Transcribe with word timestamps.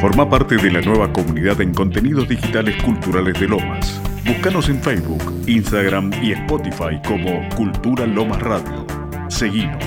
Forma 0.00 0.30
parte 0.30 0.56
de 0.56 0.70
la 0.70 0.80
nueva 0.80 1.12
comunidad 1.12 1.60
en 1.60 1.74
contenidos 1.74 2.28
digitales 2.28 2.80
culturales 2.84 3.38
de 3.40 3.48
Lomas. 3.48 4.00
Búscanos 4.24 4.68
en 4.68 4.80
Facebook, 4.80 5.20
Instagram 5.48 6.12
y 6.22 6.30
Spotify 6.30 7.02
como 7.04 7.48
Cultura 7.56 8.06
Lomas 8.06 8.40
Radio. 8.40 8.86
Seguimos. 9.28 9.82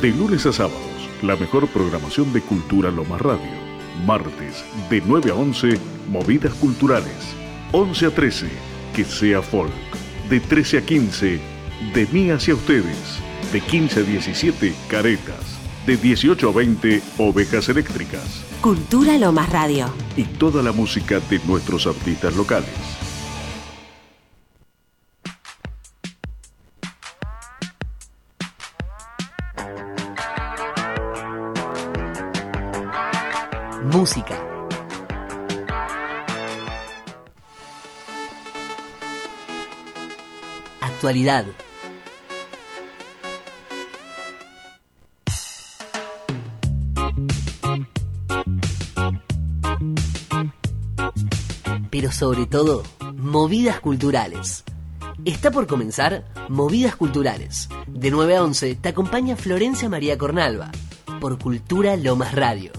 De 0.00 0.10
lunes 0.10 0.46
a 0.46 0.52
sábados, 0.52 1.10
la 1.22 1.34
mejor 1.34 1.66
programación 1.66 2.32
de 2.32 2.42
Cultura 2.42 2.92
Lomas 2.92 3.20
Radio. 3.20 3.50
Martes, 4.06 4.64
de 4.88 5.02
9 5.04 5.32
a 5.32 5.34
11, 5.34 5.78
Movidas 6.10 6.54
Culturales. 6.54 7.34
11 7.72 8.06
a 8.06 8.10
13, 8.10 8.46
que 8.94 9.04
sea 9.04 9.42
folk. 9.42 9.72
De 10.28 10.38
13 10.38 10.78
a 10.78 10.82
15, 10.82 11.40
de 11.92 12.06
mí 12.12 12.30
hacia 12.30 12.54
ustedes. 12.54 13.18
De 13.52 13.60
15 13.60 13.98
a 13.98 14.02
17, 14.04 14.72
caretas 14.88 15.59
de 15.90 15.96
18 15.96 16.48
a 16.48 16.52
20 16.52 17.02
Ovejas 17.18 17.68
Eléctricas. 17.68 18.44
Cultura 18.60 19.18
Lomas 19.18 19.50
Radio. 19.50 19.92
Y 20.16 20.22
toda 20.22 20.62
la 20.62 20.70
música 20.70 21.18
de 21.18 21.40
nuestros 21.46 21.84
artistas 21.84 22.36
locales. 22.36 22.70
Música. 33.82 34.40
Actualidad. 40.80 41.46
Sobre 52.10 52.46
todo, 52.46 52.82
movidas 53.14 53.80
culturales. 53.80 54.64
Está 55.24 55.50
por 55.50 55.66
comenzar 55.66 56.24
Movidas 56.48 56.96
Culturales. 56.96 57.68
De 57.86 58.10
9 58.10 58.36
a 58.36 58.42
11 58.44 58.74
te 58.76 58.88
acompaña 58.88 59.36
Florencia 59.36 59.88
María 59.88 60.16
Cornalva 60.16 60.70
por 61.20 61.38
Cultura 61.38 61.96
Lomas 61.96 62.34
Radio. 62.34 62.72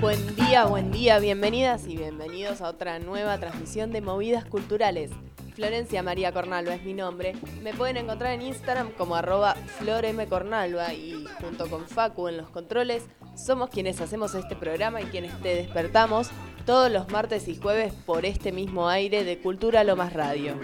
Buen 0.00 0.36
día, 0.36 0.64
buen 0.64 0.92
día, 0.92 1.18
bienvenidas 1.18 1.86
y 1.86 1.96
bienvenidos 1.96 2.60
a 2.60 2.68
otra 2.68 2.98
nueva 3.00 3.38
transmisión 3.38 3.92
de 3.92 4.00
Movidas 4.00 4.44
Culturales. 4.44 5.10
Florencia 5.58 6.04
María 6.04 6.30
Cornalva 6.30 6.72
es 6.74 6.84
mi 6.84 6.94
nombre. 6.94 7.34
Me 7.64 7.74
pueden 7.74 7.96
encontrar 7.96 8.32
en 8.32 8.42
Instagram 8.42 8.92
como 8.92 9.16
arroba 9.16 9.56
flormcornalva 9.56 10.94
y 10.94 11.26
junto 11.40 11.68
con 11.68 11.84
Facu 11.88 12.28
en 12.28 12.36
los 12.36 12.48
controles 12.48 13.02
somos 13.34 13.68
quienes 13.68 14.00
hacemos 14.00 14.36
este 14.36 14.54
programa 14.54 15.00
y 15.00 15.06
quienes 15.06 15.36
te 15.42 15.56
despertamos 15.56 16.30
todos 16.64 16.92
los 16.92 17.10
martes 17.10 17.48
y 17.48 17.56
jueves 17.56 17.92
por 17.92 18.24
este 18.24 18.52
mismo 18.52 18.88
aire 18.88 19.24
de 19.24 19.40
Cultura 19.40 19.82
Lomas 19.82 20.12
Radio. 20.12 20.54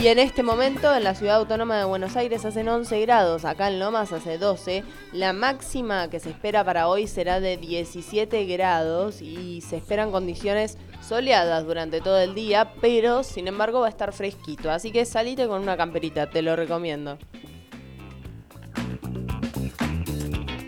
Y 0.00 0.08
en 0.08 0.18
este 0.18 0.42
momento 0.42 0.96
en 0.96 1.04
la 1.04 1.14
ciudad 1.14 1.36
autónoma 1.36 1.76
de 1.76 1.84
Buenos 1.84 2.16
Aires 2.16 2.46
hacen 2.46 2.66
11 2.66 3.02
grados, 3.02 3.44
acá 3.44 3.68
en 3.68 3.78
Lomas 3.78 4.14
hace 4.14 4.38
12. 4.38 4.82
La 5.12 5.34
máxima 5.34 6.08
que 6.08 6.20
se 6.20 6.30
espera 6.30 6.64
para 6.64 6.88
hoy 6.88 7.06
será 7.06 7.38
de 7.38 7.58
17 7.58 8.46
grados 8.46 9.20
y 9.20 9.60
se 9.60 9.76
esperan 9.76 10.10
condiciones 10.10 10.78
soleadas 11.06 11.66
durante 11.66 12.00
todo 12.00 12.18
el 12.18 12.34
día, 12.34 12.72
pero 12.80 13.22
sin 13.22 13.46
embargo 13.46 13.80
va 13.80 13.88
a 13.88 13.90
estar 13.90 14.14
fresquito, 14.14 14.70
así 14.70 14.90
que 14.90 15.04
salite 15.04 15.46
con 15.46 15.60
una 15.60 15.76
camperita, 15.76 16.30
te 16.30 16.40
lo 16.40 16.56
recomiendo. 16.56 17.18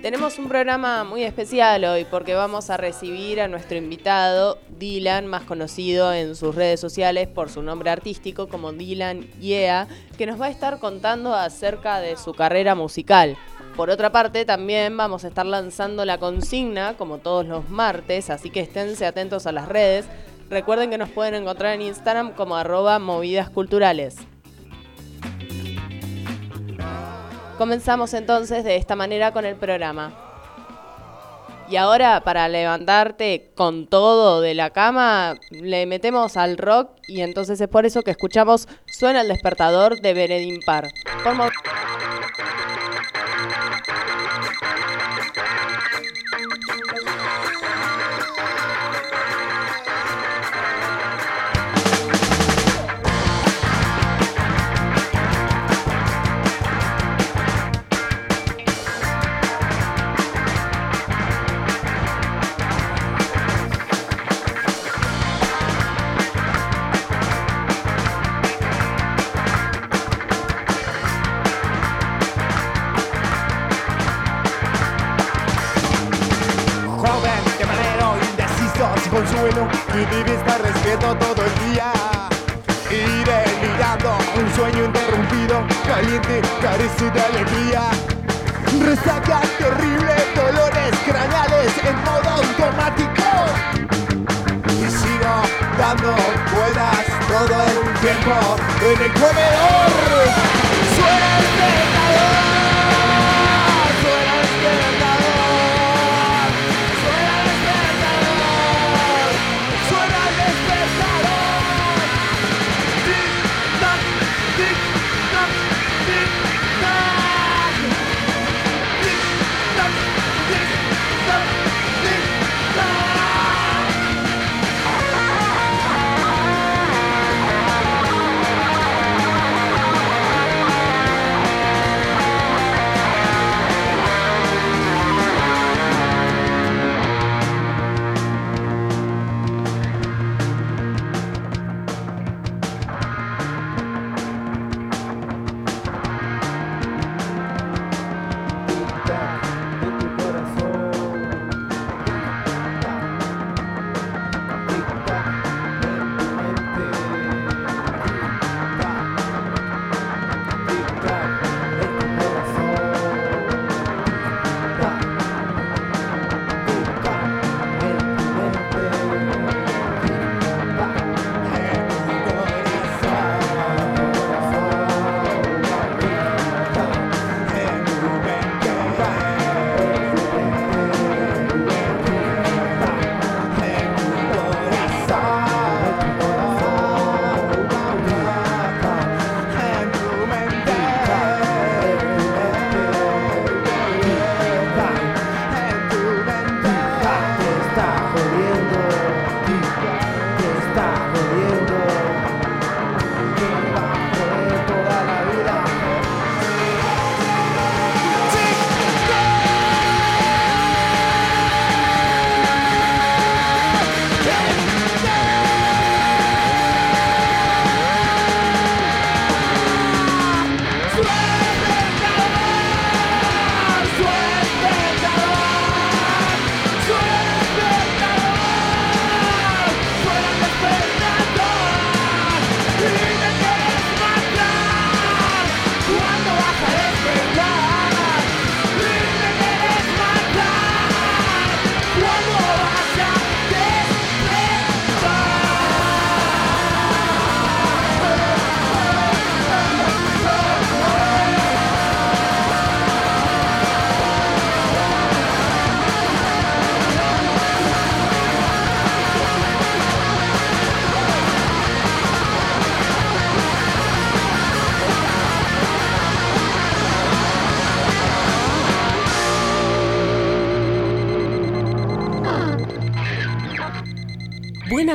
Tenemos 0.02 0.38
un 0.38 0.48
programa 0.48 1.04
muy 1.04 1.22
especial 1.22 1.84
hoy 1.84 2.04
porque 2.04 2.34
vamos 2.34 2.68
a 2.68 2.76
recibir 2.76 3.40
a 3.40 3.48
nuestro 3.48 3.78
invitado 3.78 4.58
Dylan, 4.82 5.28
más 5.28 5.44
conocido 5.44 6.12
en 6.12 6.34
sus 6.34 6.56
redes 6.56 6.80
sociales 6.80 7.28
por 7.28 7.50
su 7.50 7.62
nombre 7.62 7.88
artístico 7.88 8.48
como 8.48 8.72
Dylan 8.72 9.28
Yeah, 9.40 9.86
que 10.18 10.26
nos 10.26 10.40
va 10.40 10.46
a 10.46 10.50
estar 10.50 10.80
contando 10.80 11.36
acerca 11.36 12.00
de 12.00 12.16
su 12.16 12.34
carrera 12.34 12.74
musical. 12.74 13.36
Por 13.76 13.90
otra 13.90 14.10
parte, 14.10 14.44
también 14.44 14.96
vamos 14.96 15.24
a 15.24 15.28
estar 15.28 15.46
lanzando 15.46 16.04
la 16.04 16.18
consigna, 16.18 16.96
como 16.96 17.18
todos 17.18 17.46
los 17.46 17.70
martes, 17.70 18.28
así 18.28 18.50
que 18.50 18.58
esténse 18.58 19.06
atentos 19.06 19.46
a 19.46 19.52
las 19.52 19.68
redes. 19.68 20.06
Recuerden 20.50 20.90
que 20.90 20.98
nos 20.98 21.10
pueden 21.10 21.36
encontrar 21.36 21.74
en 21.74 21.82
Instagram 21.82 22.32
como 22.32 22.56
arroba 22.56 22.98
movidas 22.98 23.50
culturales. 23.50 24.16
Comenzamos 27.56 28.14
entonces 28.14 28.64
de 28.64 28.74
esta 28.74 28.96
manera 28.96 29.32
con 29.32 29.44
el 29.44 29.54
programa. 29.54 30.31
Y 31.72 31.76
ahora 31.78 32.22
para 32.22 32.50
levantarte 32.50 33.50
con 33.54 33.86
todo 33.86 34.42
de 34.42 34.52
la 34.52 34.68
cama, 34.68 35.36
le 35.50 35.86
metemos 35.86 36.36
al 36.36 36.58
rock 36.58 36.90
y 37.08 37.22
entonces 37.22 37.58
es 37.62 37.68
por 37.68 37.86
eso 37.86 38.02
que 38.02 38.10
escuchamos 38.10 38.68
Suena 38.84 39.22
el 39.22 39.28
despertador 39.28 39.98
de 40.02 40.12
Beredin 40.12 40.60
Par. 40.66 40.90
consuelo 41.24 41.50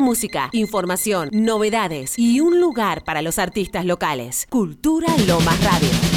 música, 0.08 0.50
información, 0.54 1.28
novedades 1.34 2.18
y 2.18 2.40
un 2.40 2.62
lugar 2.62 3.04
para 3.04 3.22
los 3.22 3.38
artistas 3.40 3.84
locales. 3.84 4.48
Cultura 4.50 5.08
Lomas 5.28 5.62
Radio. 5.62 6.17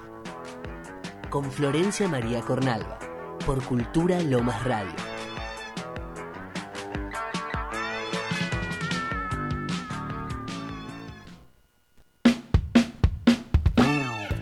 con 1.31 1.49
Florencia 1.49 2.09
María 2.09 2.41
Cornalva 2.41 2.99
por 3.45 3.63
Cultura 3.63 4.19
Lomas 4.19 4.65
Radio. 4.65 4.91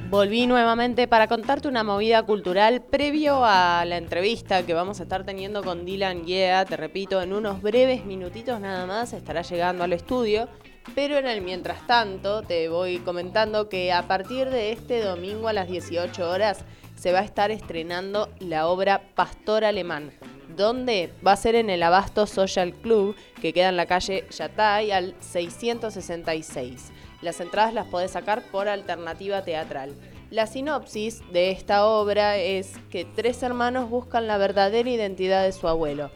Volví 0.10 0.48
nuevamente 0.48 1.08
para 1.08 1.28
contarte 1.28 1.68
una 1.68 1.84
movida 1.84 2.24
cultural 2.24 2.82
previo 2.82 3.46
a 3.46 3.86
la 3.86 3.98
entrevista 3.98 4.66
que 4.66 4.74
vamos 4.74 5.00
a 5.00 5.04
estar 5.04 5.24
teniendo 5.24 5.64
con 5.64 5.86
Dylan 5.86 6.26
Yeah. 6.26 6.66
Te 6.66 6.76
repito, 6.76 7.22
en 7.22 7.34
unos 7.34 7.62
breves 7.62 8.04
minutitos 8.04 8.60
nada 8.60 8.88
más 8.88 9.14
estará 9.14 9.44
llegando 9.44 9.84
al 9.84 9.94
estudio. 9.94 10.50
Pero 10.96 11.18
en 11.18 11.28
el 11.28 11.42
mientras 11.42 11.86
tanto 11.86 12.42
te 12.42 12.68
voy 12.68 12.98
comentando 12.98 13.70
que 13.70 13.94
a 13.94 14.08
partir 14.08 14.50
de 14.50 14.72
este 14.72 15.04
domingo 15.04 15.48
a 15.48 15.54
las 15.54 15.68
18 15.68 16.28
horas 16.28 16.66
se 17.00 17.14
va 17.14 17.20
a 17.20 17.24
estar 17.24 17.50
estrenando 17.50 18.28
la 18.40 18.68
obra 18.68 19.02
Pastor 19.16 19.64
Alemán. 19.64 20.12
donde 20.58 21.14
Va 21.26 21.32
a 21.32 21.38
ser 21.38 21.56
en 21.56 21.70
el 21.70 21.82
Abasto 21.82 22.28
Social 22.28 22.74
Club, 22.74 23.16
que 23.42 23.54
queda 23.54 23.70
en 23.70 23.78
la 23.78 23.86
calle 23.86 24.26
Yatay 24.30 24.92
al 24.92 25.16
666. 25.22 26.92
Las 27.22 27.40
entradas 27.40 27.74
las 27.74 27.88
podés 27.88 28.12
sacar 28.12 28.44
por 28.52 28.68
alternativa 28.68 29.44
teatral. 29.44 29.96
La 30.30 30.48
sinopsis 30.48 31.22
de 31.32 31.52
esta 31.52 31.86
obra 31.86 32.36
es 32.36 32.74
que 32.90 33.06
tres 33.06 33.42
hermanos 33.44 33.90
buscan 33.90 34.28
la 34.28 34.38
verdadera 34.38 34.90
identidad 34.90 35.46
de 35.46 35.54
su 35.54 35.70
abuelo. 35.70 36.12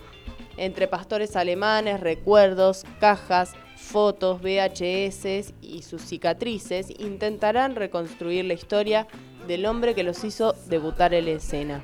Entre 0.58 0.90
pastores 0.90 1.38
alemanes, 1.38 2.02
recuerdos, 2.02 2.84
cajas, 3.00 3.54
fotos, 3.78 4.42
VHS 4.42 5.54
y 5.62 5.84
sus 5.84 6.02
cicatrices, 6.02 6.90
intentarán 7.00 7.76
reconstruir 7.76 8.44
la 8.44 8.54
historia 8.56 9.08
del 9.48 9.66
hombre 9.66 9.96
que 9.96 10.04
los 10.04 10.24
hizo 10.24 10.54
debutar 10.68 11.14
en 11.14 11.26
la 11.26 11.32
escena. 11.32 11.84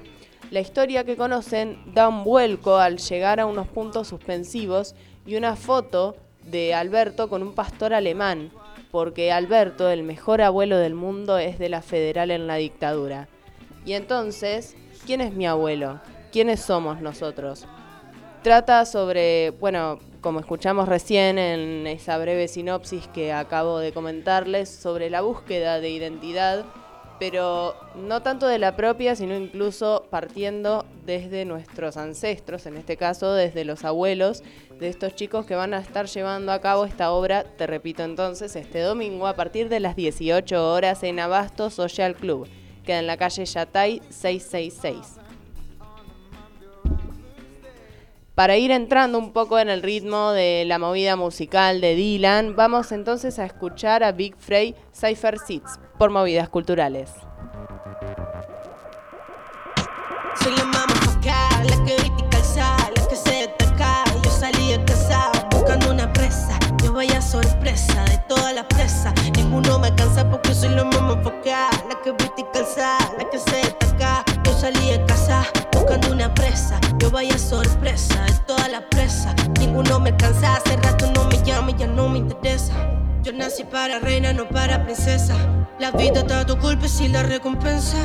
La 0.51 0.59
historia 0.59 1.03
que 1.03 1.15
conocen 1.15 1.77
da 1.93 2.07
un 2.07 2.23
vuelco 2.23 2.77
al 2.77 2.97
llegar 2.97 3.39
a 3.39 3.45
unos 3.45 3.67
puntos 3.67 4.07
suspensivos 4.07 4.95
y 5.25 5.35
una 5.35 5.55
foto 5.55 6.15
de 6.43 6.73
Alberto 6.73 7.29
con 7.29 7.43
un 7.43 7.53
pastor 7.53 7.93
alemán, 7.93 8.51
porque 8.91 9.31
Alberto, 9.31 9.89
el 9.89 10.03
mejor 10.03 10.41
abuelo 10.41 10.77
del 10.77 10.95
mundo, 10.95 11.37
es 11.37 11.59
de 11.59 11.69
la 11.69 11.81
federal 11.81 12.31
en 12.31 12.47
la 12.47 12.55
dictadura. 12.55 13.27
Y 13.85 13.93
entonces, 13.93 14.75
¿quién 15.05 15.21
es 15.21 15.33
mi 15.33 15.45
abuelo? 15.45 15.99
¿Quiénes 16.31 16.61
somos 16.61 17.01
nosotros? 17.01 17.67
Trata 18.41 18.85
sobre, 18.85 19.51
bueno, 19.51 19.99
como 20.21 20.39
escuchamos 20.39 20.87
recién 20.87 21.37
en 21.37 21.87
esa 21.87 22.17
breve 22.17 22.47
sinopsis 22.47 23.07
que 23.07 23.33
acabo 23.33 23.79
de 23.79 23.91
comentarles, 23.91 24.69
sobre 24.69 25.09
la 25.09 25.21
búsqueda 25.21 25.79
de 25.79 25.89
identidad, 25.89 26.65
pero 27.19 27.75
no 27.95 28.21
tanto 28.21 28.47
de 28.47 28.57
la 28.59 28.75
propia, 28.75 29.15
sino 29.15 29.35
incluso 29.35 30.05
partiendo 30.09 30.85
desde 31.05 31.43
nuestros 31.45 31.97
ancestros, 31.97 32.65
en 32.65 32.77
este 32.77 32.95
caso 32.97 33.33
desde 33.33 33.65
los 33.65 33.83
abuelos 33.83 34.43
de 34.79 34.87
estos 34.87 35.15
chicos 35.15 35.45
que 35.45 35.55
van 35.55 35.73
a 35.73 35.79
estar 35.79 36.07
llevando 36.07 36.51
a 36.51 36.61
cabo 36.61 36.85
esta 36.85 37.11
obra, 37.11 37.43
te 37.43 37.67
repito 37.67 38.03
entonces, 38.03 38.55
este 38.55 38.79
domingo 38.79 39.27
a 39.27 39.35
partir 39.35 39.67
de 39.67 39.81
las 39.81 39.95
18 39.95 40.71
horas 40.71 41.03
en 41.03 41.19
Abasto 41.19 41.69
Social 41.69 42.15
Club, 42.15 42.47
queda 42.85 42.99
en 42.99 43.07
la 43.07 43.17
calle 43.17 43.45
Yatay 43.45 44.01
666. 44.09 45.18
Para 48.39 48.55
ir 48.55 48.71
entrando 48.71 49.19
un 49.19 49.33
poco 49.33 49.59
en 49.59 49.67
el 49.67 49.81
ritmo 49.81 50.31
de 50.31 50.63
la 50.65 50.79
movida 50.79 51.17
musical 51.17 51.81
de 51.81 51.93
Dylan, 51.93 52.55
vamos 52.55 52.93
entonces 52.93 53.37
a 53.37 53.43
escuchar 53.43 54.01
a 54.01 54.13
Big 54.13 54.33
Frey 54.37 54.75
Cypher 54.97 55.37
Seats 55.39 55.77
por 55.97 56.09
movidas 56.09 56.47
culturales. 56.47 57.11
Soy 60.41 60.55
la 60.55 60.63
mamá 60.63 60.95
focal, 61.01 61.67
la 61.67 61.83
que 61.83 61.97
viste 62.01 62.29
calzar, 62.31 62.93
la 62.95 63.07
que 63.09 63.15
se 63.17 63.29
destaca. 63.29 64.05
Yo 64.23 64.31
salí 64.31 64.71
de 64.71 64.85
casa 64.85 65.31
buscando 65.51 65.91
una 65.91 66.13
presa. 66.13 66.57
Yo 66.81 66.93
vaya 66.93 67.21
sorpresa 67.21 68.05
de 68.05 68.19
toda 68.29 68.53
la 68.53 68.65
presa. 68.69 69.13
Ninguno 69.35 69.79
me 69.79 69.87
alcanza 69.87 70.29
porque 70.29 70.53
soy 70.53 70.69
la 70.69 70.85
mamá 70.85 71.21
focal, 71.23 71.71
la 71.89 72.01
que 72.01 72.13
viste 72.13 72.45
calzar, 72.53 73.01
la 73.17 73.29
que 73.29 73.37
se 73.37 73.57
destaca. 73.57 74.23
Yo 74.45 74.53
salí 74.53 74.91
de 74.91 75.05
casa 75.07 75.18
buscando 75.89 76.13
una 76.13 76.33
presa. 76.33 76.79
Yo 76.99 77.09
vaya 77.09 77.37
sorpresa 77.37 78.23
de 78.25 78.33
toda 78.45 78.67
la 78.69 78.87
presa. 78.89 79.33
Ninguno 79.59 79.99
me 79.99 80.11
alcanza, 80.11 80.55
hace 80.55 80.75
rato 80.77 81.11
no 81.13 81.25
me 81.25 81.41
llama 81.43 81.71
y 81.71 81.75
ya 81.77 81.87
no 81.87 82.07
me 82.09 82.19
interesa. 82.19 82.73
Yo 83.23 83.33
nací 83.33 83.63
para 83.63 83.99
reina, 83.99 84.31
no 84.33 84.47
para 84.47 84.83
princesa. 84.83 85.35
La 85.79 85.91
vida 85.91 86.19
está 86.19 86.41
a 86.41 86.45
tu 86.45 86.57
culpa 86.57 86.85
y 86.99 87.07
la 87.07 87.23
recompensa. 87.23 87.97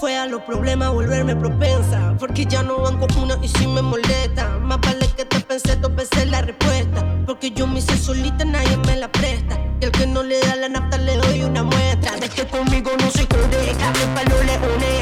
Fue 0.00 0.16
a 0.16 0.26
los 0.26 0.42
problemas 0.42 0.92
volverme 0.92 1.36
propensa. 1.36 2.14
Porque 2.18 2.46
ya 2.46 2.62
no 2.62 2.80
van 2.80 2.98
con 2.98 3.16
una 3.16 3.38
y 3.42 3.48
si 3.48 3.66
me 3.66 3.82
molesta. 3.82 4.58
Más 4.58 4.80
vale 4.80 5.06
que 5.16 5.24
te 5.24 5.40
pensé 5.40 5.76
veces 5.76 6.30
la 6.30 6.42
respuesta. 6.42 7.06
Porque 7.26 7.52
yo 7.52 7.66
me 7.66 7.78
hice 7.78 7.96
solita, 7.96 8.44
nadie 8.44 8.76
me 8.86 8.96
la 8.96 9.10
presta. 9.10 9.56
Y 9.80 9.84
el 9.84 9.92
que 9.92 10.06
no 10.06 10.22
le 10.22 10.40
da 10.40 10.56
la 10.56 10.68
nafta 10.68 10.98
le 10.98 11.16
doy 11.16 11.42
una 11.42 11.62
muestra. 11.62 12.16
De 12.16 12.28
que 12.28 12.46
conmigo 12.46 12.90
no 12.98 13.10
se 13.10 13.22
jode, 13.22 13.72
cable 13.78 14.06
palo 14.14 14.42
le 14.42 14.56
une. 14.74 14.99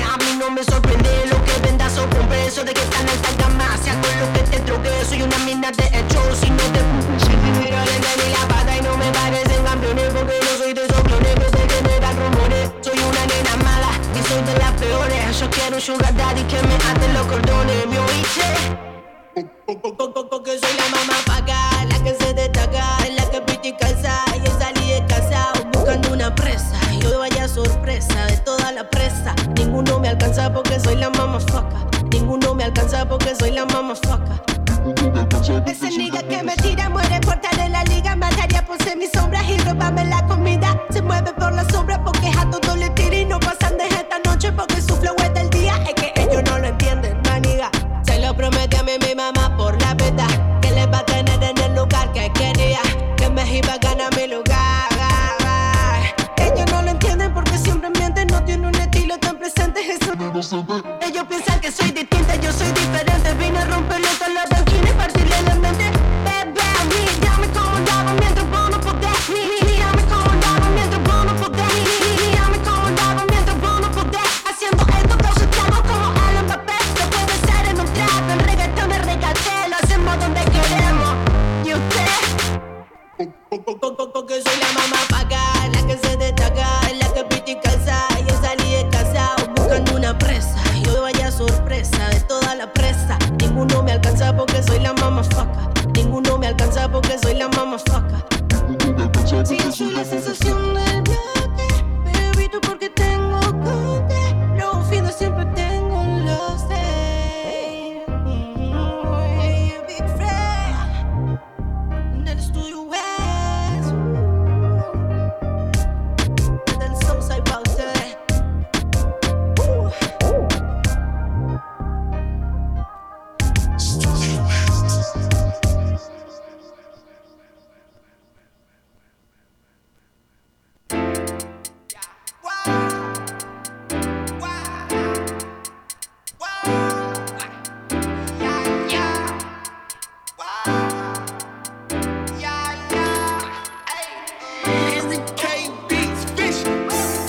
Mina 5.58 5.72
de 5.72 5.86
hecho. 5.98 6.20
Si 6.34 6.50
no 6.50 6.64
te 6.72 6.80
pero 7.60 7.78
le 7.84 7.96
ni 8.18 8.32
la 8.32 8.48
pata 8.48 8.76
y 8.76 8.80
no 8.82 8.96
me 8.96 9.10
parecen 9.12 9.64
campeones. 9.64 10.10
Porque 10.14 10.38
no 10.40 10.58
soy 10.58 10.72
de 10.72 10.84
esos 10.84 11.02
clones 11.02 11.34
que 11.34 11.48
se 11.56 11.68
generan 11.68 12.16
rumores. 12.16 12.70
Soy 12.80 12.98
una 12.98 13.26
nena 13.26 13.56
mala 13.64 13.90
y 14.14 14.22
soy 14.28 14.42
de 14.42 14.54
las 14.58 14.72
peores. 14.72 15.40
Yo 15.40 15.50
quiero 15.50 15.76
un 15.76 15.82
sugar 15.82 16.14
daddy 16.14 16.42
que 16.44 16.60
me 16.62 16.74
ate 16.74 17.12
los 17.12 17.26
cordones. 17.26 17.86
¿Me 17.86 17.98
oíste? 17.98 18.48
Porque 20.30 20.58
soy 20.58 20.74
la 20.76 20.88
mamá 20.96 21.18
paga, 21.26 21.84
la 21.84 22.02
que 22.02 22.14
se 22.14 22.34
destaca, 22.34 22.98
es 23.06 23.14
la 23.14 23.30
que 23.30 23.40
piti 23.42 23.72
calza. 23.72 24.24
Yo 24.44 24.50
salí 24.58 24.92
de 24.92 25.04
casa 25.06 25.52
buscando 25.72 26.12
una 26.12 26.34
presa. 26.34 26.78
Yo 27.00 27.18
vaya 27.18 27.48
sorpresa 27.48 28.26
de 28.26 28.36
toda 28.38 28.72
la 28.72 28.88
presa. 28.88 29.34
Ninguno 29.56 29.98
me 29.98 30.08
alcanza 30.08 30.52
porque 30.52 30.80
soy 30.80 30.96
la 30.96 31.10
mamá 31.10 31.40
foca. 31.40 31.86
Ninguno 32.10 32.54
me 32.54 32.64
alcanza 32.64 33.06
porque 33.08 33.34
soy 33.34 33.52
la 33.52 33.66
mamá 33.66 33.94
foca. 33.94 34.57
Ese 35.48 35.88
nigga 35.96 36.22
que 36.24 36.42
me 36.42 36.54
tira 36.56 36.90
muere 36.90 37.20
por 37.20 37.36
estar 37.36 37.58
en 37.58 37.72
la 37.72 37.82
liga. 37.84 38.14
Mataría 38.14 38.62
por 38.66 38.76
ser 38.82 38.98
mis 38.98 39.10
sombras 39.10 39.48
y 39.48 39.56
robarme 39.56 40.04
la 40.04 40.26
comida. 40.26 40.78
Se 40.90 41.00
mueve 41.00 41.32
por 41.32 41.54
la 41.54 41.66
sombra 41.70 42.04
porque 42.04 42.30
a 42.38 42.50
todo 42.50 42.76
le 42.76 42.90
tira 42.90 43.16
y 43.16 43.24
no 43.24 43.40
pasan 43.40 43.78
de 43.78 43.86
esta 43.88 44.18
noche 44.26 44.52
porque 44.52 44.82
su 44.82 44.94
flow 44.96 45.16
es 45.24 45.32
del 45.32 45.48
día. 45.48 45.82
Es 45.84 45.94
que 45.94 46.12
ellos 46.16 46.42
no 46.44 46.58
lo 46.58 46.66
entienden, 46.66 47.18
maniga. 47.24 47.70
Se 48.02 48.18
lo 48.18 48.36
promete 48.36 48.76
a 48.76 48.82
mí 48.82 48.92
mi 49.00 49.14
mamá 49.14 49.56
por 49.56 49.80
la 49.80 49.96
peta. 49.96 50.26
Que 50.60 50.70
le 50.70 50.84
va 50.86 50.98
a 50.98 51.06
tener 51.06 51.42
en 51.42 51.56
el 51.56 51.74
lugar 51.74 52.12
que 52.12 52.30
quería. 52.34 52.80
Que 53.16 53.30
me 53.30 53.56
iba 53.56 53.72
a 53.72 53.78
ganar 53.78 54.14
mi 54.16 54.26
lugar. 54.26 54.90
Ellos 56.36 56.70
no 56.70 56.82
lo 56.82 56.90
entienden 56.90 57.32
porque 57.32 57.56
siempre 57.56 57.88
mienten. 57.88 58.28
No 58.28 58.44
tiene 58.44 58.66
un 58.66 58.74
estilo 58.74 59.16
tan 59.18 59.38
presente. 59.38 59.80
Eso 59.80 60.12
ellos 61.00 61.24
piensan 61.26 61.58
que 61.60 61.72
soy 61.72 61.90
distinta, 61.90 62.36
yo 62.36 62.52
soy 62.52 62.68
diferente. 62.68 63.32
Vine 63.38 63.58
a 63.58 63.64
romperle 63.64 64.07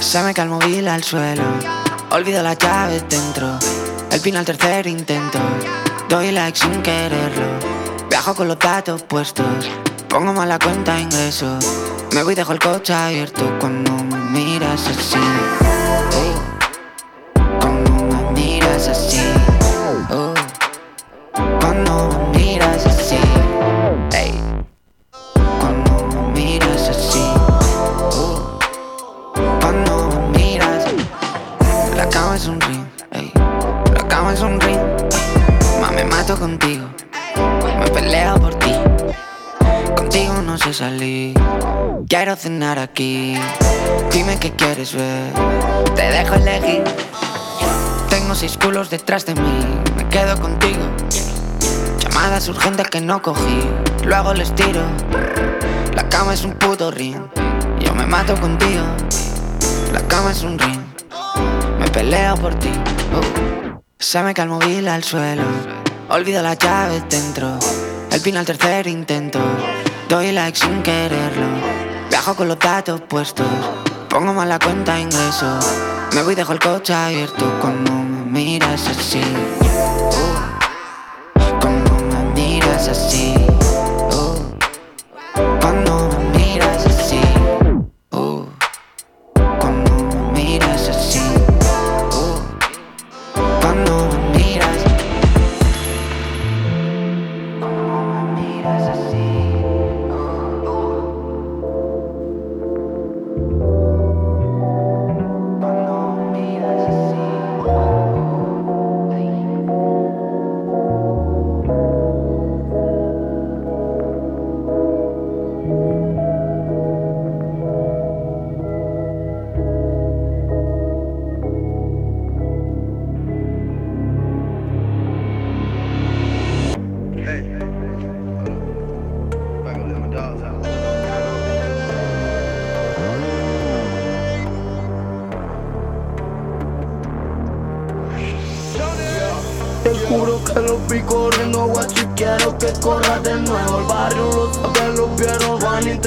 Se 0.09 0.23
me 0.23 0.33
cae 0.33 0.45
el 0.45 0.49
móvil 0.49 0.87
al 0.87 1.03
suelo. 1.03 1.43
Olvido 2.09 2.41
las 2.41 2.57
llaves 2.57 3.07
dentro. 3.07 3.59
El 4.11 4.19
pin 4.19 4.37
al 4.37 4.43
tercer 4.43 4.87
intento. 4.87 5.37
Doy 6.09 6.31
like 6.31 6.57
sin 6.57 6.81
quererlo. 6.81 7.45
Viajo 8.09 8.33
con 8.33 8.47
los 8.47 8.57
datos 8.57 9.03
puestos. 9.03 9.69
Pongo 10.07 10.33
mala 10.33 10.57
cuenta 10.57 10.95
de 10.95 11.01
ingresos. 11.01 11.63
Me 12.15 12.23
voy 12.23 12.33
y 12.33 12.35
dejo 12.37 12.53
el 12.53 12.59
coche 12.59 12.91
abierto 12.91 13.55
cuando 13.59 13.91
me 14.03 14.17
miras 14.31 14.81
así. 14.87 16.48
Dime 42.99 44.37
qué 44.41 44.51
quieres 44.51 44.93
ver. 44.93 45.31
Te 45.95 46.01
dejo 46.01 46.35
elegir. 46.35 46.83
Tengo 48.09 48.35
seis 48.35 48.57
culos 48.57 48.89
detrás 48.89 49.25
de 49.25 49.35
mí. 49.35 49.63
Me 49.95 50.05
quedo 50.09 50.37
contigo. 50.37 50.83
Llamadas 51.99 52.49
urgentes 52.49 52.89
que 52.89 52.99
no 52.99 53.21
cogí. 53.21 53.63
Luego 54.03 54.33
les 54.33 54.53
tiro. 54.53 54.81
La 55.95 56.09
cama 56.09 56.33
es 56.33 56.43
un 56.43 56.55
puto 56.55 56.91
ring. 56.91 57.21
Yo 57.79 57.95
me 57.95 58.05
mato 58.05 58.35
contigo. 58.35 58.83
La 59.93 60.01
cama 60.09 60.31
es 60.31 60.43
un 60.43 60.59
ring. 60.59 60.81
Me 61.79 61.87
peleo 61.91 62.35
por 62.35 62.53
ti. 62.55 62.67
Uh. 62.67 63.79
Se 63.97 64.21
me 64.23 64.33
cae 64.33 64.43
el 64.43 64.51
móvil 64.51 64.89
al 64.89 65.05
suelo. 65.05 65.43
Olvido 66.09 66.41
las 66.41 66.57
llaves 66.59 67.03
dentro. 67.07 67.57
El 68.11 68.19
pin 68.19 68.35
al 68.35 68.45
tercer 68.45 68.87
intento. 68.87 69.39
Doy 70.09 70.33
like 70.33 70.57
sin 70.57 70.83
quererlo. 70.83 71.88
Viajo 72.09 72.35
con 72.35 72.47
los 72.47 72.59
datos 72.59 73.01
puestos. 73.01 73.47
Pongo 74.09 74.33
mala 74.33 74.59
cuenta 74.59 74.95
de 74.95 75.01
ingresos. 75.01 75.65
Me 76.13 76.23
voy 76.23 76.33
y 76.33 76.35
dejo 76.35 76.53
el 76.53 76.59
coche 76.59 76.93
abierto 76.93 77.45
cuando 77.61 77.91
me 77.91 78.23
miras 78.31 78.87
así. 78.87 79.21
Uh. 79.61 80.09
Cuando 81.61 81.91
me 81.93 82.33
miras 82.33 82.87
así. 82.87 83.38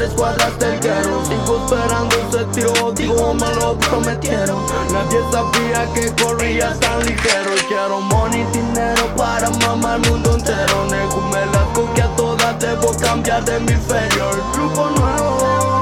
Tres 0.02 0.14
cuadras 0.14 0.58
del 0.58 0.80
guero 0.80 1.22
Sigo 1.24 1.64
esperando 1.64 2.16
ese 2.16 2.44
tiro, 2.46 2.92
digo, 2.92 3.34
me 3.34 3.54
lo 3.54 3.78
prometieron 3.78 4.58
Nadie 4.92 5.20
sabía 5.30 5.86
que 5.94 6.22
corría 6.22 6.74
tan 6.80 7.04
ligero 7.06 7.50
Quiero 7.68 8.00
money, 8.00 8.44
dinero 8.52 9.06
para 9.16 9.50
mamar 9.50 10.00
el 10.00 10.10
mundo 10.10 10.34
entero 10.34 10.86
Nego, 10.90 11.20
me 11.32 11.46
las 11.46 11.66
cogí 11.74 12.00
a 12.00 12.08
todas, 12.16 12.58
debo 12.58 12.96
cambiar 12.98 13.44
de 13.44 13.56
hemisferio 13.56 14.30
El 14.30 14.52
grupo 14.52 14.90
nuevo, 14.90 15.80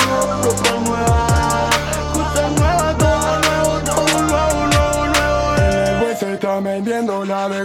nueva, 0.86 1.70
cosas 2.12 2.52
nuevas, 2.52 2.98
todo 2.98 3.40
nuevo, 3.40 3.78
todo 3.84 4.22
nuevo, 4.22 4.66
nuevo, 4.66 5.06
nuevo 5.06 6.60
vendiendo 6.62 7.24
la 7.24 7.48
de 7.48 7.64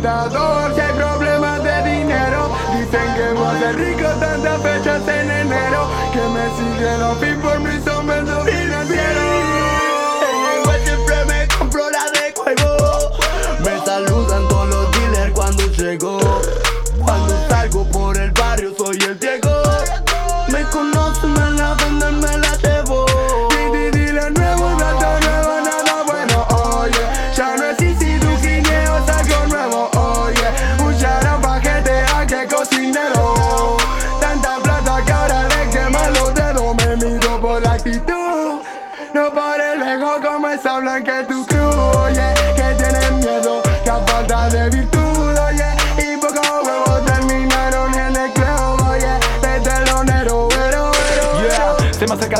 si 0.00 0.80
hay 0.80 0.92
problemas 0.94 1.62
de 1.62 1.82
dinero. 1.82 2.48
Dicen 2.72 3.14
que 3.14 3.32
voy 3.34 3.46
a 3.46 3.58
ser 3.58 3.76
rico 3.76 4.08
tantas 4.18 4.62
fechas 4.62 5.08
en 5.08 5.30
enero. 5.30 5.88
Que 6.12 6.20
me 6.20 6.44
siguen 6.56 7.00
los 7.00 7.18
por 7.42 7.60
mis 7.60 7.86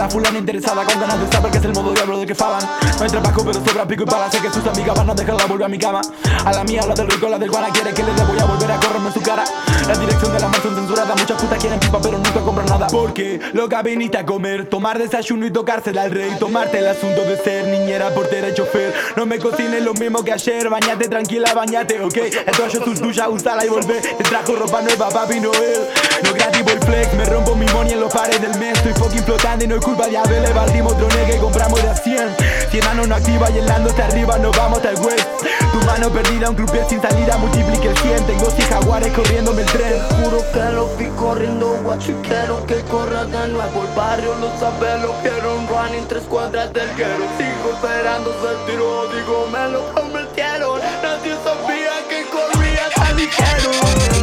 La 0.00 0.08
fulana 0.08 0.38
interesada 0.38 0.82
con 0.82 0.98
ganas 0.98 1.20
de 1.20 1.30
saber 1.30 1.52
que 1.52 1.58
es 1.58 1.64
el 1.66 1.74
modo 1.74 1.92
diablo 1.92 2.18
de 2.18 2.24
que 2.24 2.34
faban. 2.34 2.62
No 2.96 3.04
hay 3.04 3.10
trabajo 3.10 3.44
pero 3.44 3.62
sobra 3.62 3.86
pico 3.86 4.04
y 4.04 4.06
para 4.06 4.30
sé 4.30 4.40
que 4.40 4.48
sus 4.48 4.66
amigas 4.66 4.96
van 4.96 5.10
a 5.10 5.14
dejarla 5.14 5.44
volver 5.44 5.66
a 5.66 5.68
mi 5.68 5.78
cama. 5.78 6.00
A 6.42 6.52
la 6.52 6.64
mía, 6.64 6.80
la 6.88 6.94
del 6.94 7.06
rico, 7.06 7.28
la 7.28 7.38
del 7.38 7.50
guana 7.50 7.68
quiere 7.68 7.92
que 7.92 8.02
le 8.02 8.14
dé 8.14 8.24
voy 8.24 8.38
a 8.38 8.46
volver 8.46 8.72
a 8.72 8.80
correrme 8.80 9.08
en 9.08 9.12
su 9.12 9.20
cara. 9.20 9.44
La 9.86 9.94
dirección 9.98 10.32
de 10.32 10.40
la 10.40 10.48
mansión 10.48 10.74
censurada, 10.74 11.14
muchas 11.14 11.42
putas 11.42 11.58
quieren 11.58 11.78
pipa 11.78 12.00
pero 12.00 12.16
nunca 12.16 12.40
compran 12.40 12.66
nada. 12.68 12.86
Porque 12.86 13.40
loca 13.52 13.82
viniste 13.82 14.16
a 14.16 14.24
comer, 14.24 14.70
tomar 14.70 14.98
desayuno 14.98 15.44
y 15.44 15.50
tocársela 15.50 16.04
al 16.04 16.12
rey. 16.12 16.34
Tomarte 16.38 16.78
el 16.78 16.86
asunto 16.86 17.20
de 17.24 17.36
ser 17.36 17.68
niñera, 17.68 18.14
portera 18.14 18.48
y 18.48 18.54
chofer. 18.54 18.94
No 19.16 19.26
me 19.26 19.38
cocines 19.38 19.84
lo 19.84 19.92
mismo 19.92 20.24
que 20.24 20.32
ayer, 20.32 20.70
bañate 20.70 21.08
tranquila, 21.08 21.52
bañate, 21.52 22.00
ok. 22.00 22.16
Esto 22.16 22.68
yo 22.68 22.80
tu 22.80 22.94
tuya, 22.94 23.28
úsala 23.28 23.66
y 23.66 23.68
volver. 23.68 24.00
Te 24.00 24.24
trajo 24.24 24.56
ropa 24.56 24.80
nueva, 24.80 25.10
papi 25.10 25.40
Noel. 25.40 25.88
No 26.24 26.32
creativo 26.32 26.70
el 26.70 26.80
flex, 26.80 27.14
me 27.14 27.24
rompo 27.24 27.54
mi 27.54 27.66
money 27.66 27.92
en 27.92 28.00
los 28.00 28.12
pares 28.12 28.40
del 28.40 28.56
mes. 28.58 28.76
Estoy 28.78 28.92
fucking 28.94 29.24
flotando 29.24 29.64
y 29.64 29.68
no 29.68 29.76
es 29.76 29.84
culpa 29.84 30.06
de 30.06 30.18
Abel 30.18 30.44
Evaldimos 30.44 30.96
drones 30.98 31.30
que 31.30 31.36
compramos 31.38 31.82
de 31.82 31.88
a 31.88 31.96
100 31.96 32.36
100 32.70 32.86
años 32.86 33.08
no 33.08 33.14
activa 33.16 33.50
y 33.50 33.58
helando 33.58 33.90
arriba 33.90 34.38
nos 34.38 34.56
vamos 34.56 34.78
hasta 34.78 34.90
el 34.90 34.98
west. 35.00 35.26
Tu 35.72 35.78
mano 35.86 36.10
perdida, 36.10 36.50
un 36.50 36.56
croupier 36.56 36.86
sin 36.88 37.00
salida, 37.00 37.36
multiplique 37.38 37.88
el 37.88 37.96
100 37.98 38.26
Tengo 38.26 38.50
100 38.50 38.68
jaguares 38.68 39.12
corriéndome 39.12 39.62
el 39.62 39.68
tren. 39.68 39.92
Te 40.08 40.14
juro 40.16 40.44
que 40.52 40.72
lo 40.74 40.96
vi 40.96 41.06
corriendo, 41.16 41.78
guacho 41.82 42.12
y 42.12 42.14
quiero 42.26 42.66
que 42.66 42.80
corra 42.82 43.24
de 43.24 43.48
nuevo. 43.48 43.82
El 43.82 43.96
barrio 43.96 44.34
lo 44.36 44.50
sabe, 44.58 44.98
lo 45.02 45.12
quiero 45.22 45.56
un 45.56 45.68
run 45.68 45.94
en 45.94 46.08
tres 46.08 46.22
cuadras 46.24 46.72
del 46.72 46.94
guero. 46.96 47.24
Sigo 47.38 47.72
esperando 47.74 48.30
el 48.30 48.66
tiro, 48.66 49.06
digo 49.14 49.48
me 49.52 49.68
lo 49.68 49.92
convirtieron 49.94 50.80
Nadie 51.02 51.34
sabía 51.44 51.92
que 52.08 52.26
corría 52.30 52.88
tan 52.94 53.16
ligero. 53.16 53.70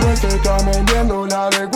Me 0.06 0.14
está 0.14 0.58
la 1.28 1.68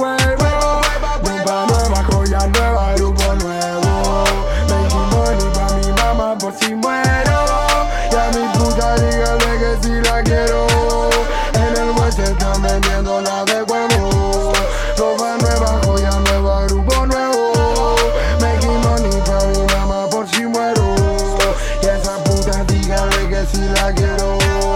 esa 22.51 22.63
dígale 22.65 23.29
que 23.29 23.45
si 23.45 23.61
la 23.69 23.93
quiero. 23.93 24.70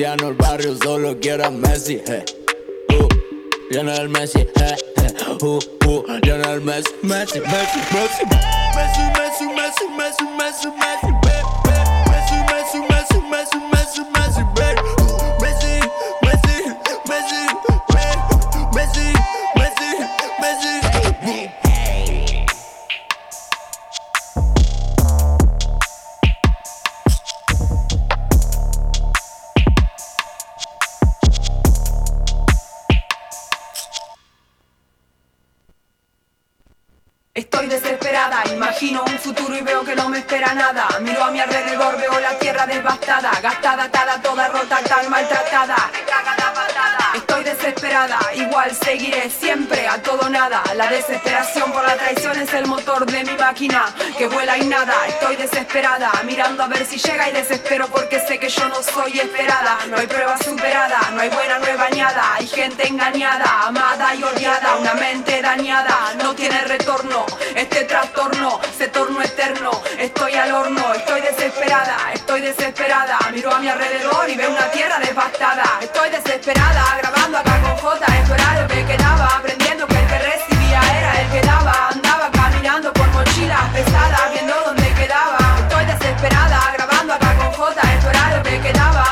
Cristiano, 0.00 0.28
el 0.28 0.34
barrio 0.34 0.74
solo 0.82 1.18
quiere 1.20 1.44
a 1.44 1.50
Messi. 1.50 2.00
Eh. 2.06 2.24
Uh, 2.88 3.06
Lionel 3.68 4.08
Messi. 4.08 4.38
Eh, 4.38 4.76
eh. 4.96 5.14
Uh, 5.42 5.58
uh, 5.84 6.04
Lionel 6.22 6.62
Messi. 6.62 6.90
Messi, 7.02 7.38
Messi, 7.40 7.78
Messi. 7.92 8.24
Messi, 8.74 9.02
Messi, 9.18 9.44
Messi, 9.44 9.84
Messi, 9.94 10.24
Messi, 10.38 10.68
Messi. 10.68 11.06
Messi. 11.06 11.19
La 50.48 50.86
desesperación 50.86 51.70
por 51.70 51.86
la 51.86 51.96
traición 51.96 52.34
es 52.40 52.54
el 52.54 52.66
motor 52.66 53.04
de 53.04 53.24
mi 53.24 53.36
máquina 53.36 53.94
que 54.16 54.26
vuela 54.26 54.56
y 54.56 54.64
nada. 54.64 54.94
Estoy 55.06 55.36
desesperada, 55.36 56.10
mirando 56.24 56.62
a 56.62 56.66
ver 56.66 56.86
si 56.86 56.96
llega 56.96 57.28
y 57.28 57.32
desespero 57.32 57.88
porque 57.88 58.20
sé 58.20 58.38
que 58.38 58.48
yo 58.48 58.66
no 58.70 58.82
soy 58.82 59.20
esperada. 59.20 59.76
No 59.90 59.98
hay 59.98 60.06
prueba 60.06 60.38
superada, 60.38 60.98
no 61.12 61.20
hay 61.20 61.28
buena, 61.28 61.58
no 61.58 61.66
hay 61.66 61.76
bañada. 61.76 62.36
Hay 62.36 62.46
gente 62.46 62.88
engañada, 62.88 63.66
amada 63.66 64.14
y 64.14 64.22
odiada. 64.22 64.76
Una 64.76 64.94
mente 64.94 65.42
dañada, 65.42 66.14
no 66.22 66.34
tiene 66.34 66.58
retorno. 66.62 67.26
Este 67.54 67.84
trastorno 67.84 68.60
se 68.78 68.88
tornó 68.88 69.20
eterno. 69.20 69.70
Estoy 69.98 70.36
al 70.36 70.54
horno, 70.54 70.94
estoy 70.94 71.20
desesperada, 71.20 71.98
estoy 72.14 72.40
desesperada. 72.40 73.18
Miro 73.34 73.54
a 73.54 73.58
mi 73.58 73.68
alrededor 73.68 74.30
y 74.30 74.36
veo 74.36 74.50
una 74.50 74.70
tierra 74.70 74.98
devastada. 75.00 75.64
Estoy 75.82 76.08
desesperada, 76.08 76.96
grabando 76.96 77.36
acá 77.36 77.60
con 77.60 77.76
J. 77.76 78.06
Esto 78.22 78.34
era 78.34 78.62
lo 78.62 78.68
que 78.68 78.86
quedaba, 78.86 79.36
aprendiendo 79.36 79.86
que 79.86 80.09
era 81.40 81.40
el 81.40 81.42
que 81.42 81.46
daba. 81.46 81.88
Andaba 81.90 82.30
caminando 82.32 82.92
por 82.92 83.08
mochilas 83.12 83.68
pesadas, 83.72 84.32
viendo 84.32 84.54
dónde 84.64 84.92
quedaba. 84.94 85.38
Estoy 85.60 85.84
desesperada, 85.86 86.72
grabando 86.76 87.14
acá 87.14 87.34
con 87.36 87.52
J. 87.52 87.80
Esto 87.94 88.10
era 88.10 88.36
lo 88.36 88.42
que 88.42 88.60
quedaba, 88.60 89.09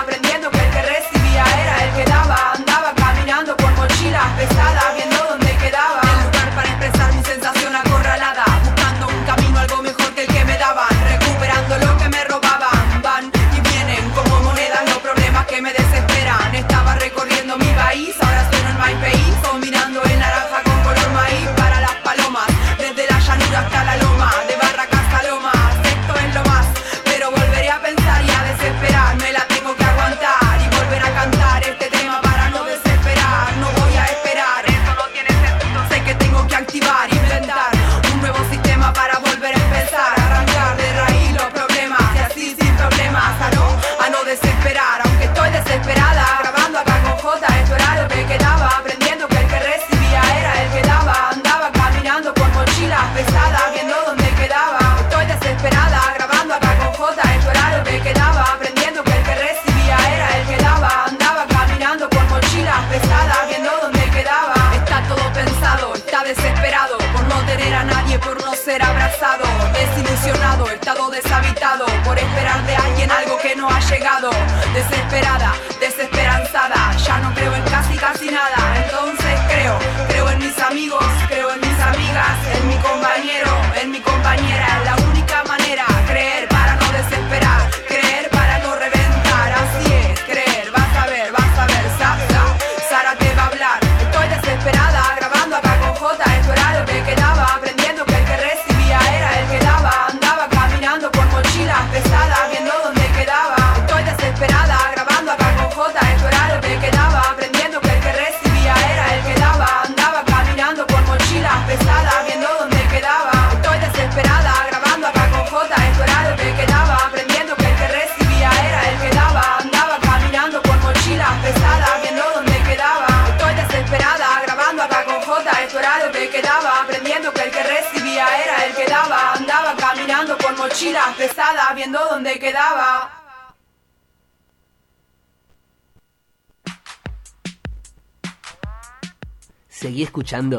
escuchando 140.19 140.59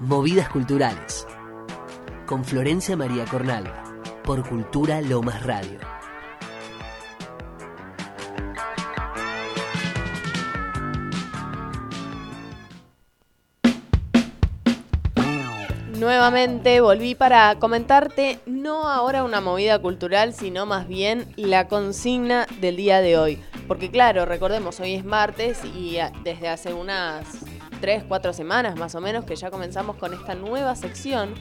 Movidas 0.00 0.48
Culturales 0.48 1.24
con 2.26 2.44
Florencia 2.44 2.96
María 2.96 3.24
Cornalva 3.24 3.84
por 4.24 4.44
Cultura 4.48 5.00
Lomas 5.00 5.46
Radio. 5.46 5.78
Nuevamente 15.96 16.80
volví 16.80 17.14
para 17.14 17.54
comentarte 17.60 18.40
no 18.46 18.88
ahora 18.88 19.22
una 19.22 19.40
movida 19.40 19.78
cultural, 19.78 20.34
sino 20.34 20.66
más 20.66 20.88
bien 20.88 21.32
la 21.36 21.68
consigna 21.68 22.48
del 22.60 22.74
día 22.76 23.00
de 23.00 23.16
hoy. 23.16 23.40
Porque 23.68 23.92
claro, 23.92 24.26
recordemos, 24.26 24.80
hoy 24.80 24.94
es 24.94 25.04
martes 25.04 25.64
y 25.64 25.98
ah, 25.98 26.10
desde 26.24 26.48
hace 26.48 26.74
unas 26.74 27.24
3, 27.80 28.04
4 28.06 28.32
semanas 28.32 28.76
más 28.76 28.94
o 28.94 29.00
menos 29.00 29.24
que 29.24 29.36
ya 29.36 29.50
comenzamos 29.50 29.96
con 29.96 30.14
esta 30.14 30.34
nueva 30.34 30.76
sección 30.76 31.34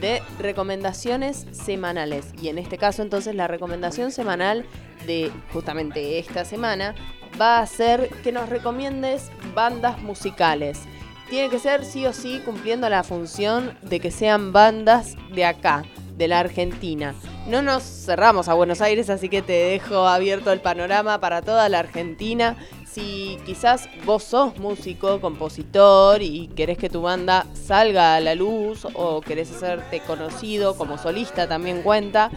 de 0.00 0.22
recomendaciones 0.38 1.46
semanales. 1.52 2.32
Y 2.40 2.48
en 2.48 2.58
este 2.58 2.78
caso 2.78 3.02
entonces 3.02 3.34
la 3.34 3.48
recomendación 3.48 4.12
semanal 4.12 4.64
de 5.06 5.30
justamente 5.52 6.18
esta 6.18 6.44
semana 6.44 6.94
va 7.40 7.60
a 7.60 7.66
ser 7.66 8.08
que 8.22 8.32
nos 8.32 8.48
recomiendes 8.48 9.30
bandas 9.54 10.00
musicales. 10.02 10.80
Tiene 11.28 11.50
que 11.50 11.58
ser 11.58 11.84
sí 11.84 12.06
o 12.06 12.12
sí 12.12 12.40
cumpliendo 12.44 12.88
la 12.88 13.02
función 13.02 13.76
de 13.82 14.00
que 14.00 14.10
sean 14.10 14.52
bandas 14.52 15.16
de 15.34 15.44
acá, 15.44 15.84
de 16.16 16.28
la 16.28 16.38
Argentina. 16.38 17.14
No 17.48 17.62
nos 17.62 17.82
cerramos 17.82 18.48
a 18.48 18.54
Buenos 18.54 18.80
Aires, 18.80 19.10
así 19.10 19.28
que 19.28 19.42
te 19.42 19.52
dejo 19.52 20.06
abierto 20.06 20.52
el 20.52 20.60
panorama 20.60 21.20
para 21.20 21.42
toda 21.42 21.68
la 21.68 21.80
Argentina. 21.80 22.56
Si 22.96 23.38
quizás 23.44 23.90
vos 24.06 24.22
sos 24.22 24.56
músico, 24.56 25.20
compositor 25.20 26.22
y 26.22 26.48
querés 26.56 26.78
que 26.78 26.88
tu 26.88 27.02
banda 27.02 27.44
salga 27.52 28.16
a 28.16 28.20
la 28.20 28.34
luz 28.34 28.86
o 28.94 29.20
querés 29.20 29.54
hacerte 29.54 30.00
conocido 30.00 30.78
como 30.78 30.96
solista 30.96 31.46
también 31.46 31.82
cuenta, 31.82 32.30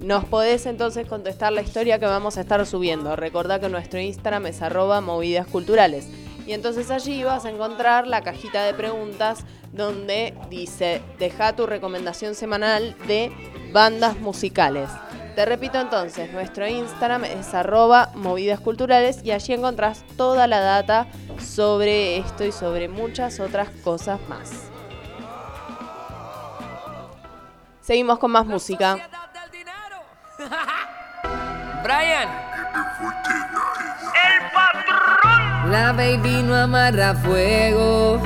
nos 0.00 0.26
podés 0.26 0.66
entonces 0.66 1.08
contestar 1.08 1.54
la 1.54 1.62
historia 1.62 1.98
que 1.98 2.04
vamos 2.04 2.36
a 2.36 2.42
estar 2.42 2.66
subiendo. 2.66 3.16
Recordá 3.16 3.60
que 3.60 3.70
nuestro 3.70 3.98
Instagram 3.98 4.44
es 4.44 4.60
arroba 4.60 5.00
movidas 5.00 5.46
culturales. 5.46 6.06
Y 6.46 6.52
entonces 6.52 6.90
allí 6.90 7.24
vas 7.24 7.46
a 7.46 7.50
encontrar 7.50 8.06
la 8.06 8.20
cajita 8.20 8.62
de 8.66 8.74
preguntas 8.74 9.46
donde 9.72 10.34
dice, 10.50 11.00
deja 11.18 11.56
tu 11.56 11.64
recomendación 11.64 12.34
semanal 12.34 12.94
de 13.08 13.32
bandas 13.72 14.20
musicales. 14.20 14.90
Te 15.34 15.44
repito 15.44 15.80
entonces, 15.80 16.32
nuestro 16.32 16.66
Instagram 16.66 17.24
es 17.24 17.54
arroba 17.54 18.10
movidas 18.14 18.60
culturales 18.60 19.20
y 19.24 19.32
allí 19.32 19.52
encontrás 19.52 20.04
toda 20.16 20.46
la 20.46 20.60
data 20.60 21.08
sobre 21.40 22.18
esto 22.18 22.44
y 22.44 22.52
sobre 22.52 22.88
muchas 22.88 23.40
otras 23.40 23.68
cosas 23.82 24.20
más. 24.28 24.70
Seguimos 27.80 28.18
con 28.20 28.30
más 28.30 28.46
música. 28.46 29.08
Brian. 31.82 32.28
El 34.14 34.50
patrón. 34.54 35.70
La 35.70 35.92
baby 35.92 36.42
no 36.44 36.54
amarra 36.54 37.14
fuego. 37.14 38.20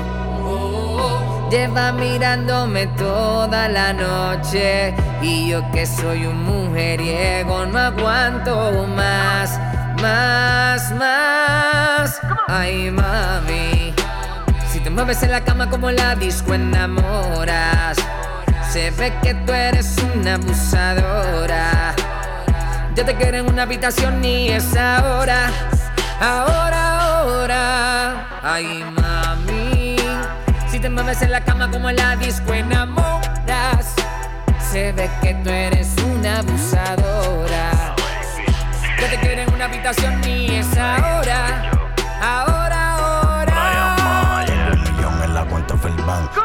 Lleva 1.51 1.93
mirándome 1.93 2.87
toda 2.89 3.69
la 3.69 3.95
noche. 3.95 4.95
Y 5.23 5.49
yo 5.49 5.63
que 5.73 5.87
soy 5.87 6.27
un 6.27 6.45
mujeriego 6.45 7.65
no 7.65 7.79
aguanto 7.79 8.87
más, 8.95 9.59
más, 10.03 10.93
más. 10.93 12.21
Ay, 12.47 12.91
mami. 12.91 13.95
Si 14.71 14.81
te 14.81 14.91
mueves 14.91 15.23
en 15.23 15.31
la 15.31 15.43
cama 15.43 15.71
como 15.71 15.91
la 15.91 16.15
disco 16.15 16.53
enamoras. 16.53 17.97
Se 18.71 18.91
ve 18.91 19.15
que 19.23 19.33
tú 19.35 19.53
eres 19.53 19.97
una 20.15 20.35
abusadora. 20.35 21.95
Yo 22.95 23.07
te 23.07 23.15
quiero 23.15 23.39
en 23.39 23.49
una 23.49 23.63
habitación 23.63 24.23
y 24.23 24.49
es 24.51 24.77
ahora. 24.77 25.51
Ahora, 26.21 27.21
ahora. 27.21 28.41
Ay, 28.43 28.85
mami. 29.01 29.78
Si 30.79 30.83
te 30.83 30.91
mueves 30.91 31.21
en 31.23 31.33
la 31.33 31.41
cama 31.41 31.69
como 31.73 31.91
la 31.91 32.15
disco 32.15 32.55
enamoras. 32.55 33.97
Se 34.71 34.93
ve 34.93 35.11
que 35.21 35.35
tú 35.43 35.51
eres 35.51 35.89
una 36.05 36.39
abusadora. 36.39 37.97
Yo 39.01 39.07
te 39.09 39.19
quiero 39.19 39.43
en 39.43 39.55
una 39.55 39.65
habitación 39.65 40.23
y 40.23 40.55
es. 40.55 40.77
Ahora, 40.77 41.73
ahora. 42.23 42.58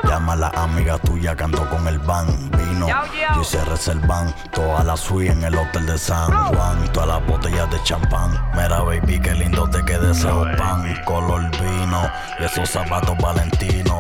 Llama 0.04 0.34
a 0.34 0.36
la 0.36 0.48
amiga 0.50 0.98
tuya 0.98 1.36
que 1.36 1.44
ando 1.44 1.68
con 1.70 1.88
el 1.88 1.98
van. 2.00 2.28
Vino 2.52 2.88
y 3.40 3.44
se 3.46 3.64
reservan. 3.66 4.34
Toda 4.52 4.84
la 4.84 4.98
suite 4.98 5.32
en 5.32 5.44
el 5.44 5.56
hotel 5.56 5.86
de 5.86 5.98
San 5.98 6.32
Juan. 6.50 6.92
Todas 6.92 7.08
las 7.08 7.26
botellas 7.28 7.70
de 7.72 7.82
champán. 7.84 8.32
Mira, 8.54 8.82
baby, 8.82 9.20
qué 9.22 9.34
lindo 9.34 9.70
te 9.70 9.84
queda 9.86 10.12
ese 10.12 10.28
pan. 10.58 10.94
Color 11.06 11.50
vino 11.52 12.02
y 12.40 12.44
esos 12.44 12.70
zapatos 12.70 13.18
valentinos. 13.18 14.00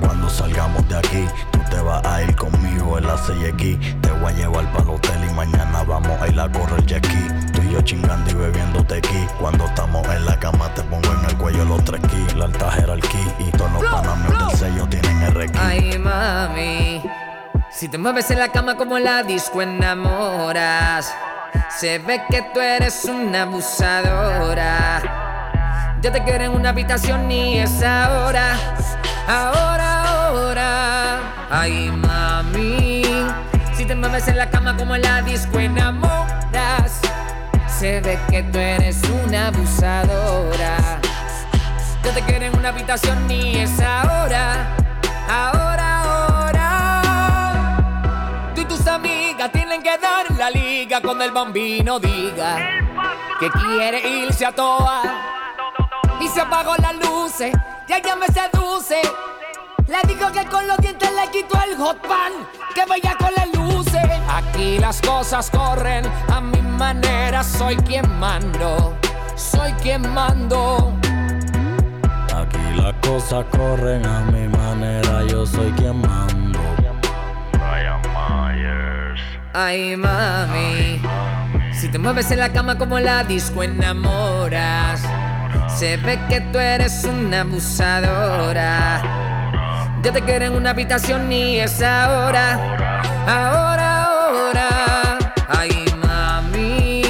Cuando 0.00 0.28
salgamos 0.28 0.86
de 0.88 0.98
aquí, 0.98 1.26
tú 1.52 1.60
te 1.70 1.80
vas 1.80 2.04
a 2.04 2.22
ir 2.22 2.34
conmigo 2.34 2.98
en 2.98 3.06
la 3.06 3.14
CX. 3.14 4.00
Te 4.00 4.10
voy 4.20 4.32
a 4.32 4.36
llevar 4.36 4.70
para 4.72 4.84
el 4.84 4.90
hotel 4.90 5.28
y 5.30 5.34
mañana 5.34 5.84
vamos 5.84 6.20
a 6.20 6.28
ir 6.28 6.40
a 6.40 6.50
correr 6.50 6.82
ski. 6.82 7.53
Yo 7.74 7.80
chingando 7.80 8.30
y 8.30 8.34
bebiendo 8.34 8.84
tequí. 8.84 9.26
Cuando 9.40 9.64
estamos 9.64 10.06
en 10.06 10.24
la 10.24 10.38
cama, 10.38 10.72
te 10.74 10.82
pongo 10.82 11.12
en 11.12 11.24
el 11.28 11.36
cuello 11.36 11.64
los 11.64 11.82
tres 11.84 12.00
ki. 12.02 12.36
La 12.36 12.44
alta 12.44 12.70
jerarquía 12.70 13.34
y 13.40 13.50
todos 13.50 13.72
los 13.72 13.82
panamios 13.82 14.38
del 14.38 14.56
sello 14.56 14.86
tienen 14.86 15.34
RQ. 15.34 15.56
Ay, 15.58 15.98
mami. 15.98 17.02
Si 17.72 17.88
te 17.88 17.98
mueves 17.98 18.30
en 18.30 18.38
la 18.38 18.52
cama 18.52 18.76
como 18.76 18.96
la 19.00 19.24
disco 19.24 19.60
enamoras. 19.60 21.12
Se 21.68 21.98
ve 21.98 22.22
que 22.30 22.42
tú 22.54 22.60
eres 22.60 23.06
una 23.06 23.42
abusadora. 23.42 25.02
Yo 26.00 26.12
te 26.12 26.22
quiero 26.22 26.44
en 26.44 26.52
una 26.52 26.68
habitación 26.68 27.28
y 27.28 27.58
es 27.58 27.82
ahora. 27.82 28.56
Ahora, 29.26 30.28
ahora. 30.28 31.18
Ay, 31.50 31.90
mami. 31.90 33.02
Si 33.72 33.84
te 33.84 33.96
mueves 33.96 34.28
en 34.28 34.38
la 34.38 34.48
cama 34.48 34.76
como 34.76 34.96
la 34.96 35.22
disco 35.22 35.58
enamoras. 35.58 36.43
Se 37.84 38.00
ve 38.00 38.18
que 38.30 38.42
tú 38.44 38.58
eres 38.58 38.96
una 39.26 39.48
abusadora. 39.48 40.98
Yo 42.02 42.12
te 42.12 42.22
quiero 42.22 42.46
en 42.46 42.56
una 42.56 42.70
habitación 42.70 43.30
y 43.30 43.58
es 43.58 43.78
ahora. 43.78 44.74
Ahora, 45.28 46.00
ahora. 46.00 46.62
Tú 48.54 48.62
y 48.62 48.64
tus 48.64 48.86
amigas 48.86 49.52
tienen 49.52 49.82
que 49.82 49.98
dar 49.98 50.30
la 50.30 50.48
liga 50.48 51.02
cuando 51.02 51.24
el 51.24 51.30
bambino 51.30 52.00
diga 52.00 52.56
que 53.38 53.50
quiere 53.50 54.00
irse 54.08 54.46
a 54.46 54.52
toa. 54.52 55.02
Y 56.20 56.28
se 56.28 56.40
apagó 56.40 56.76
las 56.76 56.94
luces, 56.94 57.54
ya 57.86 57.98
ella 57.98 58.16
me 58.16 58.28
seduce. 58.28 59.02
Le 59.88 60.00
digo 60.08 60.32
que 60.32 60.46
con 60.46 60.66
los 60.66 60.78
dientes 60.78 61.10
le 61.12 61.30
quito 61.30 61.60
el 61.62 61.76
hot 61.76 62.00
pan, 62.00 62.32
que 62.74 62.86
vaya 62.86 63.14
con 63.18 63.34
las 63.34 63.53
Aquí 64.28 64.78
las 64.78 65.00
cosas 65.00 65.50
corren 65.50 66.04
a 66.32 66.40
mi 66.40 66.60
manera, 66.60 67.42
soy 67.42 67.76
quien 67.76 68.08
mando, 68.18 68.96
soy 69.36 69.72
quien 69.74 70.12
mando. 70.12 70.92
Aquí 72.34 72.58
las 72.76 72.94
cosas 73.06 73.44
corren 73.50 74.04
a 74.06 74.20
mi 74.32 74.48
manera, 74.48 75.24
yo 75.28 75.46
soy 75.46 75.70
quien 75.72 76.00
mando. 76.00 76.60
Brian 77.52 78.00
Myers. 78.12 79.20
Ay, 79.52 79.96
mami. 79.96 81.00
Si 81.72 81.88
te 81.88 81.98
mueves 81.98 82.30
en 82.30 82.38
la 82.38 82.52
cama 82.52 82.76
como 82.76 82.98
la 82.98 83.24
disco 83.24 83.62
enamoras. 83.62 85.02
Se 85.68 85.96
ve 85.96 86.20
que 86.28 86.40
tú 86.40 86.58
eres 86.58 87.04
una 87.04 87.40
abusadora. 87.42 89.33
Yo 90.04 90.12
te 90.12 90.20
quiero 90.20 90.44
en 90.44 90.52
una 90.54 90.70
habitación 90.70 91.32
y 91.32 91.60
es 91.60 91.80
ahora. 91.80 92.76
Ahora, 93.26 94.04
ahora. 94.04 95.18
Ay, 95.48 95.86
mami. 96.06 97.02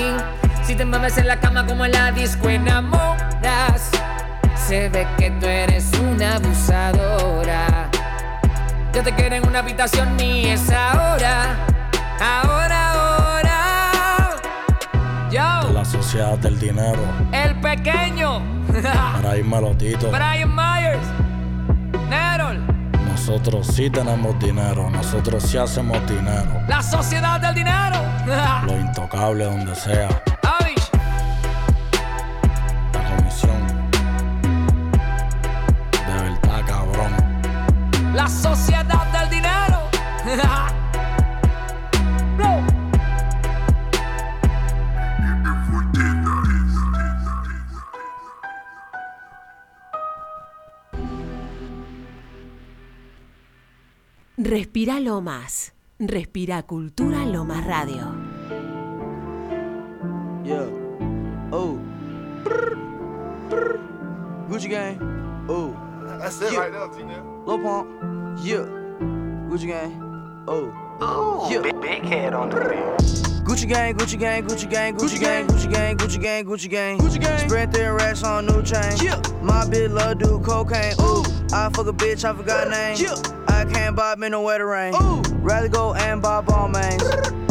Si 0.63 0.77
te 0.77 0.85
mueves 0.85 1.19
en 1.19 1.27
la 1.27 1.41
cama 1.41 1.67
como 1.67 1.85
la 1.89 2.13
disco 2.13 2.49
enamoras. 2.49 3.91
Se 4.55 4.89
ve 4.91 5.09
que 5.19 5.33
tú 5.33 5.47
eres 5.47 5.91
una 5.99 6.37
abusadora. 6.37 7.91
Yo 8.95 9.03
te 9.03 9.13
quiero 9.13 9.35
en 9.35 9.49
una 9.49 9.59
habitación 9.59 10.19
y 10.21 10.47
es 10.47 10.71
ahora. 10.71 11.57
Ahora, 12.21 12.93
ahora. 12.93 14.31
Yo, 15.33 15.73
La 15.73 15.85
sociedad 15.85 16.39
del 16.39 16.61
dinero. 16.61 17.03
el 17.33 17.57
pequeño. 17.57 18.41
Para 19.21 19.37
irme 19.37 19.75
Tito. 19.75 20.13
Brian 20.13 20.55
Myers. 20.55 21.07
Nerol. 22.09 22.74
Nosotros 23.15 23.69
sí 23.69 23.89
tenemos 23.89 24.37
dinero, 24.41 24.91
nosotros 24.91 25.45
sí 25.45 25.57
hacemos 25.57 26.05
dinero. 26.09 26.61
La 26.67 26.83
sociedad 26.83 27.41
del 27.41 27.55
dinero. 27.55 27.97
Lo 28.67 28.77
intocable 28.77 29.45
donde 29.45 29.73
sea. 29.77 30.09
Avish. 30.43 30.91
La 32.93 33.17
comisión. 33.17 33.91
De 35.93 36.23
verdad, 36.23 36.67
cabrón. 36.67 37.13
La 38.13 38.29
sociedad 38.29 39.07
del 39.13 39.31
dinero. 39.31 40.75
Respira 54.45 55.01
lo 55.01 55.23
más. 55.23 55.73
Respira 55.99 56.63
Cultura 56.65 57.25
Lomas 57.25 57.65
Radio. 57.67 58.13
Yeah. 60.45 60.67
Oh. 61.51 61.79
Gucci 64.51 64.69
gang. 64.69 64.99
Oh. 65.49 65.75
That's 66.21 66.41
it 66.43 66.53
Yeah. 66.53 66.61
right 66.61 66.73
there, 66.73 66.89
T-Nev. 66.89 67.25
Lil 67.47 67.59
Pump. 67.63 67.89
Yeah. 68.45 68.67
Gucci 69.49 69.67
gang. 69.67 70.45
Oh. 70.47 70.71
Oh, 71.01 71.49
yeah. 71.51 71.63
big- 71.63 71.81
big 71.81 72.03
head 72.05 72.35
on 72.35 72.51
the 72.51 72.57
Gucci 73.45 73.67
gang, 73.67 73.95
Gucci 73.97 74.19
gang, 74.19 74.45
Gucci 74.47 74.69
gang, 74.69 74.95
Gucci 74.97 75.19
gang, 75.19 75.47
Gucci 75.47 75.71
gang, 75.71 75.97
Gucci 75.97 76.21
gang, 76.21 76.45
Gucci 76.47 76.69
gang, 76.71 76.99
Gucci 76.99 77.19
gang. 77.21 77.39
Spread 77.49 77.73
their 77.73 77.95
racks 77.95 78.23
on 78.23 78.45
new 78.47 78.63
chain. 78.63 78.93
Yeah. 79.03 79.17
My 79.43 79.65
bitch 79.65 79.91
love 79.91 80.19
do 80.19 80.39
cocaine. 80.41 80.95
Ooh. 81.01 81.25
I 81.53 81.71
fuck 81.73 81.87
a 81.87 81.93
bitch, 81.93 82.25
I 82.25 82.35
forgot 82.35 82.69
name. 82.69 82.97
Yeah. 82.99 83.15
I 83.55 83.65
can't 83.65 83.95
bob 83.95 84.23
in 84.23 84.33
the 84.33 84.41
wetter 84.41 84.67
rain. 84.67 84.95
Ooh. 85.01 85.23
Rather 85.39 85.69
go 85.69 85.95
and 85.95 86.21
bob 86.21 86.47
Ball 86.47 86.69
mains. 86.69 87.03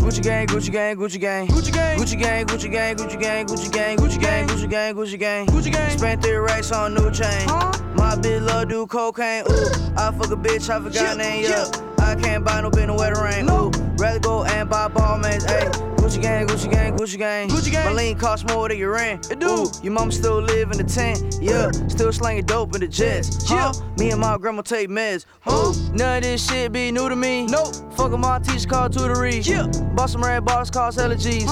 Gucci 0.03 0.21
gang, 0.21 0.47
Gucci 0.47 0.71
gang, 0.71 0.97
Gucci 0.97 1.21
gang. 1.21 1.47
Gucci 1.47 1.71
gang, 1.71 1.97
Gucci 1.97 2.19
gang, 2.19 2.45
Gucci 2.45 2.69
gang, 2.71 2.95
Gucci 2.95 3.19
gang, 3.21 3.45
Gucci 3.47 3.71
gang, 3.71 3.97
Gucci 3.97 4.19
gang, 4.19 4.47
Gucci 4.47 4.69
gang, 4.69 4.95
Gucci 4.95 5.19
gang. 5.19 5.47
Gucci 5.47 5.71
gang. 5.71 5.97
Spent 5.97 6.21
three 6.21 6.35
racks 6.35 6.71
on 6.71 6.93
new 6.93 7.09
chain. 7.09 7.47
My 7.95 8.15
bitch 8.15 8.45
love 8.45 8.67
do 8.67 8.85
cocaine. 8.85 9.45
Ooh, 9.49 9.69
I 9.95 10.11
fuck 10.11 10.31
a 10.31 10.35
bitch, 10.35 10.69
I 10.69 10.81
forgot 10.81 11.17
name. 11.17 11.45
Yeah, 11.45 11.71
I 11.99 12.15
can't 12.15 12.43
buy 12.43 12.61
no 12.61 12.69
bin 12.69 12.87
the 12.87 12.93
wetter 12.93 13.23
rain. 13.23 13.49
Ooh, 13.49 13.71
rather 13.97 14.19
go 14.19 14.43
and 14.43 14.69
buy 14.69 14.89
ball 14.89 15.17
mains. 15.19 15.45
Ayy. 15.45 15.92
Gucci 16.03 16.21
gang, 16.21 16.45
Gucci 16.45 16.69
gang, 16.69 16.97
Gucci 16.97 17.17
gang, 17.17 17.47
Gucci 17.47 17.71
gang. 17.71 17.85
My 17.85 17.93
lean 17.93 18.17
cost 18.17 18.45
more 18.49 18.67
than 18.67 18.77
your 18.77 18.91
rent. 18.91 19.31
It 19.31 19.39
do. 19.39 19.71
Your 19.81 19.93
mama 19.93 20.11
still 20.11 20.41
live 20.41 20.69
in 20.71 20.77
the 20.77 20.83
tent. 20.83 21.37
Yeah, 21.41 21.71
still 21.87 22.11
slanging 22.11 22.45
dope 22.45 22.75
in 22.75 22.81
the 22.81 22.89
jets. 22.89 23.49
Yeah, 23.49 23.71
me 23.97 24.11
and 24.11 24.19
my 24.19 24.37
grandma 24.37 24.63
take 24.63 24.89
meds. 24.89 25.25
Huh? 25.39 25.71
None 25.93 26.17
of 26.17 26.23
this 26.23 26.45
shit 26.45 26.73
be 26.73 26.91
new 26.91 27.07
to 27.07 27.15
me. 27.15 27.45
Nope. 27.45 27.73
Fuck 27.93 28.11
my 28.19 28.37
teacher 28.39 28.67
called 28.67 28.91
tutory. 28.91 29.47
Yeah. 29.47 29.67
Bought 29.95 30.09
some 30.09 30.21
red 30.21 30.43
bars 30.43 30.69
cost 30.69 30.99
hella 30.99 31.15
G's. 31.15 31.45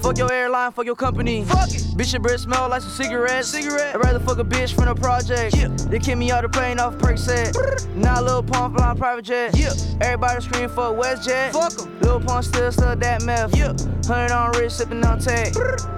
Fuck 0.00 0.16
your 0.16 0.32
airline, 0.32 0.72
fuck 0.72 0.86
your 0.86 0.96
company. 0.96 1.44
Fuck 1.44 1.68
it. 1.74 1.87
Bitch, 1.98 2.12
your 2.12 2.20
breath 2.22 2.38
smell 2.38 2.68
like 2.68 2.80
some 2.80 2.92
cigarettes. 2.92 3.48
Cigarette. 3.48 3.96
I'd 3.96 3.98
rather 3.98 4.20
fuck 4.20 4.38
a 4.38 4.44
bitch 4.44 4.72
from 4.72 4.84
the 4.84 4.94
project. 4.94 5.56
Yeah. 5.56 5.66
They 5.90 5.98
kick 5.98 6.16
me 6.16 6.30
out 6.30 6.42
the 6.42 6.48
plane 6.48 6.78
off 6.78 6.96
perk 6.96 7.18
set. 7.18 7.56
now 7.96 8.22
Lil 8.22 8.44
Pump 8.44 8.76
flying 8.76 8.96
private 8.96 9.24
jet. 9.24 9.58
Yeah. 9.58 9.72
Everybody 10.00 10.40
scream 10.40 10.68
for 10.68 10.94
WestJet. 10.94 11.50
Fuck 11.50 11.72
'em. 11.82 12.00
Lil 12.00 12.20
Pump 12.20 12.44
still 12.44 12.70
stuck 12.70 13.00
that 13.00 13.24
meth. 13.24 13.56
Yeah. 13.56 13.74
Hundred 14.06 14.32
on 14.32 14.52
wrist, 14.52 14.78
sipping 14.78 15.04
on 15.04 15.18
tag. 15.18 15.52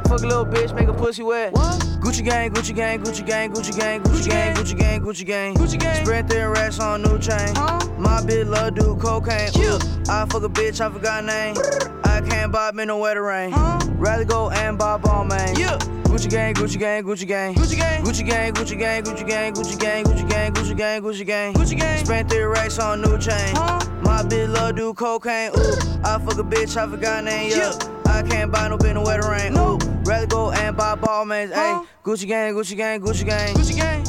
Fuck 0.09 0.23
a 0.23 0.27
little 0.27 0.47
bitch, 0.47 0.75
make 0.75 0.89
a 0.89 0.95
pussy 0.95 1.23
wet. 1.23 1.53
What? 1.53 1.79
Gucci 2.01 2.25
gang, 2.25 2.51
Gucci 2.51 2.75
gang, 2.75 3.03
Gucci 3.03 3.27
gang, 3.27 3.53
Gucci 3.53 3.79
gang, 3.79 4.03
Gucci 4.03 4.31
gang, 4.31 4.55
Gucci 4.55 4.79
gang, 4.79 5.03
Gucci 5.03 5.27
gang, 5.27 5.55
Gucci 5.55 5.79
gang. 5.79 6.05
Spread 6.07 6.29
their 6.29 6.51
racks 6.51 6.81
on 6.81 7.03
new 7.03 7.19
chain. 7.19 7.53
My 7.99 8.23
bitch 8.23 8.49
love 8.49 8.75
do 8.75 8.97
cocaine. 8.97 9.51
Ooh, 9.59 9.79
I 10.09 10.25
fuck 10.31 10.45
a 10.45 10.49
bitch, 10.49 10.81
I 10.81 10.91
forgot 10.91 11.25
name. 11.27 12.00
I 12.11 12.21
can't 12.21 12.51
bob 12.51 12.79
in 12.79 12.89
the 12.89 12.97
wetter 12.97 13.23
rain. 13.23 13.53
Huh? 13.53 13.79
Rather 13.95 14.25
go 14.25 14.51
and 14.51 14.77
buy 14.77 15.01
all 15.05 15.25
man. 15.25 15.55
Yeah. 15.57 15.79
Gucci 16.11 16.29
gang, 16.29 16.55
Gucci 16.55 16.79
gang, 16.79 17.05
Gucci 17.05 17.27
gang. 17.27 17.55
Gucci 17.55 17.77
gang, 17.79 18.03
Gucci 18.03 18.27
gang, 18.27 18.53
Gucci 18.53 18.77
gang, 18.79 19.03
Gucci 19.05 19.29
gang, 19.29 19.55
Gucci 19.55 19.79
gang, 19.79 20.05
Gucci 20.05 20.29
gang, 20.29 20.53
Gucci 20.53 20.77
gang, 20.77 21.03
Gucci 21.03 21.27
gang. 21.27 21.55
Gucci 21.55 21.79
gang. 21.79 22.05
Spent 22.05 22.29
three 22.29 22.43
racks 22.43 22.79
on 22.81 23.01
new 23.01 23.17
chain. 23.17 23.55
Huh? 23.55 23.79
My 24.03 24.23
bitch 24.23 24.53
love 24.53 24.75
do 24.75 24.93
cocaine. 24.93 25.53
Ooh, 25.57 25.75
I 26.05 26.19
fuck 26.19 26.39
a 26.39 26.43
bitch, 26.43 26.77
I 26.77 26.91
forgot 26.91 27.23
name. 27.23 27.51
Yeah. 27.51 27.73
I 28.07 28.23
can't 28.23 28.51
buy 28.51 28.69
no 28.69 28.77
bin 28.77 28.95
no 28.95 29.03
wetter 29.03 29.31
rain. 29.31 29.57
Ooh, 29.57 29.79
rather 30.05 30.27
go 30.27 30.51
and 30.51 30.77
buy 30.77 30.97
ball 30.97 31.25
mans. 31.25 31.53
Huh? 31.55 31.85
Ayy, 31.85 31.87
Gucci 32.05 32.27
gang, 32.27 32.55
Gucci 32.55 32.77
gang, 32.77 33.01
Gucci 33.01 33.25
gang. 33.25 33.55
Gucci 33.55 33.77
gang. 33.77 34.03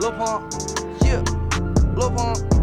Lil 0.00 0.12
Pump. 0.12 0.52
Yeah. 1.02 1.22
Lil 1.94 2.10
Pump. 2.10 2.55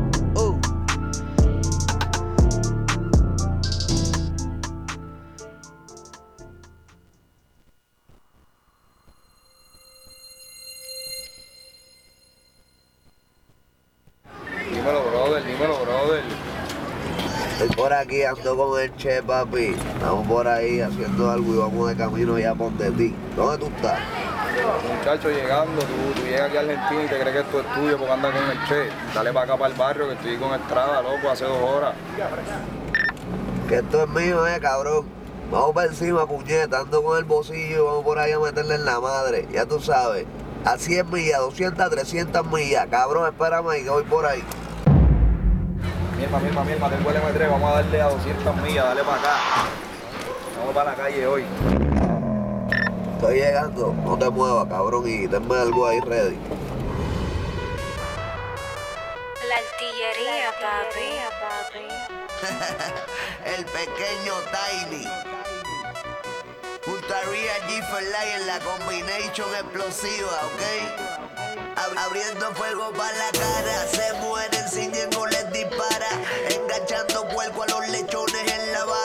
Aquí, 18.14 18.24
ando 18.24 18.58
con 18.58 18.82
el 18.82 18.96
che, 18.96 19.22
papi. 19.24 19.76
Estamos 19.94 20.28
por 20.28 20.48
ahí 20.48 20.82
haciendo 20.82 21.32
algo 21.32 21.54
y 21.54 21.58
vamos 21.58 21.90
de 21.90 21.96
camino 21.96 22.38
ya 22.38 22.54
por 22.54 22.72
de 22.74 22.92
ti. 22.92 23.16
¿Dónde 23.36 23.58
tú 23.58 23.72
estás? 23.76 24.00
Muchacho 24.98 25.30
llegando, 25.30 25.82
tú, 25.82 26.14
tú 26.16 26.22
llegas 26.26 26.48
aquí 26.50 26.58
a 26.58 26.60
Argentina 26.60 27.04
y 27.04 27.08
te 27.08 27.20
crees 27.20 27.34
que 27.34 27.40
es 27.40 27.52
tu 27.52 27.60
estudio 27.60 27.98
porque 27.98 28.14
andas 28.14 28.34
con 28.34 28.52
el 28.52 28.68
che. 28.68 28.90
Dale 29.14 29.34
para 29.34 29.46
acá, 29.46 29.58
para 29.58 29.74
el 29.74 29.80
barrio, 29.80 30.08
que 30.08 30.14
estoy 30.14 30.38
con 30.38 30.54
Estrada, 30.54 31.02
loco, 31.02 31.30
hace 31.30 31.46
dos 31.46 31.58
horas. 31.58 31.96
Que 33.68 33.76
esto 33.76 34.04
es 34.04 34.10
mío, 34.10 34.48
eh, 34.48 34.60
cabrón. 34.62 35.08
Vamos 35.52 35.74
para 35.74 35.88
encima, 35.88 36.26
puñeta, 36.26 36.80
ando 36.80 37.04
con 37.04 37.18
el 37.18 37.26
bolsillo 37.26 37.76
y 37.76 37.86
vamos 37.86 38.04
por 38.04 38.20
ahí 38.20 38.32
a 38.32 38.40
meterle 38.40 38.76
en 38.76 38.86
la 38.86 39.00
madre. 39.00 39.48
Ya 39.52 39.66
tú 39.66 39.80
sabes. 39.80 40.26
A 40.66 40.78
100 40.78 41.12
millas, 41.12 41.40
200, 41.40 41.90
300 41.90 42.46
millas. 42.48 42.88
Cabrón, 42.90 43.28
espérame 43.28 43.70
ahí 43.70 43.84
que 43.84 43.90
voy 43.90 44.04
por 44.04 44.26
ahí. 44.26 44.42
Mierda, 46.24 46.40
mierda, 46.40 46.64
mierda, 46.64 46.90
tengo 46.90 47.10
el 47.10 47.18
M3, 47.18 47.50
vamos 47.52 47.70
a 47.70 47.74
darle 47.76 48.02
a 48.02 48.08
200 48.08 48.56
millas, 48.62 48.86
dale 48.86 49.04
para 49.04 49.18
acá. 49.18 49.36
Vamos 50.58 50.74
para 50.74 50.92
la 50.92 50.96
calle 50.96 51.28
hoy. 51.28 51.44
Estoy 53.16 53.36
llegando, 53.36 53.94
no 54.06 54.18
te 54.18 54.30
muevas, 54.30 54.66
cabrón, 54.70 55.04
y 55.06 55.28
tenme 55.28 55.54
algo 55.54 55.86
ahí 55.86 56.00
ready. 56.00 56.38
La 59.50 59.56
artillería, 59.58 60.54
papi. 60.62 61.88
el 63.58 63.66
pequeño 63.66 64.34
Tiny. 64.54 65.06
Junto 66.86 67.14
a 67.14 67.22
Real 67.24 67.62
G 67.68 67.84
for 67.90 68.02
Life 68.02 68.36
en 68.40 68.48
la 68.48 68.60
combination 68.60 69.54
explosiva, 69.56 70.32
¿ok? 70.46 71.33
Ab- 71.96 72.06
abriendo 72.08 72.54
fuego 72.56 72.92
para 72.94 73.14
la 73.18 73.32
cara, 73.32 73.88
se 73.88 74.14
mueren 74.20 74.70
sin 74.70 74.92
no 75.12 75.26
les 75.28 75.52
dispara. 75.52 76.08
Enganchando 76.50 77.28
puerco 77.30 77.64
a 77.64 77.68
los 77.68 77.88
lechones 77.90 78.52
en 78.54 78.72
la 78.74 78.86
vara. 78.86 79.03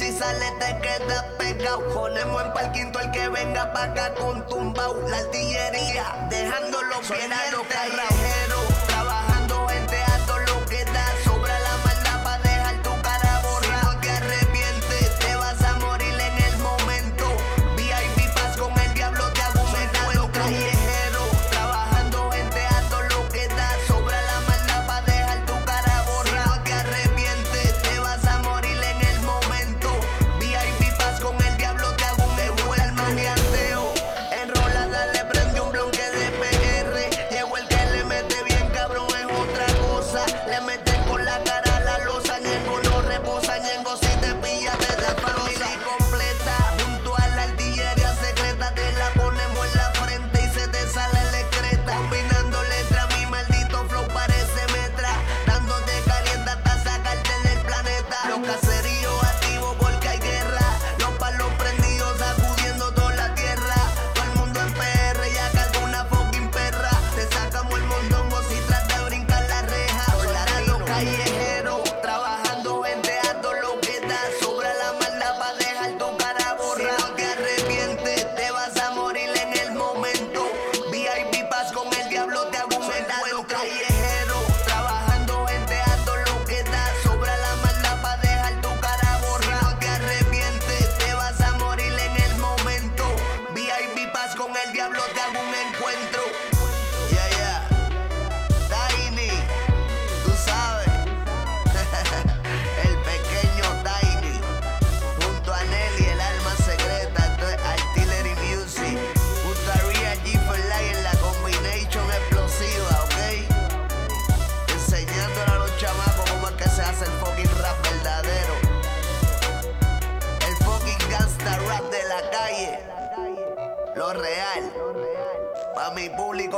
Si 0.00 0.12
sale 0.12 0.50
te 0.58 0.70
quedas 0.80 1.24
pegado. 1.36 1.86
Ponemos 1.92 2.42
en 2.42 2.52
parquinto 2.54 2.98
el 3.00 3.10
que 3.10 3.28
venga 3.28 3.70
pa' 3.72 3.84
acá 3.84 4.14
con 4.14 4.46
tumbao. 4.46 4.96
La 5.08 5.18
artillería, 5.18 6.26
dejándolo 6.30 6.96
bien 7.10 7.30
a 7.32 7.50
los 7.52 7.68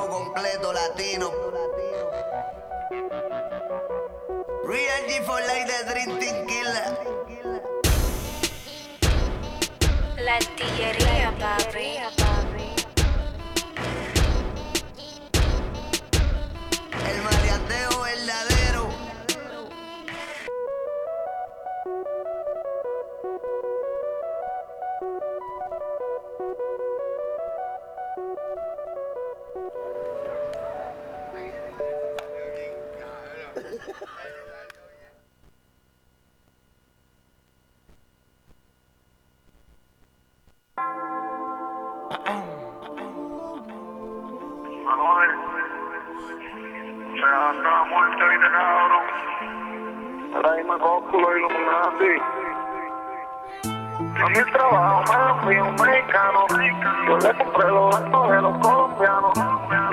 público 0.02 0.08
completo 0.08 0.72
latino. 0.72 1.30
Real 4.64 5.02
G 5.08 5.22
for 5.24 5.40
Life 5.42 5.66
de 5.66 5.84
Dream 5.90 6.18
Team 6.18 6.46
Killer. 6.46 6.98
La 10.16 10.36
artillería, 10.36 11.32
papi. 11.38 11.98
El 17.08 17.22
maleanteo 17.22 18.00
verdadero. 18.02 18.51
Se 33.92 34.08
anda 47.24 47.70
la 47.70 47.84
muerte, 47.84 48.28
viste 48.28 48.48
cabrón. 48.50 49.04
Ahora 50.34 50.56
mismo 50.56 50.78
cóculo 50.78 51.36
Illuminati. 51.36 52.41
A 54.14 54.28
mi 54.28 54.42
trabajo 54.52 55.02
me 55.10 55.18
lo 55.26 55.34
fui 55.42 55.56
un 55.58 55.74
mexicano. 55.74 56.46
Yo 57.08 57.18
le 57.18 57.34
compré 57.38 57.68
los 57.68 57.96
altos 57.96 58.30
de 58.30 58.42
los 58.42 58.58
colombianos. 58.58 59.32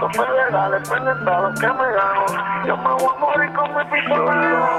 Los 0.01 0.11
federales 0.11 0.91
a 0.91 1.39
los 1.39 1.59
que 1.59 1.67
me 1.67 1.91
gano. 1.93 2.25
Yo 2.65 2.77
me 2.77 2.89
voy 2.89 3.09
a 3.15 3.19
morir 3.19 3.53
con 3.53 3.75
mi 3.75 3.83
pistola. 3.85 4.69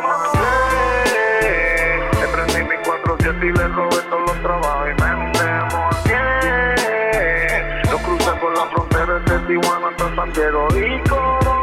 Eh, 1.43 2.11
Le 2.21 2.27
prendí 2.29 2.63
mi 2.65 2.77
4-7 2.85 3.43
y 3.43 3.53
le 3.53 3.69
robé 3.69 4.03
todos 4.11 4.27
los 4.27 4.39
trabajos 4.43 4.89
y 4.91 5.03
me 5.03 5.09
endemonié. 5.09 6.25
Yo 7.91 7.97
crucé 7.99 8.33
por 8.41 8.53
la 8.57 8.65
frontera 8.67 9.15
de 9.21 9.39
Tijuana 9.47 9.89
hasta 9.89 10.15
San 10.17 10.33
Diego 10.33 10.69
y 10.77 11.01
coroné. 11.09 11.60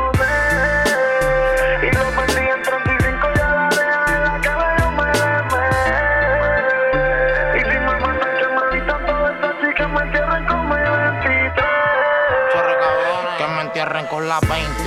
La 14.28 14.40
20 14.42 14.68
Tricky, 14.68 14.87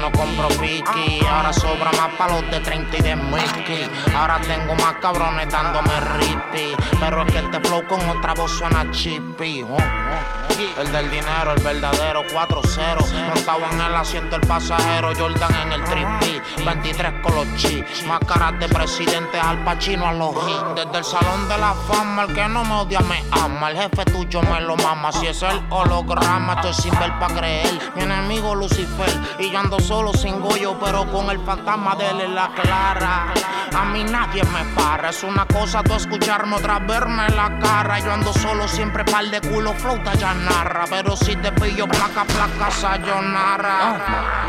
no 0.00 0.10
compro 0.12 0.48
piqui 0.48 1.24
Ahora 1.26 1.52
sobra 1.52 1.92
más 1.92 2.10
palos 2.16 2.50
de 2.50 2.60
30 2.60 2.96
y 2.96 3.00
de 3.02 3.16
Mickey 3.16 3.90
Ahora 4.14 4.40
tengo 4.40 4.74
más 4.76 4.94
cabrones 5.00 5.48
dándome 5.50 6.00
ripi. 6.18 6.74
Pero 6.98 7.22
es 7.22 7.32
que 7.32 7.38
este 7.38 7.60
flow 7.60 7.86
con 7.86 8.00
otra 8.08 8.34
voz 8.34 8.50
suena 8.52 8.90
chippy. 8.90 9.62
Oh, 9.62 9.74
oh. 9.74 10.40
El 10.78 10.92
del 10.92 11.10
dinero, 11.10 11.52
el 11.52 11.62
verdadero 11.62 12.22
4-0 12.26 13.28
Montado 13.34 13.60
en 13.72 13.80
el 13.80 13.94
asiento 13.94 14.36
el 14.36 14.42
pasajero 14.42 15.12
Jordan 15.16 15.54
en 15.54 15.72
el 15.72 15.84
trippy. 15.84 16.64
23 16.64 17.12
con 17.22 17.34
los 17.34 17.56
chi 17.56 17.82
Máscaras 18.06 18.58
de 18.58 18.68
presidente 18.68 19.40
al 19.40 19.64
pachino 19.64 20.06
a 20.06 20.12
los 20.12 20.34
Desde 20.74 20.98
el 20.98 21.04
salón 21.04 21.48
de 21.48 21.56
la 21.56 21.72
fama 21.72 22.24
El 22.24 22.34
que 22.34 22.46
no 22.48 22.64
me 22.64 22.74
odia 22.74 23.00
me 23.00 23.24
ama. 23.30 23.70
El 23.70 23.78
jefe 23.78 24.04
tuyo 24.06 24.42
me 24.42 24.60
lo 24.60 24.76
mama. 24.76 25.10
Si 25.12 25.26
es 25.26 25.42
el 25.42 25.60
holograma 25.70 26.54
Estoy 26.54 26.74
sin 26.74 26.98
ver 26.98 27.18
pa' 27.18 27.28
creer. 27.28 27.92
Mi 27.96 28.02
enemigo 28.02 28.54
Lucifer. 28.54 29.10
Y 29.38 29.50
yo 29.50 29.58
ando 29.58 29.78
solo 29.90 30.12
sin 30.12 30.40
goyo 30.40 30.78
Pero 30.78 31.04
con 31.10 31.28
el 31.30 31.40
fantasma 31.40 31.96
de 31.96 32.08
él 32.10 32.20
en 32.20 32.34
la 32.36 32.48
clara. 32.54 33.34
A 33.76 33.84
mí 33.86 34.04
nadie 34.04 34.44
me 34.44 34.62
para 34.76 35.08
Es 35.08 35.24
una 35.24 35.44
cosa 35.46 35.82
tú 35.82 35.94
escucharme 35.94 36.54
otra 36.54 36.78
verme 36.78 37.28
la 37.30 37.58
cara. 37.58 37.98
Yo 37.98 38.12
ando 38.12 38.32
solo 38.32 38.68
siempre 38.68 39.04
par 39.04 39.24
de 39.24 39.40
culo 39.40 39.72
flauta 39.72 40.14
ya 40.14 40.32
narra. 40.32 40.84
Pero 40.88 41.16
si 41.16 41.34
te 41.34 41.50
pillo 41.50 41.88
placa 41.88 42.24
placa 42.24 42.70
sayonara. 42.70 43.76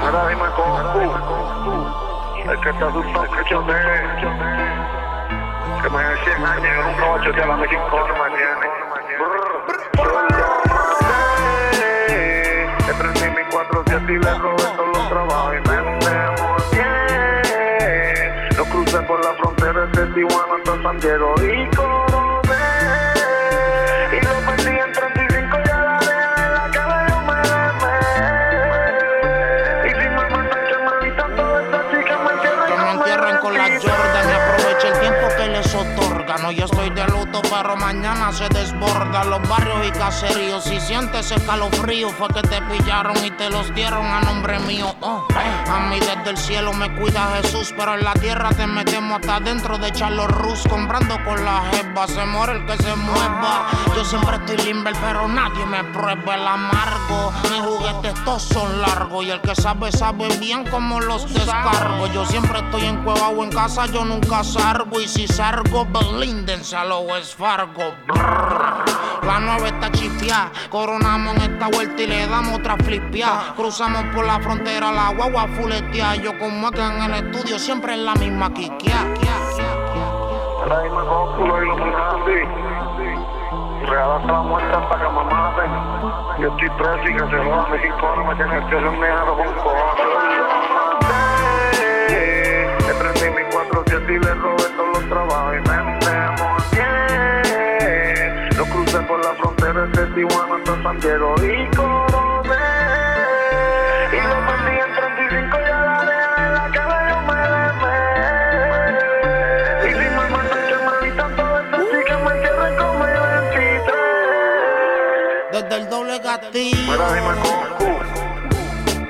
Ahora 0.03 0.27
dime 0.29 0.47
Goku, 0.57 0.99
el 2.51 2.59
que 2.61 2.69
asustado 2.69 3.31
que 5.81 5.89
me 5.89 6.03
dé 6.03 6.15
100 6.23 6.45
años, 6.45 6.75
yo 6.75 6.83
nunca 6.83 7.05
voy 7.07 7.19
a 7.19 7.23
chotear 7.23 7.45
a 7.45 7.47
la 7.47 7.57
mexicana 7.57 8.13
mañana. 8.19 8.67
Y 14.11 14.19
le 14.19 14.33
robé 14.33 14.63
todos 14.75 14.89
los 14.93 15.09
trabajos 15.09 15.53
y 15.55 15.69
me 15.69 15.75
endemonié. 15.75 16.89
Yo 18.57 18.65
crucé 18.65 18.99
por 19.03 19.23
la 19.23 19.33
frontera 19.35 19.85
de 19.85 20.05
Tijuana 20.07 20.55
hasta 20.57 20.83
San 20.83 20.99
Diego 20.99 21.33
y 21.37 21.69
coroné. 21.75 22.67
Y 24.11 24.19
lo 24.25 24.33
perdí 24.45 24.75
en 24.79 24.91
35 24.91 25.57
y 25.65 25.69
a 25.69 25.77
la 25.77 25.99
de 25.99 26.05
la 26.51 26.65
cara 26.73 27.07
yo 27.07 27.17
me 27.21 27.35
le 27.41 27.59
Y 29.87 29.89
si 29.91 30.05
me 30.09 30.23
mandan 30.29 30.61
que 30.67 30.75
me 30.77 30.91
evitan 31.07 31.29
todas 31.37 31.63
estas 31.63 31.83
chicas 31.91 32.19
me 32.25 32.31
entierren 32.33 32.67
Que 32.67 32.75
me 32.83 32.91
entierren 32.91 33.37
con 33.37 33.53
la 33.53 33.65
Jordan 33.79 34.25
y 34.27 34.33
aproveche 34.33 34.87
el 34.89 34.95
tiempo 34.99 35.25
que 35.37 35.45
les 35.47 35.73
otorga. 35.73 36.37
No, 36.39 36.51
yo 36.51 36.65
estoy 36.65 36.89
de 36.89 37.05
pero 37.39 37.77
mañana 37.77 38.31
se 38.33 38.49
desborda. 38.49 39.23
Los 39.23 39.47
barrios 39.47 39.87
y 39.87 39.91
caseríos, 39.91 40.63
si 40.63 40.79
sientes 40.81 41.31
escalofrío, 41.31 42.09
fue 42.09 42.27
que 42.29 42.41
te 42.41 42.61
pillaron 42.63 43.15
y 43.23 43.31
te 43.31 43.49
los 43.49 43.73
dieron 43.73 44.05
a 44.05 44.21
nombre 44.21 44.59
mío. 44.59 44.93
Oh, 44.99 45.25
a 45.67 45.79
mí 45.89 45.99
desde 45.99 46.29
el 46.29 46.37
cielo 46.37 46.73
me 46.73 46.93
cuida 46.97 47.37
Jesús, 47.41 47.73
pero 47.77 47.95
en 47.95 48.03
la 48.03 48.13
tierra 48.13 48.49
te 48.49 48.67
metemos 48.67 49.19
hasta 49.21 49.39
dentro 49.39 49.77
de 49.77 49.91
Charlos 49.91 50.27
Rus. 50.27 50.63
Comprando 50.69 51.15
con 51.23 51.43
la 51.45 51.61
jeva, 51.71 52.07
se 52.07 52.25
muere 52.25 52.53
el 52.53 52.65
que 52.65 52.77
se 52.83 52.95
mueva. 52.95 53.67
Yo 53.95 54.03
siempre 54.03 54.37
estoy 54.37 54.57
limber, 54.57 54.93
pero 55.01 55.27
nadie 55.27 55.65
me 55.65 55.83
prueba 55.85 56.35
el 56.35 56.47
amargo. 56.47 57.31
Mis 57.43 57.61
juguetes 57.61 58.13
todos 58.25 58.41
son 58.41 58.81
largos 58.81 59.25
y 59.25 59.29
el 59.29 59.41
que 59.41 59.55
sabe, 59.55 59.91
sabe 59.91 60.27
bien 60.37 60.65
cómo 60.69 60.99
los 60.99 61.31
descargo. 61.33 62.07
Yo 62.07 62.25
siempre 62.25 62.59
estoy 62.59 62.85
en 62.85 63.03
cueva 63.03 63.29
o 63.29 63.43
en 63.43 63.51
casa, 63.51 63.85
yo 63.85 64.03
nunca 64.03 64.43
salgo. 64.43 64.99
Y 64.99 65.07
si 65.07 65.27
salgo, 65.27 65.85
blíndense 65.85 66.75
a 66.75 66.85
lo 66.85 67.01
West 67.21 67.37
Fargo. 67.37 67.93
Brrr. 68.07 68.83
La 69.21 69.39
nueve 69.39 69.67
está 69.67 69.91
chipeada, 69.91 70.51
coronamos 70.71 71.35
en 71.35 71.53
esta 71.53 71.67
vuelta 71.67 72.01
y 72.01 72.07
le 72.07 72.25
damos 72.25 72.57
otra 72.57 72.75
flipia. 72.77 73.53
Cruzamos 73.55 74.03
por 74.15 74.25
la 74.25 74.39
frontera, 74.39 74.91
la 74.91 75.13
guagua 75.13 75.47
fuletea. 75.49 76.15
Yo 76.15 76.39
como 76.39 76.67
acá 76.69 76.91
en 77.05 77.13
el 77.13 77.25
estudio, 77.25 77.59
siempre 77.59 77.93
en 77.93 78.05
la 78.05 78.15
misma 78.15 78.51
quiquea. 78.51 79.05
Ahora 80.63 80.81
dime 80.81 81.01
cóculo 81.05 81.63
Illuminati. 81.63 82.41
Real 83.85 84.11
hasta 84.13 84.31
la 84.31 84.41
muerte 84.41 84.75
hasta 84.75 84.97
que 84.97 85.09
me 85.09 85.23
maten. 85.23 85.71
Yo 86.41 86.49
estoy 86.49 86.69
preso 86.71 87.03
y 87.03 87.13
que 87.13 87.19
se 87.19 87.37
joda 87.37 87.67
mexicano 87.69 88.25
me 88.25 88.35
tiene 88.35 88.67
que 88.67 88.75
un 88.77 88.99
negro 88.99 89.37
con 89.37 89.53
cojones. 89.61 90.07
Le 92.87 92.93
prendí 92.95 93.29
mi 93.29 93.43
4-7 93.51 94.09
y 94.09 94.17
le 94.17 94.33
robé 94.33 94.65
todos 94.75 94.89
los 94.93 95.07
trabajos 95.07 95.70
Diego 100.21 101.33
y 101.37 101.65
coroné. 101.75 102.55
Y 104.11 104.21
lo 104.21 104.37
perdí 104.45 104.75
en 104.77 104.93
35 104.93 105.49
y 105.49 105.63
a 105.63 105.81
la 105.81 105.97
reja 106.01 106.35
de 106.35 106.51
la 106.51 106.69
cara 106.71 107.09
yo 107.09 107.17
me 107.25 107.33
le 107.41 107.49
Y 109.87 109.89
si 109.93 109.97
me 109.97 110.23
mandan 110.29 110.61
que 110.67 110.75
me 110.77 110.91
evitan 111.01 111.31
todas 111.35 111.65
estas 111.65 111.83
chicas 111.89 112.19
me 112.21 112.31
entierren 112.33 112.75
con 112.75 112.91
mi 112.99 113.05
23. 113.05 113.95
Desde 115.53 115.75
el 115.75 115.89
doble 115.89 116.21
castillo. 116.21 116.91
Mira, 116.91 117.13
dime 117.13 117.33
Goku, 117.41 117.91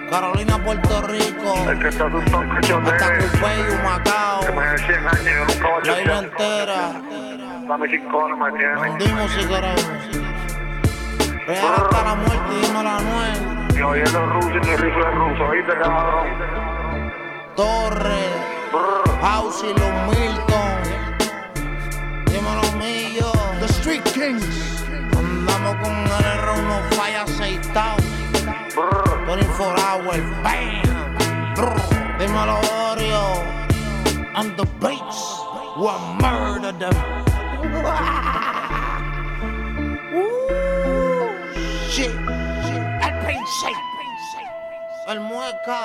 Carolina, 0.10 0.56
Puerto 0.64 1.02
Rico. 1.08 1.50
el 1.70 1.78
que 1.80 1.88
está 1.90 2.06
asustado 2.06 2.42
que. 2.42 2.74
Hasta 2.74 3.18
Cupé 3.18 3.52
y 3.58 3.60
Humacao. 3.76 4.40
Que 4.46 4.52
me 4.54 4.64
dé 4.66 4.78
100 4.78 5.08
años, 5.08 5.26
yo 5.26 5.46
nunca 5.46 5.68
voy 5.68 5.82
a 5.82 5.84
La 5.92 6.00
isla 6.02 6.20
entera. 6.20 6.80
La 7.68 7.78
mexicana 7.78 8.36
me 8.36 8.52
tiene. 8.58 8.90
Hundimos 8.92 9.32
si 9.32 9.46
queremos. 9.46 10.22
Real 11.52 11.74
hasta 11.76 12.04
la 12.04 12.16
muerte, 12.16 12.54
dime 12.62 12.82
la 12.82 13.02
nuez. 13.02 13.76
Y 13.76 13.82
oyendo 13.82 14.26
ruso 14.28 14.52
y 14.52 14.60
mi 14.62 14.76
rifle 14.78 15.12
ruso, 15.12 15.44
¿oíste, 15.50 15.74
cabrón? 15.82 16.28
Torre, 17.58 18.24
House 19.22 19.66
y 19.66 19.78
los 19.78 19.92
Milton. 20.08 20.80
Dímelo 22.28 22.72
mío. 22.80 23.30
The 23.60 23.66
Street 23.66 24.04
Kings. 24.14 24.86
Andamos 25.18 25.76
con 25.84 25.92
el 25.92 26.26
R 26.26 26.52
uno 26.58 26.80
falla 26.92 27.24
aceitado. 27.24 27.98
24 29.28 29.76
hours, 29.76 30.24
bam. 30.44 31.54
Brr. 31.56 31.76
Dímelo 32.18 32.62
Oreo. 32.92 33.44
And 34.36 34.56
the 34.56 34.66
bass 34.80 35.42
will 35.76 36.00
murder 36.22 36.72
them. 36.72 36.96
G, 41.92 42.08
Alpense, 43.04 43.68
Almueca. 45.08 45.82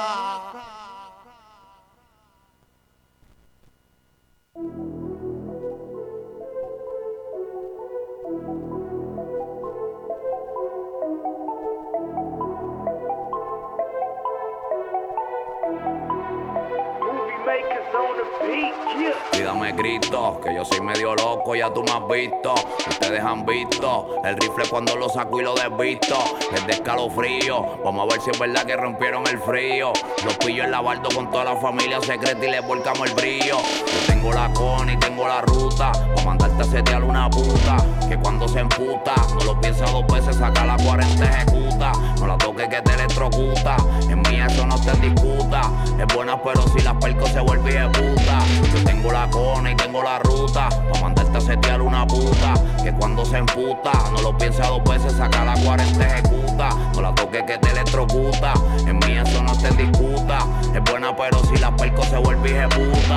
El 18.67 18.73
mueca. 18.85 19.17
Y 19.33 19.43
dame 19.43 19.73
grito, 19.73 20.41
que 20.43 20.55
yo 20.55 20.65
soy 20.65 20.81
medio 20.81 21.15
loco, 21.15 21.55
ya 21.55 21.73
tú 21.73 21.83
me 21.83 21.93
has 21.93 22.09
visto. 22.09 22.55
Ustedes 22.89 23.23
han 23.23 23.45
visto 23.45 24.17
el 24.25 24.37
rifle 24.37 24.65
cuando 24.69 24.97
lo 24.97 25.09
saco 25.09 25.41
y 25.41 25.45
lo 25.45 25.55
desvisto. 25.55 26.17
Es 26.53 26.67
de 26.67 26.73
escalofrío, 26.73 27.79
vamos 27.85 28.09
a 28.09 28.13
ver 28.15 28.23
si 28.23 28.31
es 28.31 28.39
verdad 28.39 28.65
que 28.65 28.77
rompieron 28.77 29.27
el 29.29 29.39
frío. 29.39 29.93
Los 30.25 30.37
pillo 30.39 30.65
en 30.65 30.71
la 30.71 30.81
bardo 30.81 31.09
con 31.15 31.31
toda 31.31 31.45
la 31.45 31.57
familia 31.57 32.01
secreta 32.01 32.45
y 32.45 32.51
les 32.51 32.67
volcamos 32.67 33.09
el 33.09 33.15
brillo. 33.15 33.59
Yo 33.59 34.07
tengo 34.07 34.33
la 34.33 34.53
con 34.53 34.91
y 34.91 34.97
tengo 34.97 35.29
la 35.29 35.43
ruta, 35.43 35.93
para 35.93 36.27
mandarte 36.27 36.63
a 36.63 36.65
setear 36.65 37.05
una 37.05 37.31
puta. 37.31 37.77
Que 38.09 38.17
cuando 38.17 38.49
se 38.49 38.61
emputa, 38.61 39.15
no 39.35 39.45
lo 39.45 39.61
piensa 39.61 39.85
dos 39.87 40.07
veces, 40.07 40.37
saca 40.37 40.65
la 40.65 40.77
40 40.77 41.25
ejecuta. 41.25 41.93
No 42.19 42.27
la 42.27 42.39
toque 42.39 42.69
que 42.69 42.81
te 42.81 42.95
electrocuta, 42.95 43.77
en 44.09 44.23
mí 44.23 44.41
eso 44.41 44.67
no 44.67 44.81
te 44.81 44.93
discuta. 44.93 45.61
Es 45.99 46.15
buena 46.15 46.41
pero 46.43 46.63
si 46.69 46.81
la 46.81 46.99
perco 46.99 47.27
se 47.27 47.41
vuelve 47.41 47.89
puta. 47.89 48.39
Yo 48.73 48.85
tengo 48.85 49.13
la 49.13 49.29
cona 49.31 49.71
y 49.71 49.77
tengo 49.77 50.03
la 50.03 50.19
ruta, 50.21 50.69
para 50.69 51.01
mandarte 51.01 51.39
a 51.39 51.41
setear 51.41 51.83
una 51.83 52.07
puta. 52.07 52.55
Que 52.83 52.93
cuando 52.93 53.25
se 53.25 53.39
emputa, 53.39 53.93
no 54.13 54.23
lo 54.23 54.37
piensa 54.37 54.67
dos 54.69 54.85
veces, 54.85 55.13
saca 55.13 55.45
la 55.45 55.55
40 55.55 56.07
ejecuta. 56.07 56.69
No 56.95 57.03
la 57.03 57.15
toque 57.15 57.45
que 57.45 57.59
te 57.59 57.71
electrocuta, 57.71 58.55
en 58.87 58.99
mí 58.99 59.17
eso 59.17 59.43
no 59.43 59.57
te 59.59 59.71
discuta. 59.71 60.39
Es 60.75 60.83
buena 60.91 61.15
pero 61.17 61.39
si 61.45 61.57
la 61.57 61.75
perco 61.75 62.03
se 62.05 62.17
vuelve 62.19 62.53
de 62.53 62.69
puta. 62.69 63.17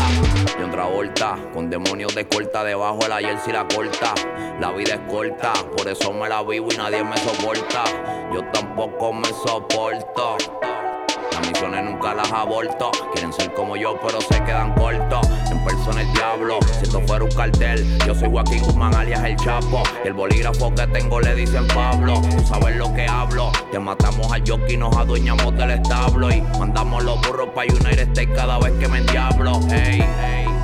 Y 0.60 0.64
otra 0.64 0.86
vuelta, 0.86 1.38
con 1.54 1.70
demonios 1.70 2.14
de 2.16 2.28
corta 2.28 2.64
debajo 2.64 3.00
de 3.00 3.10
la 3.10 3.18
jersey 3.18 3.54
la 3.54 3.68
corta. 3.68 4.14
La 4.60 4.72
vida 4.72 4.96
es 4.96 5.02
corta, 5.12 5.54
por 5.78 5.88
eso 5.88 6.12
me 6.14 6.28
la 6.28 6.42
vivo 6.44 6.68
y 6.72 6.78
nadie 6.78 7.04
me 7.04 7.18
soporta. 7.18 7.84
Yo 8.34 8.44
tampoco 8.52 9.14
me 9.14 9.28
soporto. 9.30 10.38
Las 11.32 11.48
misiones 11.48 11.86
nunca 12.00 12.14
las 12.14 12.32
aborto. 12.32 12.92
Quieren 13.14 13.34
ser 13.34 13.54
como 13.54 13.76
yo, 13.76 14.00
pero 14.02 14.22
se 14.22 14.42
quedan 14.44 14.74
cortos. 14.74 15.28
En 15.52 15.64
persona 15.64 16.02
el 16.02 16.14
diablo, 16.14 16.60
si 16.78 16.84
esto 16.84 17.02
fuera 17.02 17.26
un 17.26 17.32
cartel. 17.32 17.98
Yo 18.06 18.16
soy 18.16 18.30
Joaquín 18.30 18.64
Guzmán, 18.64 18.96
alias 18.96 19.24
el 19.24 19.36
Chapo. 19.36 19.84
El 20.06 20.14
bolígrafo 20.14 20.74
que 20.74 20.88
tengo 20.88 21.20
le 21.20 21.36
dicen 21.36 21.68
Pablo. 21.68 22.22
Tú 22.22 22.46
sabes 22.46 22.76
lo 22.78 22.94
que 22.94 23.06
hablo. 23.06 23.52
Te 23.72 23.80
matamos 23.80 24.32
al 24.32 24.44
jockey, 24.48 24.78
nos 24.78 24.96
adueñamos 24.96 25.56
del 25.56 25.72
establo. 25.72 26.32
Y 26.32 26.42
mandamos 26.58 27.04
los 27.04 27.20
burros 27.28 27.50
pa' 27.50 27.64
United 27.64 28.10
States 28.10 28.36
cada 28.36 28.60
vez 28.60 28.72
que 28.80 28.88
me 28.88 29.00
endiablo. 29.00 29.60
Ey, 29.72 30.04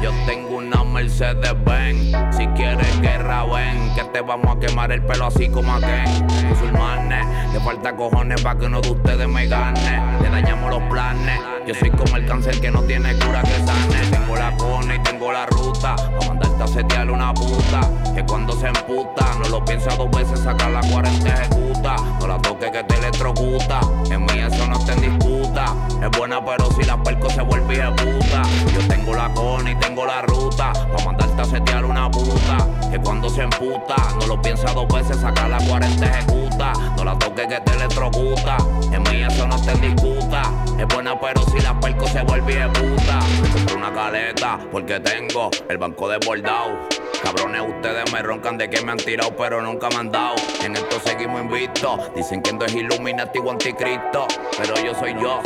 yo 0.02 0.12
tengo 0.26 0.58
una 0.58 0.84
Mercedes 0.84 1.54
Benz. 1.66 2.16
Si 2.38 2.48
quieres 2.48 3.02
guerra, 3.02 3.44
ven. 3.44 3.94
Que 3.96 4.04
te 4.06 4.22
vamos 4.22 4.56
a 4.56 4.60
quemar 4.60 4.92
el 4.92 5.04
pelo 5.04 5.28
así 5.28 5.50
como 5.50 5.74
a 5.74 5.80
Ken. 5.82 6.28
Musulmanes, 6.48 7.26
le 7.54 7.60
falta 7.60 7.96
cojones 7.96 8.42
pa' 8.42 8.58
que 8.58 8.66
uno 8.66 8.80
de 8.80 8.92
ustedes 8.92 9.28
me 9.28 9.48
gane. 9.48 10.22
Le 10.22 10.30
dañamos 10.30 10.70
los 10.70 10.84
planes. 10.84 11.25
Yo 11.68 11.74
soy 11.74 11.90
como 11.90 12.16
el 12.16 12.28
cáncer 12.28 12.62
que 12.62 12.70
no 12.70 12.84
tiene 12.84 13.16
cura 13.16 13.42
que 13.42 13.56
sane. 13.66 14.06
Tengo 14.12 14.36
la 14.36 14.56
cona 14.56 14.96
y 14.96 15.00
tengo 15.00 15.32
la 15.32 15.48
ruta. 15.48 15.96
Pa' 15.96 16.28
mandarte 16.28 16.64
a 16.64 16.68
setear 16.68 17.10
una 17.10 17.34
puta. 17.34 17.82
Que 18.14 18.24
cuando 18.24 18.54
se 18.54 18.68
emputa, 18.68 19.34
no 19.40 19.50
lo 19.50 19.66
piensa 19.66 19.96
dos 19.96 20.12
veces, 20.12 20.42
saca 20.42 20.70
la 20.70 20.82
40 20.82 21.28
ejecuta. 21.28 21.96
No 22.20 22.28
la 22.28 22.38
toque 22.40 22.72
que 22.72 22.84
te 22.84 22.96
electrocuta. 22.98 23.80
En 24.12 24.26
mí 24.26 24.40
eso 24.40 24.68
no 24.68 24.78
te 24.86 24.94
en 24.94 25.02
disputa. 25.02 25.76
Es 26.04 26.18
buena, 26.18 26.44
pero 26.46 26.70
si 26.72 26.84
la 26.84 27.02
perco 27.02 27.32
se 27.32 27.42
vuelve 27.42 27.82
puta. 27.94 28.44
Yo 28.74 28.88
tengo 28.88 29.16
la 29.16 29.34
cona 29.34 29.72
y 29.72 29.76
tengo 29.76 30.06
la 30.06 30.22
ruta. 30.22 30.72
Pa' 30.72 31.04
mandarte 31.04 31.42
a 31.42 31.46
setear 31.46 31.84
una 31.84 32.12
puta. 32.12 32.58
Que 32.92 33.00
cuando 33.00 33.28
se 33.28 33.42
emputa, 33.42 33.96
no 34.20 34.28
lo 34.28 34.40
piensa 34.40 34.72
dos 34.74 34.88
veces, 34.88 35.18
saca 35.18 35.48
la 35.48 35.58
40 35.58 36.06
ejecuta. 36.06 36.74
No 36.96 37.04
la 37.04 37.18
toque 37.18 37.48
que 37.48 37.60
te 37.60 37.72
electrocuta. 37.74 38.58
En 38.92 39.02
mí 39.04 39.24
eso 39.24 39.48
no 39.48 39.60
te 39.60 39.72
en 39.72 39.82
disputa. 39.82 40.44
Es 40.78 40.88
buena, 40.94 41.15
pero 41.22 41.42
si 41.44 41.60
la 41.60 41.80
perco 41.80 42.08
se 42.08 42.22
vuelve 42.24 42.68
puta. 42.70 43.20
Compré 43.54 43.76
una 43.76 43.94
caleta 43.94 44.60
porque 44.72 45.00
tengo 45.00 45.50
el 45.70 45.78
banco 45.78 46.10
desbordado. 46.10 46.88
Cabrones, 47.24 47.62
ustedes 47.62 48.12
me 48.12 48.22
roncan 48.22 48.58
de 48.58 48.70
que 48.70 48.82
me 48.82 48.92
han 48.92 48.98
tirado, 48.98 49.36
pero 49.36 49.62
nunca 49.62 49.90
me 49.90 49.96
han 49.98 50.12
dado. 50.12 50.36
En 50.64 50.76
esto 50.76 51.00
seguimos 51.04 51.42
invictos. 51.42 52.14
Dicen 52.16 52.42
que 52.42 52.52
esto 52.52 52.66
es 52.66 52.76
Illuminati 52.76 53.40
o 53.40 53.52
anticristo. 53.52 54.28
Pero 54.58 54.76
yo 54.84 54.94
soy 54.96 55.14
yo. 55.14 55.42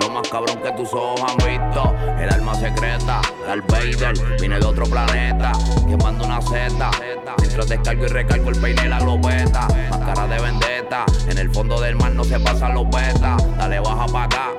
Lo 0.00 0.08
más 0.08 0.28
cabrón 0.28 0.58
que 0.62 0.72
tus 0.72 0.92
ojos 0.92 1.20
han 1.20 1.36
visto. 1.36 1.94
El 2.18 2.30
alma 2.30 2.54
secreta, 2.54 3.20
Darth 3.46 3.70
Vader. 3.70 4.14
Vine 4.40 4.58
de 4.58 4.66
otro 4.66 4.84
planeta, 4.86 5.52
quemando 5.88 6.24
una 6.24 6.40
seta. 6.40 6.90
Mientras 7.38 7.68
descargo 7.68 8.04
y 8.04 8.08
recargo 8.08 8.50
el 8.50 8.60
peine 8.60 8.88
la 8.88 8.98
globeta. 8.98 9.68
Máscara 9.90 10.26
de 10.26 10.40
vendetta. 10.40 11.04
En 11.28 11.38
el 11.38 11.50
fondo 11.50 11.80
del 11.80 11.96
mar 11.96 12.12
no 12.12 12.24
se 12.24 12.38
pasan 12.40 12.74
los 12.74 12.88
betas. 12.88 13.56
Dale, 13.56 13.80
baja 13.80 14.06
pa' 14.06 14.24
acá. 14.24 14.50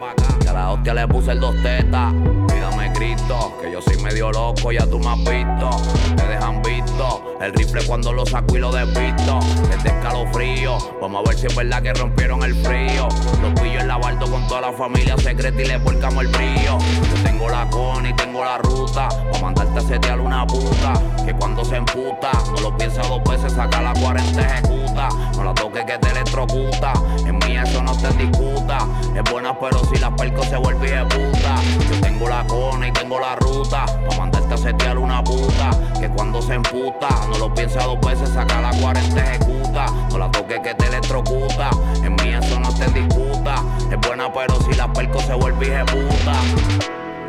La 0.54 0.72
hostia 0.72 0.94
le 0.94 1.08
puse 1.08 1.32
el 1.32 1.40
dos 1.40 1.56
tetas. 1.64 2.14
Cuídame 2.48 2.94
Cristo, 2.94 3.58
que 3.62 3.72
yo 3.72 3.82
soy 3.82 3.98
medio 4.04 4.32
loco, 4.32 4.72
ya 4.72 4.86
tú 4.86 5.00
me 5.00 5.08
has 5.08 5.18
visto. 5.18 5.70
Ustedes 6.10 6.44
han 6.44 6.62
visto 6.62 7.38
el 7.42 7.54
rifle 7.54 7.84
cuando 7.86 8.14
lo 8.14 8.26
saco 8.26 8.56
y 8.56 8.60
lo 8.60 8.72
desvisto. 8.72 9.40
Es 9.76 9.84
de 9.84 9.90
escalofrío, 9.90 10.78
vamos 11.02 11.24
a 11.26 11.30
ver 11.30 11.40
si 11.40 11.48
es 11.48 11.56
verdad 11.56 11.82
que 11.82 11.94
rompieron 11.94 12.44
el 12.44 12.54
frío. 12.56 13.08
Los 13.42 13.60
pillo 13.60 13.80
en 13.80 13.88
la 13.88 13.98
bardo 13.98 14.30
con 14.30 14.48
toda 14.48 14.62
la 14.62 14.74
familia 14.74 15.18
secreta 15.18 15.60
y 15.62 15.66
le 15.66 15.78
volcamos 15.78 16.24
el 16.24 16.30
brillo. 16.30 16.78
Yo 16.78 17.24
tengo 17.24 17.50
la 17.50 17.68
con 17.70 18.06
y 18.06 18.14
tengo 18.14 18.46
la 18.46 18.60
ruta, 18.60 19.10
pa' 19.10 19.40
mandarte 19.40 19.80
a 19.80 19.82
setear 19.82 20.20
una 20.20 20.46
puta. 20.46 20.94
Que 21.26 21.34
cuando 21.34 21.66
se 21.66 21.78
emputa, 21.78 22.32
no 22.56 22.62
lo 22.62 22.78
piensa 22.78 23.02
dos 23.02 23.24
veces, 23.24 23.54
saca 23.54 23.82
la 23.82 23.94
40 23.94 24.40
ejecuta. 24.40 25.10
No 25.36 25.44
la 25.44 25.54
toque 25.56 25.84
que 25.86 25.98
te 25.98 26.10
electrocuta, 26.12 26.94
en 27.26 27.38
mí 27.40 27.58
eso 27.58 27.82
no 27.82 27.98
te 27.98 28.08
discuta. 28.14 28.78
Es 29.16 29.32
buena, 29.32 29.58
pero 29.60 29.84
si 29.86 30.00
la 30.00 30.16
perco 30.16 30.43
se 30.44 30.58
vuelve 30.58 30.92
de 30.92 31.06
puta. 31.06 31.56
Yo 31.90 32.02
tengo 32.02 32.28
la 32.28 32.46
cona 32.46 32.88
y 32.88 32.92
tengo 32.92 33.20
la 33.20 33.36
ruta, 33.36 33.86
pa' 33.86 34.18
mandarte 34.18 34.54
a 34.54 34.58
setear 34.58 34.98
una 34.98 35.24
puta. 35.24 35.70
Que 36.00 36.10
cuando 36.10 36.42
se 36.42 36.56
emputa, 36.56 37.10
no 37.30 37.38
lo 37.38 37.54
piensa 37.54 37.84
dos 37.84 38.00
veces, 38.02 38.30
saca 38.30 38.62
la 38.62 38.72
40 38.72 39.24
ejecuta. 39.24 39.86
No 40.12 40.18
la 40.18 40.32
toque 40.32 40.62
que 40.62 40.74
te 40.74 40.88
electrocuta, 40.88 41.70
en 42.04 42.16
mí 42.16 42.34
eso 42.34 42.60
no 42.60 42.74
te 42.74 42.86
disputa. 42.92 43.56
Es 43.92 44.00
buena, 44.08 44.32
pero 44.32 44.60
si 44.62 44.74
la 44.74 44.92
perco 44.92 45.20
se 45.20 45.34
vuelve 45.34 45.70
de 45.70 45.86
puta. 45.86 46.34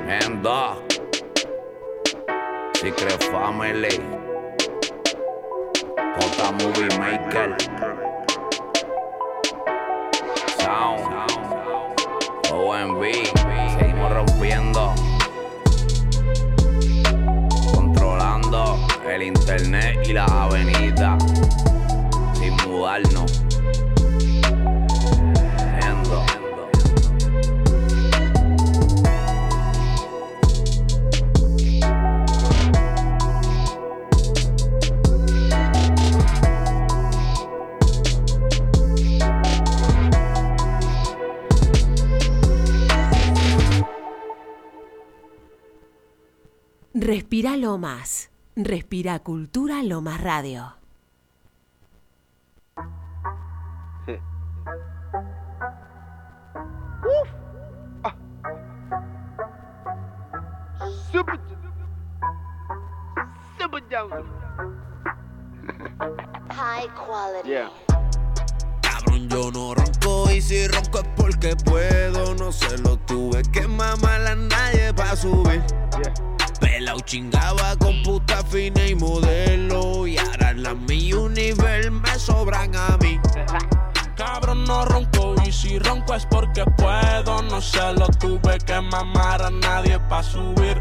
En 0.08 0.42
dos. 0.42 0.78
Secret 2.74 3.22
Family. 3.32 4.00
J 6.20 6.52
Movie 6.52 6.98
Maker. 6.98 7.56
Sound. 10.58 11.43
Seguimos 12.74 14.12
rompiendo. 14.12 14.92
Controlando 17.72 18.84
el 19.08 19.22
internet 19.22 20.00
y 20.08 20.12
la 20.12 20.24
avenida. 20.24 21.16
Respira 47.44 47.58
lo 47.58 47.76
más. 47.76 48.30
Respira 48.56 49.18
Cultura 49.18 49.82
lo 49.82 50.00
más 50.00 50.18
radio. 50.22 50.76
Super. 61.12 61.38
Super. 63.58 64.24
High 66.48 66.88
quality. 66.94 67.48
Yeah. 67.50 67.70
Cabrón, 68.80 69.28
yo 69.28 69.50
no 69.50 69.74
ronco 69.74 70.30
y 70.30 70.40
si 70.40 70.66
ronco 70.66 71.00
es 71.00 71.08
porque 71.14 71.54
puedo. 71.56 72.34
No 72.36 72.50
se 72.50 72.78
lo 72.78 72.96
tuve 73.00 73.42
que 73.52 73.68
mamar 73.68 74.28
a 74.28 74.34
nadie 74.34 74.94
pa' 74.94 75.14
subir. 75.14 75.62
Pelao 76.64 76.98
chingaba 77.00 77.76
con 77.76 78.02
puta 78.02 78.42
fina 78.44 78.86
y 78.86 78.94
modelo. 78.94 80.06
Y 80.06 80.16
ahora 80.16 80.54
las 80.54 80.74
mi 80.74 81.12
universe 81.12 81.90
me 81.90 82.18
sobran 82.18 82.74
a 82.74 82.96
mí. 83.02 83.20
Cabrón, 84.16 84.64
no 84.64 84.86
ronco 84.86 85.34
y 85.44 85.52
si 85.52 85.78
ronco 85.78 86.14
es 86.14 86.24
porque 86.24 86.64
puedo. 86.78 87.42
No 87.42 87.60
se 87.60 87.92
lo 87.92 88.06
tuve 88.08 88.56
que 88.58 88.80
mamar 88.80 89.42
a 89.42 89.50
nadie 89.50 89.98
pa' 90.08 90.22
subir. 90.22 90.78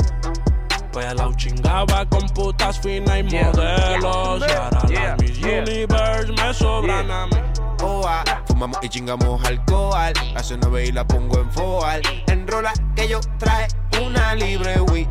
Pelao 0.94 1.34
chingaba 1.34 2.06
con 2.06 2.30
putas 2.30 2.80
finas 2.80 3.20
y 3.20 3.24
modelos. 3.24 4.42
Y 4.48 4.54
ahora 4.54 4.88
las 4.90 5.20
Miss 5.20 5.38
Universe 5.40 6.32
me 6.32 6.54
sobran 6.54 7.12
a 7.12 7.28
mí. 7.28 7.38
Oa, 7.82 8.24
fumamos 8.48 8.80
y 8.82 8.88
chingamos 8.88 9.44
alcohol. 9.44 10.14
Hace 10.34 10.54
una 10.54 10.70
vez 10.70 10.90
y 10.90 10.92
la 10.94 11.06
pongo 11.06 11.42
en 11.42 11.52
foal. 11.52 12.02
Enrola 12.28 12.72
que 12.96 13.10
yo 13.10 13.20
traje 13.38 13.68
una 14.02 14.34
libre, 14.36 14.80
we. 14.80 15.06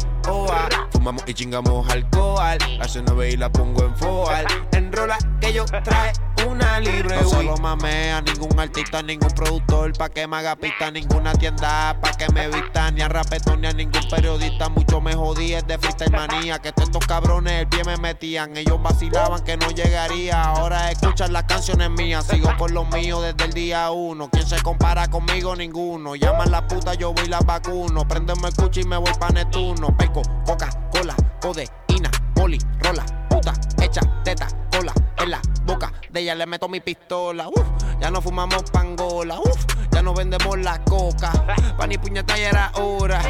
Fumamos 0.90 1.24
y 1.26 1.34
chingamos 1.34 1.88
alcohol. 1.90 2.58
La 2.78 2.88
cena 2.88 3.12
y 3.26 3.36
la 3.36 3.50
pongo 3.50 3.84
en 3.84 3.96
foal. 3.96 4.46
Enrola 4.72 5.18
que 5.40 5.52
yo 5.52 5.64
traje 5.64 6.12
una 6.46 6.80
libre. 6.80 7.20
No 7.22 7.28
se 7.28 7.42
lo 7.42 7.56
mamé 7.56 8.12
a 8.12 8.20
ningún 8.20 8.58
artista, 8.58 9.02
ningún 9.02 9.30
productor. 9.30 9.92
Pa' 9.92 10.08
que 10.08 10.26
me 10.26 10.36
haga 10.36 10.56
pista, 10.56 10.90
ninguna 10.90 11.32
tienda. 11.34 11.98
Pa' 12.00 12.12
que 12.12 12.28
me 12.32 12.48
vista, 12.48 12.90
ni 12.90 13.02
a 13.02 13.08
rapetón, 13.08 13.60
ni 13.60 13.66
a 13.66 13.72
ningún 13.72 14.08
periodista. 14.08 14.68
Mucho 14.68 15.00
me 15.00 15.14
jodí, 15.14 15.54
es 15.54 15.66
de 15.66 15.78
freestyle 15.78 16.12
manía. 16.12 16.58
Que 16.58 16.72
todos 16.72 16.88
estos 16.88 17.06
cabrones 17.06 17.52
el 17.52 17.68
pie 17.68 17.84
me 17.84 17.96
metían. 17.96 18.56
Ellos 18.56 18.82
vacilaban 18.82 19.42
que 19.42 19.56
no 19.56 19.70
llegaría. 19.70 20.42
Ahora 20.42 20.90
escuchan 20.90 21.32
las 21.32 21.44
canciones 21.44 21.90
mías. 21.90 22.26
Sigo 22.26 22.50
con 22.56 22.72
los 22.74 22.88
míos 22.90 23.22
desde 23.22 23.44
el 23.44 23.52
día 23.52 23.90
uno. 23.90 24.28
¿Quién 24.30 24.46
se 24.46 24.60
compara 24.62 25.08
conmigo? 25.08 25.54
Ninguno. 25.56 26.14
Llaman 26.14 26.50
la 26.50 26.66
puta, 26.66 26.94
yo 26.94 27.12
voy 27.12 27.28
la 27.28 27.40
vacuno. 27.40 28.06
Prendeme 28.06 28.48
el 28.48 28.54
cuchi 28.54 28.80
y 28.80 28.84
me 28.84 28.96
voy 28.96 29.12
pa' 29.18 29.30
Neptuno. 29.30 29.96
Peco, 29.96 30.22
coca, 30.44 30.68
cola, 30.90 31.14
codeína, 31.40 32.10
poli, 32.34 32.58
rola, 32.80 33.04
puta, 33.42 33.54
hecha, 33.82 34.00
teta, 34.22 34.48
cola, 34.70 34.92
en 35.18 35.30
la 35.30 35.40
boca 35.64 35.92
de 36.10 36.20
ella 36.20 36.34
le 36.34 36.46
meto 36.46 36.68
mi 36.68 36.80
pistola. 36.80 37.48
Uf, 37.48 37.66
ya 38.00 38.10
no 38.10 38.20
fumamos 38.20 38.62
pangola. 38.70 39.38
Uf, 39.40 39.64
ya 39.90 40.02
no 40.02 40.14
vendemos 40.14 40.58
la 40.58 40.82
coca. 40.84 41.32
Pa' 41.76 41.86
ni 41.86 41.98
puñeta 41.98 42.36
ya 42.36 42.48
era 42.48 42.72
hora. 42.74 43.20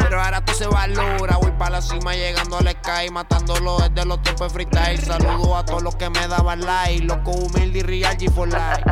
Pero 0.00 0.20
ahora 0.20 0.44
todo 0.44 0.56
se 0.56 0.66
valora. 0.66 1.36
Voy 1.36 1.52
pa' 1.52 1.70
la 1.70 1.80
cima 1.80 2.14
llegando 2.14 2.58
al 2.58 2.68
sky. 2.68 3.10
Matándolo 3.12 3.78
desde 3.78 4.04
los 4.06 4.20
tiempos 4.22 4.48
de 4.48 4.54
freestyle. 4.54 5.00
Saludo 5.00 5.56
a 5.56 5.64
todos 5.64 5.82
los 5.82 5.94
que 5.96 6.10
me 6.10 6.26
daban 6.26 6.60
like. 6.60 7.04
Loco 7.04 7.30
humilde 7.30 7.78
y 7.78 7.82
real 7.82 8.16
G 8.16 8.30
for 8.30 8.48
life. 8.48 8.82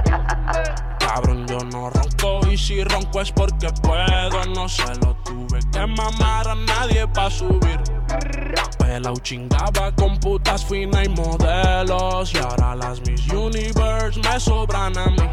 Cabrón, 1.01 1.47
yo 1.49 1.59
no 1.59 1.91
ronco 1.91 2.47
y 2.49 2.57
si 2.57 2.85
ronco 2.85 3.21
es 3.21 3.33
porque 3.33 3.69
puedo. 3.83 4.45
No 4.55 4.69
se 4.69 4.95
lo 4.97 5.17
tuve 5.25 5.59
que 5.73 5.87
mamar 5.87 6.49
a 6.49 6.55
nadie 6.55 7.07
pa' 7.09 7.31
subir. 7.31 7.81
Pelau 8.79 9.17
chingaba 9.21 9.95
con 9.95 10.19
putas 10.19 10.65
finas 10.71 11.07
y 11.07 11.09
modelos. 11.11 12.33
Y 12.33 12.39
ahora 12.39 12.77
las 12.77 13.01
Miss 13.07 13.29
Universe 13.29 14.21
me 14.21 14.41
sobran 14.41 14.97
a 14.97 15.07
mí. 15.07 15.29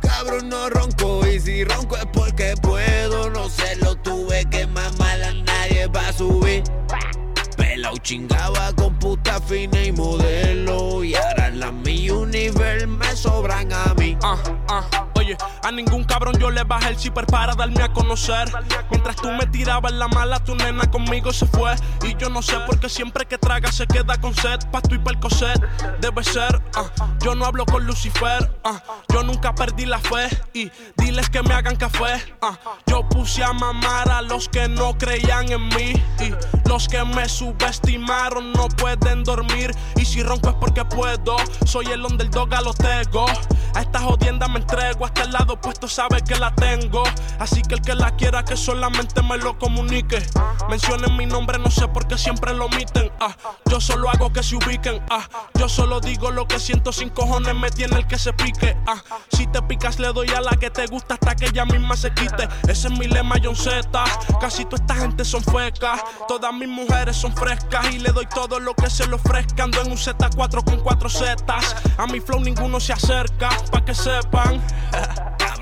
Cabrón, 0.00 0.48
no 0.48 0.70
ronco 0.70 1.26
y 1.26 1.40
si 1.40 1.64
ronco 1.64 1.96
es 1.96 2.06
porque 2.12 2.54
puedo. 2.62 3.30
No 3.30 3.48
se 3.48 3.76
lo 3.76 3.96
tuve 3.96 4.44
que 4.48 4.66
mamar 4.66 5.22
a 5.22 5.32
nadie 5.32 5.88
pa' 5.88 6.12
subir. 6.12 6.62
Pelau 7.88 7.98
chingaba 8.02 8.72
con 8.74 8.94
puta 8.98 9.40
fina 9.40 9.82
y 9.82 9.92
modelo. 9.92 11.02
Y 11.02 11.14
ahora 11.14 11.48
las 11.50 11.72
mi 11.72 12.10
universe 12.10 12.86
me 12.86 13.16
sobran 13.16 13.72
a 13.72 13.94
mí. 13.94 14.16
Ah, 14.22 14.36
ah, 14.68 15.06
oye, 15.14 15.36
a 15.62 15.72
ningún 15.72 16.04
cabrón 16.04 16.38
yo 16.38 16.50
le 16.50 16.64
bajé 16.64 16.90
el 16.90 16.98
zipper 16.98 17.24
para 17.26 17.54
darme 17.54 17.82
a 17.82 17.90
conocer. 17.90 18.52
Mientras 18.90 19.16
tú 19.16 19.30
me 19.30 19.46
tirabas 19.46 19.92
la 19.92 20.06
mala, 20.08 20.38
tu 20.44 20.54
nena 20.54 20.90
conmigo 20.90 21.32
se 21.32 21.46
fue. 21.46 21.74
Y 22.02 22.14
yo 22.16 22.28
no 22.28 22.42
sé 22.42 22.58
por 22.66 22.78
qué 22.78 22.90
siempre 22.90 23.24
que 23.24 23.38
traga 23.38 23.72
se 23.72 23.86
queda 23.86 24.20
con 24.20 24.34
sed. 24.34 24.58
Pa' 24.70 24.82
tu 24.82 24.94
y 24.94 24.98
pa' 24.98 25.12
el 25.12 25.20
coset, 25.20 25.58
debe 26.00 26.22
ser. 26.24 26.60
ah. 26.74 26.90
Yo 27.24 27.34
no 27.34 27.46
hablo 27.46 27.64
con 27.64 27.86
Lucifer, 27.86 28.50
yo 29.08 29.22
nunca 29.22 29.54
perdí 29.54 29.86
la 29.86 29.98
fe. 29.98 30.28
Y 30.52 30.70
diles 30.98 31.30
que 31.30 31.42
me 31.42 31.54
hagan 31.54 31.76
café. 31.76 32.22
Yo 32.86 33.08
puse 33.08 33.42
a 33.42 33.54
mamar 33.54 34.10
a 34.10 34.20
los 34.20 34.48
que 34.48 34.68
no 34.68 34.96
creían 34.98 35.50
en 35.50 35.68
mí. 35.68 35.92
Y 36.20 36.68
los 36.68 36.86
que 36.86 37.02
me 37.04 37.28
subestimaron 37.28 37.77
no 38.54 38.68
pueden 38.68 39.24
dormir. 39.24 39.70
Y 39.96 40.04
si 40.04 40.22
ronco 40.22 40.50
es 40.50 40.54
porque 40.56 40.84
puedo. 40.84 41.36
Soy 41.64 41.86
el 41.86 42.04
underdog 42.04 42.54
a 42.54 42.60
los 42.60 42.76
tego. 42.76 43.26
A 43.74 43.80
esta 43.80 44.00
jodienda 44.00 44.48
me 44.48 44.58
entrego. 44.60 45.04
Hasta 45.04 45.22
el 45.22 45.32
lado 45.32 45.54
opuesto 45.54 45.88
sabe 45.88 46.22
que 46.22 46.36
la 46.36 46.54
tengo. 46.54 47.02
Así 47.38 47.62
que 47.62 47.74
el 47.74 47.82
que 47.82 47.94
la 47.94 48.14
quiera 48.16 48.44
que 48.44 48.56
solamente 48.56 49.22
me 49.22 49.38
lo 49.38 49.58
comunique. 49.58 50.24
Mencionen 50.68 51.16
mi 51.16 51.26
nombre, 51.26 51.58
no 51.58 51.70
sé 51.70 51.88
por 51.88 52.06
qué 52.06 52.18
siempre 52.18 52.54
lo 52.54 52.66
omiten. 52.66 53.10
Ah, 53.20 53.36
yo 53.66 53.80
solo 53.80 54.10
hago 54.10 54.32
que 54.32 54.42
se 54.42 54.56
ubiquen. 54.56 55.02
Ah, 55.10 55.28
yo 55.54 55.68
solo 55.68 56.00
digo 56.00 56.30
lo 56.30 56.46
que 56.46 56.58
siento 56.58 56.92
sin 56.92 57.10
cojones. 57.10 57.54
Me 57.54 57.70
tiene 57.70 57.96
el 57.96 58.06
que 58.06 58.18
se 58.18 58.32
pique. 58.32 58.76
Ah, 58.86 59.02
si 59.30 59.46
te 59.46 59.62
picas, 59.62 59.98
le 59.98 60.12
doy 60.12 60.28
a 60.30 60.40
la 60.40 60.52
que 60.52 60.70
te 60.70 60.86
gusta 60.86 61.14
hasta 61.14 61.34
que 61.36 61.46
ella 61.46 61.64
misma 61.64 61.96
se 61.96 62.12
quite. 62.12 62.48
Ese 62.68 62.88
es 62.88 62.98
mi 62.98 63.06
lema, 63.06 63.36
John 63.42 63.56
Z. 63.56 64.04
Casi 64.40 64.64
toda 64.64 64.82
esta 64.82 64.94
gente 64.94 65.24
son 65.24 65.42
fecas. 65.42 66.00
Todas 66.26 66.52
mis 66.52 66.68
mujeres 66.68 67.16
son 67.16 67.34
frescas. 67.34 67.57
Y 67.92 67.98
le 67.98 68.10
doy 68.12 68.26
todo 68.26 68.60
lo 68.60 68.74
que 68.74 68.90
se 68.90 69.06
le 69.06 69.14
ofrezca. 69.14 69.64
Ando 69.64 69.80
en 69.82 69.90
un 69.90 69.96
Z4 69.96 70.64
con 70.64 70.80
cuatro 70.80 71.08
Zetas. 71.08 71.76
A 71.96 72.06
mi 72.06 72.20
flow 72.20 72.40
ninguno 72.40 72.80
se 72.80 72.92
acerca. 72.92 73.50
Pa' 73.70 73.84
que 73.84 73.94
sepan. 73.94 74.62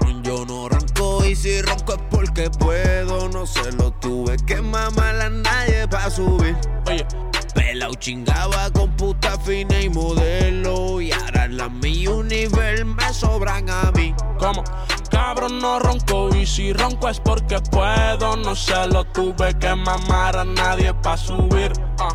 Cabrón, 0.06 0.22
yo 0.22 0.46
no 0.46 0.68
ronco 0.68 1.24
y 1.24 1.34
si 1.34 1.60
ronco 1.62 1.94
es 1.94 2.00
porque 2.10 2.48
puedo. 2.50 3.28
No 3.28 3.44
se 3.44 3.72
lo 3.72 3.90
tuve 3.92 4.36
que 4.46 4.62
mamar 4.62 5.20
a 5.20 5.30
nadie 5.30 5.88
pa' 5.88 6.08
subir. 6.10 6.56
Oye. 6.86 7.04
Pelau 7.54 7.94
chingaba 7.94 8.70
con 8.70 8.94
puta 8.96 9.36
fina 9.38 9.80
y 9.80 9.88
modelo. 9.88 11.00
Y 11.00 11.10
ahora 11.10 11.48
las 11.48 11.72
mi 11.72 12.06
universe 12.06 12.84
me 12.84 13.12
sobran 13.12 13.68
a 13.68 13.90
mí. 13.96 14.14
¿Cómo? 14.38 14.62
Cabrón, 15.10 15.58
no 15.60 15.80
ronco 15.80 16.28
y 16.36 16.46
si 16.46 16.72
ronco 16.72 17.08
es 17.08 17.18
porque 17.18 17.58
puedo. 17.70 18.36
No 18.36 18.54
se 18.54 18.86
lo 18.86 19.04
tuve 19.06 19.58
que 19.58 19.74
mamar 19.74 20.36
a 20.36 20.44
nadie 20.44 20.94
pa' 20.94 21.16
subir. 21.16 21.72
Ah. 21.98 22.14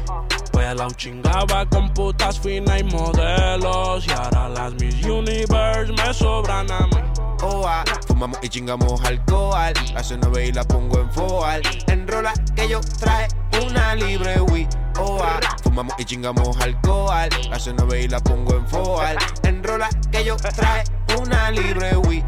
Pelau 0.54 0.92
chingaba 0.92 1.66
con 1.66 1.94
putas 1.94 2.40
finas 2.40 2.80
y 2.80 2.84
modelos. 2.86 4.08
Y 4.08 4.12
ahora 4.12 4.48
las 4.48 4.74
Miss 4.76 5.04
Universe 5.04 5.92
me 5.92 6.14
sobran 6.14 6.72
a 6.72 6.88
mí. 6.88 7.11
Oh, 7.44 7.64
ah. 7.66 7.84
Fumamos 8.08 8.38
y 8.44 8.50
chingamos 8.50 9.04
alcohol. 9.04 9.74
La 9.94 10.04
cena 10.04 10.28
y 10.40 10.52
la 10.52 10.64
pongo 10.64 11.00
en 11.00 11.10
foal. 11.12 11.62
Enrola 11.88 12.34
que 12.56 12.70
yo 12.70 12.80
traje 13.00 13.30
una 13.66 13.96
libre 13.96 14.40
Wii. 14.42 14.68
Oh, 15.00 15.20
ah. 15.24 15.40
Fumamos 15.64 15.96
y 15.98 16.06
chingamos 16.06 16.60
alcohol. 16.62 17.30
La 17.50 17.60
cena 17.60 17.84
y 17.98 18.08
la 18.08 18.20
pongo 18.20 18.56
en 18.56 18.68
foal. 18.68 19.18
Enrola 19.44 19.90
que 20.12 20.24
yo 20.24 20.38
traje 20.38 20.84
una 21.20 21.50
libre 21.50 21.98
Wii. 21.98 22.24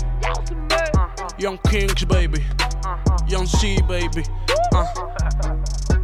Young 1.37 1.59
Kings, 1.69 2.05
baby. 2.07 2.43
Young 3.27 3.45
C, 3.45 3.81
baby. 3.87 4.23
Uh. 4.73 4.85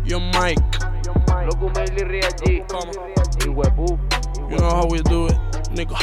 Young 0.05 0.32
Mike. 0.34 0.62
Loco 1.45 1.72
Melly 1.76 2.03
Real 2.03 2.32
G. 2.43 2.64
You 4.49 4.57
know 4.57 4.70
how 4.70 4.88
we 4.88 5.01
do 5.01 5.28
it, 5.28 5.38
nigga. 5.72 5.97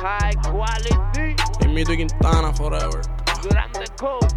High 0.00 0.34
quality. 0.50 1.34
Y 1.60 1.68
Mito 1.68 1.92
Quintana 1.96 2.52
forever. 2.52 3.02
Grande 3.42 3.86
code. 3.96 4.28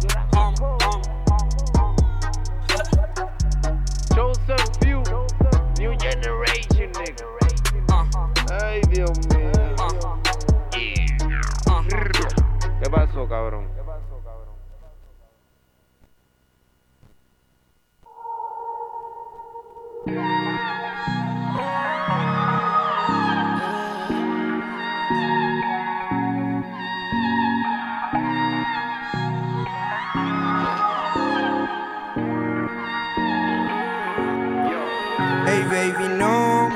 Chosen 4.14 4.58
few. 4.80 5.02
New 5.78 5.96
generation, 5.98 6.90
nigga. 6.92 7.26
Ay, 8.60 8.80
Dios 8.90 9.12
mío. 9.28 9.52
¿Qué 12.82 12.90
pasó, 12.90 13.28
cabrón? 13.28 13.68
Hey 20.04 21.21
baby, 35.72 36.06
no. 36.18 36.68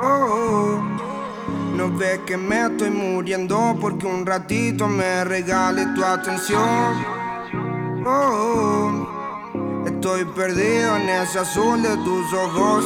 Oh, 0.00 0.80
no 1.74 1.90
ves 1.98 2.20
que 2.26 2.36
me 2.36 2.66
estoy 2.66 2.90
muriendo 2.90 3.76
porque 3.80 4.06
un 4.06 4.24
ratito 4.24 4.86
me 4.86 5.24
regales 5.24 5.92
tu 5.94 6.04
atención. 6.04 6.94
Oh, 8.06 9.84
estoy 9.84 10.24
perdido 10.26 10.96
en 10.96 11.08
ese 11.08 11.40
azul 11.40 11.82
de 11.82 11.96
tus 11.96 12.32
ojos. 12.32 12.84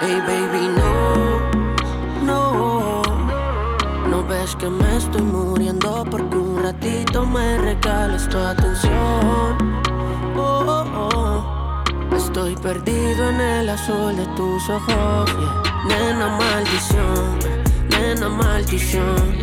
Hey 0.00 0.22
baby, 0.26 0.68
no, 0.78 2.24
no. 2.24 3.02
No 4.10 4.26
ves 4.26 4.56
que 4.56 4.70
me 4.70 4.96
estoy 4.96 5.20
muriendo 5.20 6.06
porque 6.10 6.38
un 6.38 6.62
ratito 6.62 7.26
me 7.26 7.58
regales 7.58 8.26
tu 8.30 8.38
atención. 8.38 9.58
Oh, 10.38 10.64
oh, 10.66 10.84
oh. 10.94 11.55
Estoy 12.16 12.56
perdido 12.56 13.28
en 13.28 13.40
el 13.40 13.68
azul 13.68 14.16
de 14.16 14.26
tus 14.36 14.68
ojos. 14.70 15.30
yeah. 15.38 15.62
Nena, 15.86 16.28
maldición, 16.28 17.38
nena, 17.90 18.28
maldición. 18.28 19.38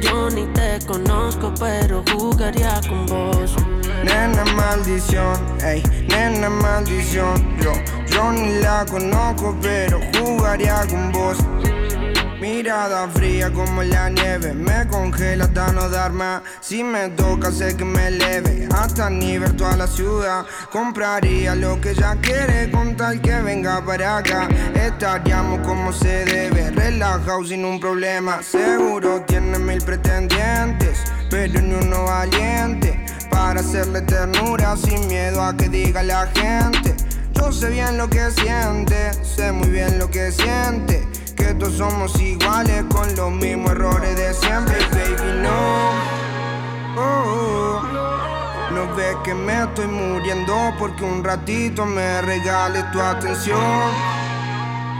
Yo 0.00 0.28
ni 0.30 0.44
te 0.52 0.78
conozco, 0.86 1.52
pero 1.58 2.04
jugaría 2.12 2.80
con 2.88 3.06
vos. 3.06 3.56
Nena 4.04 4.44
maldición, 4.54 5.36
ey, 5.64 5.82
nena 6.08 6.50
maldición. 6.50 7.56
Yo, 7.62 7.72
yo 8.06 8.32
ni 8.32 8.60
la 8.60 8.84
conozco, 8.84 9.56
pero 9.62 9.98
jugaría 10.18 10.86
con 10.86 11.10
vos. 11.12 11.38
Mirada 12.40 13.08
fría 13.08 13.52
como 13.52 13.82
la 13.82 14.08
nieve, 14.10 14.54
me 14.54 14.86
congela 14.86 15.46
hasta 15.46 15.72
no 15.72 15.88
dar 15.88 16.12
más. 16.12 16.42
Si 16.60 16.84
me 16.84 17.08
toca, 17.08 17.50
sé 17.50 17.76
que 17.76 17.84
me 17.84 18.06
eleve 18.06 18.68
hasta 18.72 19.10
nivel 19.10 19.56
toda 19.56 19.76
la 19.76 19.88
ciudad. 19.88 20.46
Compraría 20.70 21.56
lo 21.56 21.80
que 21.80 21.90
ella 21.90 22.16
quiere 22.22 22.70
con 22.70 22.96
tal 22.96 23.20
que 23.20 23.40
venga 23.40 23.84
para 23.84 24.18
acá. 24.18 24.48
Estaríamos 24.74 25.66
como 25.66 25.92
se 25.92 26.24
debe, 26.26 26.70
relajado 26.70 27.44
sin 27.44 27.64
un 27.64 27.80
problema. 27.80 28.40
Seguro 28.40 29.22
tiene 29.26 29.58
mil 29.58 29.82
pretendientes, 29.82 31.02
pero 31.30 31.60
ni 31.60 31.74
uno 31.74 32.04
valiente 32.04 33.04
para 33.30 33.60
hacerle 33.60 34.02
ternura 34.02 34.76
sin 34.76 35.08
miedo 35.08 35.42
a 35.42 35.56
que 35.56 35.68
diga 35.68 36.04
la 36.04 36.28
gente. 36.28 36.94
Yo 37.34 37.50
sé 37.50 37.70
bien 37.70 37.98
lo 37.98 38.08
que 38.08 38.30
siente, 38.30 39.12
sé 39.24 39.50
muy 39.50 39.70
bien 39.70 39.98
lo 39.98 40.08
que 40.08 40.30
siente. 40.30 41.07
Que 41.38 41.54
todos 41.54 41.74
somos 41.74 42.20
iguales 42.20 42.84
con 42.92 43.14
los 43.14 43.30
mismos 43.30 43.70
errores 43.70 44.16
de 44.16 44.34
siempre, 44.34 44.76
baby, 44.90 45.40
no. 45.40 45.90
Oh, 46.96 47.80
oh. 47.80 48.72
No 48.72 48.94
ves 48.96 49.16
que 49.22 49.34
me 49.34 49.62
estoy 49.62 49.86
muriendo 49.86 50.74
porque 50.78 51.04
un 51.04 51.22
ratito 51.22 51.86
me 51.86 52.20
regales 52.22 52.90
tu 52.90 53.00
atención. 53.00 53.60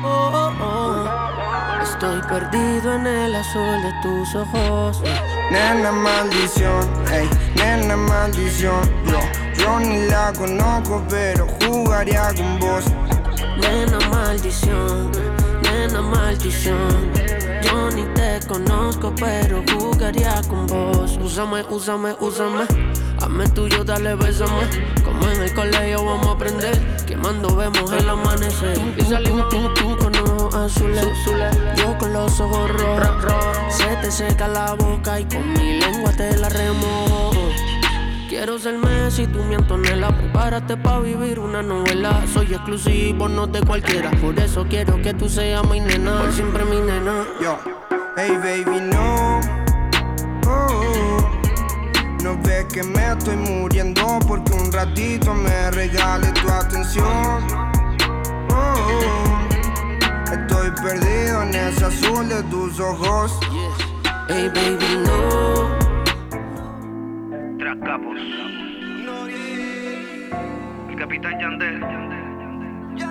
Oh, 0.04 0.30
oh, 0.32 0.52
oh. 0.62 1.82
Estoy 1.82 2.20
perdido 2.22 2.94
en 2.94 3.06
el 3.06 3.34
azul 3.34 3.82
de 3.82 3.92
tus 4.02 4.34
ojos. 4.36 5.02
Nena 5.50 5.90
maldición, 5.90 6.86
ey, 7.12 7.28
nena 7.56 7.96
maldición. 7.96 8.80
Yo, 9.06 9.18
yo 9.58 9.80
ni 9.80 10.06
la 10.06 10.32
conozco, 10.32 11.02
pero 11.08 11.48
jugaría 11.66 12.32
con 12.36 12.60
vos. 12.60 12.84
Nena 13.60 13.98
maldición, 14.08 15.10
nena 15.62 16.02
maldición. 16.02 17.12
Yo 17.62 17.90
ni 17.90 18.02
te 18.14 18.40
conozco, 18.46 19.12
pero 19.16 19.62
jugaría 19.72 20.40
con 20.48 20.66
vos. 20.66 21.18
Úsame, 21.22 21.64
úsame, 21.70 22.14
úsame. 22.20 22.64
Hazme 23.20 23.48
tuyo, 23.48 23.84
dale, 23.84 24.14
bésame. 24.14 24.62
Como 25.04 25.28
en 25.28 25.42
el 25.42 25.52
colegio 25.54 26.04
vamos 26.04 26.26
a 26.28 26.30
aprender. 26.32 26.78
Quemando 27.06 27.54
vemos 27.56 27.92
el 27.92 28.08
amanecer. 28.08 28.78
Y 28.96 29.02
salimos 29.02 29.48
tú, 29.48 29.72
tú 29.74 29.96
con 29.98 30.14
ojos 30.16 30.54
azules. 30.54 31.06
Yo 31.76 31.98
con 31.98 32.12
los 32.12 32.40
ojos 32.40 32.70
rojos. 32.70 33.74
Se 33.74 33.86
te 33.96 34.10
seca 34.10 34.46
la 34.48 34.74
boca 34.74 35.20
y 35.20 35.24
con 35.24 35.52
mi 35.54 35.80
lengua 35.80 36.12
te 36.12 36.36
la 36.36 36.48
remojo. 36.48 37.37
Quiero 38.28 38.58
ser 38.58 38.76
Messi, 38.76 39.26
tú 39.26 39.42
mi 39.42 39.54
Antonella 39.54 40.08
Prepárate 40.08 40.76
pa' 40.76 40.98
vivir 41.00 41.38
una 41.38 41.62
novela. 41.62 42.22
Soy 42.30 42.52
exclusivo, 42.52 43.26
no 43.26 43.46
de 43.46 43.62
cualquiera. 43.62 44.10
Por 44.20 44.38
eso 44.38 44.66
quiero 44.68 45.00
que 45.00 45.14
tú 45.14 45.30
seas 45.30 45.66
mi 45.66 45.80
nena. 45.80 46.20
Por 46.20 46.32
siempre 46.34 46.62
mi 46.66 46.78
nena. 46.78 47.24
Yo, 47.40 47.58
hey 48.18 48.36
baby, 48.36 48.82
no. 48.82 49.40
Oh, 50.46 50.66
oh. 50.68 51.30
No 52.22 52.38
ves 52.42 52.66
que 52.66 52.82
me 52.82 53.12
estoy 53.12 53.36
muriendo 53.36 54.18
Porque 54.26 54.52
un 54.52 54.72
ratito 54.72 55.32
me 55.32 55.70
regales 55.70 56.34
tu 56.34 56.50
atención. 56.50 57.06
Oh, 58.50 58.54
oh. 58.54 60.30
Estoy 60.30 60.70
perdido 60.82 61.44
en 61.44 61.54
ese 61.54 61.86
azul 61.86 62.28
de 62.28 62.42
tus 62.44 62.78
ojos. 62.78 63.40
Hey 64.28 64.50
baby, 64.54 65.02
no 65.06 65.87
Tras 67.68 67.80
capos. 67.80 68.18
El 70.88 70.96
capitán 70.96 71.38
Yandel. 71.38 71.80
Yo 72.96 73.06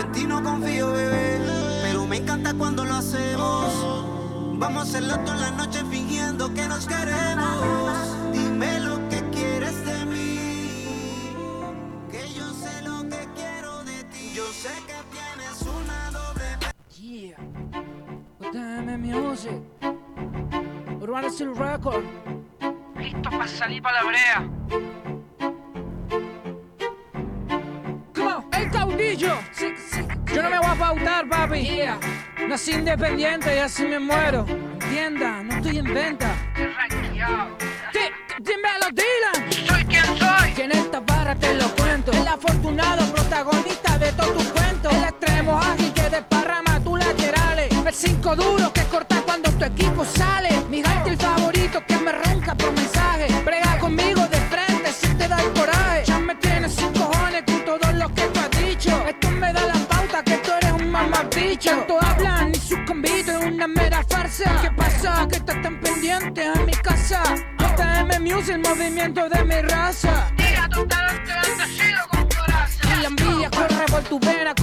en 0.00 0.12
ti 0.12 0.26
no 0.26 0.42
confío, 0.42 0.92
bebé, 0.92 1.38
pero 1.84 2.04
me 2.08 2.16
encanta 2.16 2.52
cuando 2.54 2.84
lo 2.84 2.94
hacemos. 2.94 4.58
Vamos 4.58 4.78
a 4.78 4.82
hacerlo 4.82 5.16
toda 5.20 5.36
la 5.36 5.50
noche 5.52 5.84
fingiendo 5.88 6.52
que 6.52 6.66
nos 6.66 6.88
queremos. 6.88 8.27
Yeah. 17.08 17.36
UTM 18.38 18.98
Music. 18.98 19.62
Urbano 21.00 21.30
Steel 21.30 21.56
Record. 21.56 22.04
Listo 22.98 23.30
para 23.30 23.48
salir 23.48 23.80
para 23.80 24.02
la 24.02 24.08
brea. 24.10 24.50
Come 28.14 28.34
on, 28.34 28.44
el 28.52 28.70
caudillo. 28.70 29.38
Yo 30.34 30.42
no 30.42 30.50
me 30.50 30.58
voy 30.58 30.68
a 30.68 30.74
pautar, 30.74 31.26
papi. 31.30 31.80
Nací 32.46 32.72
independiente 32.72 33.56
y 33.56 33.58
así 33.58 33.86
me 33.86 33.98
muero. 33.98 34.44
Entienda, 34.46 35.42
no 35.44 35.54
estoy 35.54 35.78
en 35.78 35.94
venta. 35.94 36.30
Dímelo, 38.38 38.86
Dylan. 38.92 39.52
Soy 39.66 39.84
quien 39.86 40.04
soy. 40.04 40.52
Que 40.54 40.64
en 40.64 40.72
esta 40.72 41.00
barra 41.00 41.34
te 41.34 41.54
lo 41.54 41.74
cuento. 41.74 42.12
El 42.12 42.28
afortunado 42.28 43.10
protagonista 43.14 43.96
de 43.96 44.12
todo 44.12 44.34
tu 44.34 44.44
cuento. 44.52 44.90
El 44.90 45.04
extremo 45.04 45.58
cinco 47.98 48.36
duro 48.36 48.72
que 48.72 48.82
corta 48.84 49.20
cuando 49.22 49.50
tu 49.52 49.64
equipo 49.64 50.04
sale. 50.04 50.50
Mi 50.70 50.78
el 50.78 51.16
favorito 51.16 51.82
que 51.86 51.96
me 51.96 52.12
ronca 52.12 52.54
por 52.54 52.72
mensaje. 52.72 53.26
Brega 53.44 53.78
conmigo 53.78 54.20
de 54.28 54.40
frente 54.52 54.92
si 54.92 55.08
te 55.14 55.26
da 55.26 55.40
el 55.40 55.52
coraje. 55.52 56.04
Ya 56.06 56.18
me 56.18 56.34
tienes 56.36 56.74
sin 56.74 56.92
cojones 56.92 57.42
con 57.44 57.64
todo 57.64 57.92
lo 57.92 58.08
que 58.14 58.22
tú 58.22 58.40
has 58.40 58.50
dicho. 58.62 58.90
Esto 59.06 59.30
me 59.30 59.52
da 59.52 59.66
la 59.66 59.74
pauta 59.88 60.22
que 60.22 60.36
tú 60.38 60.50
eres 60.52 60.72
un 60.72 60.90
mamabicho. 60.90 61.70
Tanto 61.70 61.98
hablan 62.00 62.52
y 62.52 62.58
sus 62.58 62.78
convitos 62.86 63.34
es 63.34 63.52
una 63.52 63.66
mera 63.66 64.04
farsa. 64.08 64.60
¿Qué 64.62 64.70
pasa? 64.70 65.26
Que 65.28 65.36
estás 65.36 65.60
tan 65.62 65.80
pendiente 65.80 66.44
en 66.44 66.66
mi 66.66 66.72
casa. 66.72 67.22
JM 67.58 68.22
Music, 68.22 68.54
el 68.54 68.60
movimiento 68.60 69.28
de 69.28 69.44
mi 69.44 69.60
raza. 69.62 70.30
Y 72.82 73.02
la 73.02 73.08
envidia 73.08 73.50
corre 73.50 73.86
por 73.90 74.02
tu 74.04 74.20
vena 74.20 74.54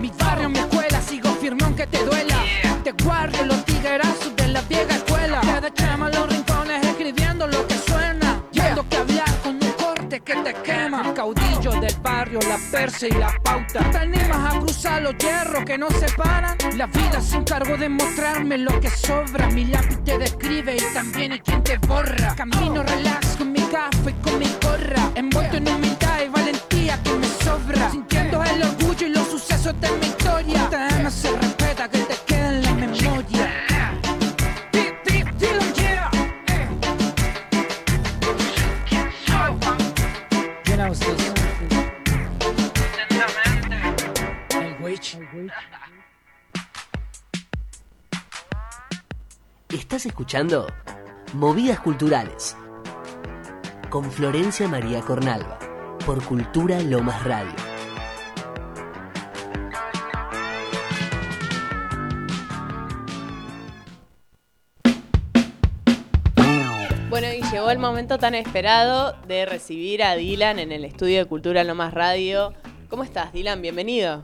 Mi 0.00 0.12
barrio, 0.16 0.48
mi 0.48 0.60
escuela, 0.60 1.00
sigo 1.02 1.28
firme 1.40 1.64
aunque 1.64 1.88
te 1.88 2.04
duela. 2.04 2.40
Te 2.84 2.92
guardo 3.02 3.44
los 3.46 3.64
tiguerazos 3.64 4.36
de 4.36 4.46
la 4.46 4.60
vieja 4.62 4.94
escuela. 4.94 5.40
Te 5.40 5.60
dechama 5.60 6.08
los 6.08 6.28
rincones 6.28 6.86
escribiendo 6.86 7.48
lo 7.48 7.66
que 7.66 7.74
suena. 7.78 8.40
Yendo 8.52 8.88
que 8.88 8.96
hablar 8.96 9.28
con 9.42 9.56
un 9.56 9.72
corte 9.72 10.20
que 10.20 10.36
te 10.36 10.54
quema. 10.62 11.12
Caudillo 11.14 11.72
del 11.80 11.96
barrio, 12.00 12.38
la 12.48 12.58
persa 12.70 13.08
y 13.08 13.10
la 13.10 13.34
pauta. 13.42 13.90
¿Te 13.90 13.98
animas 13.98 14.54
a 14.54 14.60
cruzar 14.60 15.02
los 15.02 15.16
hierros 15.18 15.64
que 15.64 15.78
nos 15.78 15.92
separan? 15.94 16.56
La 16.76 16.86
vida 16.86 17.20
se 17.20 17.36
encargó 17.36 17.76
de 17.76 17.88
mostrarme 17.88 18.58
lo 18.58 18.78
que 18.78 18.88
sobra. 18.88 19.48
Mi 19.48 19.64
lápiz 19.64 19.98
te 20.04 20.16
describe 20.16 20.76
y 20.76 20.94
también 20.94 21.32
hay 21.32 21.40
quien 21.40 21.60
te 21.64 21.78
borra. 21.78 22.36
Camino 22.36 22.84
relax 22.84 23.34
con 23.36 23.50
mi 23.50 23.60
gafa 23.60 24.10
y 24.10 24.12
con 24.12 24.38
mi 24.38 24.46
gorra. 24.62 25.10
Envuelto 25.16 25.56
en 25.56 25.66
humildad 25.66 26.20
y 26.24 26.28
valentía 26.28 27.02
que 27.02 27.14
me 27.14 27.26
sobra. 27.26 27.90
Sintiendo 27.90 28.40
el 28.44 28.62
orgullo 28.62 28.83
sucesos 29.64 29.80
de 29.80 29.90
mi 29.98 30.06
historia. 30.06 30.68
TM 30.70 31.10
se 31.10 31.36
respeta 31.36 31.88
que 31.88 31.98
te 31.98 32.14
quede 32.26 32.48
en 32.48 32.62
la 32.62 32.74
memoria. 32.74 33.60
Estás 49.70 50.06
escuchando 50.06 50.66
Movidas 51.34 51.80
Culturales 51.80 52.56
con 53.90 54.10
Florencia 54.10 54.68
María 54.68 55.00
Cornalba 55.00 55.58
por 56.04 56.22
Cultura 56.24 56.80
Lomas 56.80 57.22
Radio. 57.24 57.73
Llegó 67.54 67.70
el 67.70 67.78
momento 67.78 68.18
tan 68.18 68.34
esperado 68.34 69.14
de 69.28 69.46
recibir 69.46 70.02
a 70.02 70.16
Dylan 70.16 70.58
en 70.58 70.72
el 70.72 70.84
estudio 70.84 71.18
de 71.20 71.24
Cultura 71.26 71.62
No 71.62 71.76
Más 71.76 71.94
Radio. 71.94 72.52
¿Cómo 72.88 73.04
estás, 73.04 73.32
Dylan? 73.32 73.62
Bienvenido. 73.62 74.22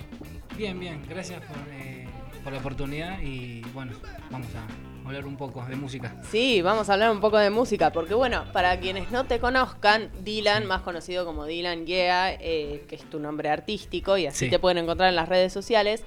Bien, 0.57 0.77
bien, 0.81 1.01
gracias 1.09 1.41
por, 1.43 1.57
eh, 1.73 2.09
por 2.43 2.53
la 2.53 2.59
oportunidad 2.59 3.21
y 3.21 3.61
bueno, 3.73 3.93
vamos 4.33 4.49
a 4.57 5.07
hablar 5.07 5.27
un 5.27 5.37
poco 5.37 5.65
de 5.65 5.77
música. 5.77 6.17
Sí, 6.29 6.61
vamos 6.61 6.91
a 6.91 6.95
hablar 6.95 7.13
un 7.13 7.21
poco 7.21 7.39
de 7.39 7.51
música, 7.51 7.93
porque 7.93 8.15
bueno, 8.15 8.45
para 8.53 8.81
quienes 8.81 9.13
no 9.13 9.25
te 9.25 9.39
conozcan, 9.39 10.11
Dylan, 10.25 10.67
más 10.67 10.81
conocido 10.83 11.25
como 11.25 11.47
Dylan 11.47 11.87
Yeah, 11.87 12.33
eh, 12.33 12.85
que 12.89 12.97
es 12.97 13.05
tu 13.09 13.21
nombre 13.21 13.49
artístico 13.49 14.19
y 14.19 14.27
así 14.27 14.47
Sí. 14.47 14.51
te 14.51 14.59
pueden 14.59 14.79
encontrar 14.79 15.09
en 15.09 15.15
las 15.17 15.29
redes 15.29 15.53
sociales, 15.53 16.03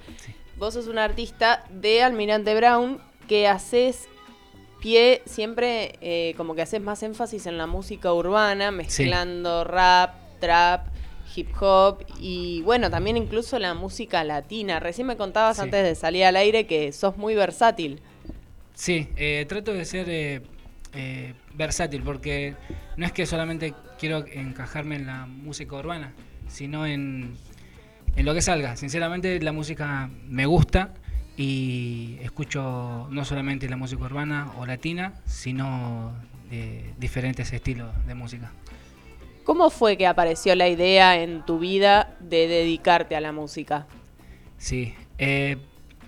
vos 0.58 0.74
sos 0.74 0.88
un 0.88 0.98
artista 0.98 1.64
de 1.70 2.02
Almirante 2.02 2.54
Brown 2.54 3.00
que 3.28 3.48
haces 3.48 4.08
pie 4.84 5.22
siempre 5.24 5.94
eh, 6.02 6.34
como 6.36 6.54
que 6.54 6.60
haces 6.60 6.78
más 6.82 7.02
énfasis 7.02 7.46
en 7.46 7.56
la 7.56 7.66
música 7.66 8.12
urbana, 8.12 8.70
mezclando 8.70 9.64
rap, 9.64 10.14
trap, 10.40 10.88
hip 11.34 11.48
hop 11.58 12.04
y 12.20 12.60
bueno, 12.62 12.90
también 12.90 13.16
incluso 13.16 13.58
la 13.58 13.72
música 13.72 14.22
latina. 14.24 14.80
Recién 14.80 15.06
me 15.06 15.16
contabas 15.16 15.56
Sí. 15.56 15.62
antes 15.62 15.82
de 15.82 15.94
salir 15.94 16.24
al 16.26 16.36
aire 16.36 16.66
que 16.66 16.92
sos 16.92 17.16
muy 17.16 17.34
versátil. 17.34 18.00
Sí, 18.74 19.08
eh, 19.16 19.46
trato 19.48 19.72
de 19.72 19.86
ser 19.86 20.06
eh, 20.10 20.42
eh, 20.92 21.32
versátil 21.54 22.02
porque 22.02 22.54
no 22.98 23.06
es 23.06 23.12
que 23.12 23.24
solamente 23.24 23.72
quiero 23.98 24.26
encajarme 24.34 24.96
en 24.96 25.06
la 25.06 25.24
música 25.24 25.76
urbana, 25.76 26.12
sino 26.46 26.84
en, 26.86 27.36
en 28.16 28.24
lo 28.26 28.34
que 28.34 28.42
salga. 28.42 28.76
Sinceramente 28.76 29.40
la 29.40 29.52
música 29.52 30.10
me 30.26 30.44
gusta 30.44 30.92
y 31.36 32.18
escucho 32.22 33.08
no 33.10 33.24
solamente 33.24 33.68
la 33.68 33.76
música 33.76 34.04
urbana 34.04 34.52
o 34.58 34.66
latina, 34.66 35.14
sino 35.26 36.12
de 36.50 36.94
diferentes 36.98 37.52
estilos 37.52 37.90
de 38.06 38.14
música. 38.14 38.52
¿Cómo 39.44 39.68
fue 39.70 39.96
que 39.96 40.06
apareció 40.06 40.54
la 40.54 40.68
idea 40.68 41.20
en 41.20 41.44
tu 41.44 41.58
vida 41.58 42.16
de 42.20 42.48
dedicarte 42.48 43.14
a 43.14 43.20
la 43.20 43.32
música? 43.32 43.86
Sí, 44.56 44.94
eh, 45.18 45.58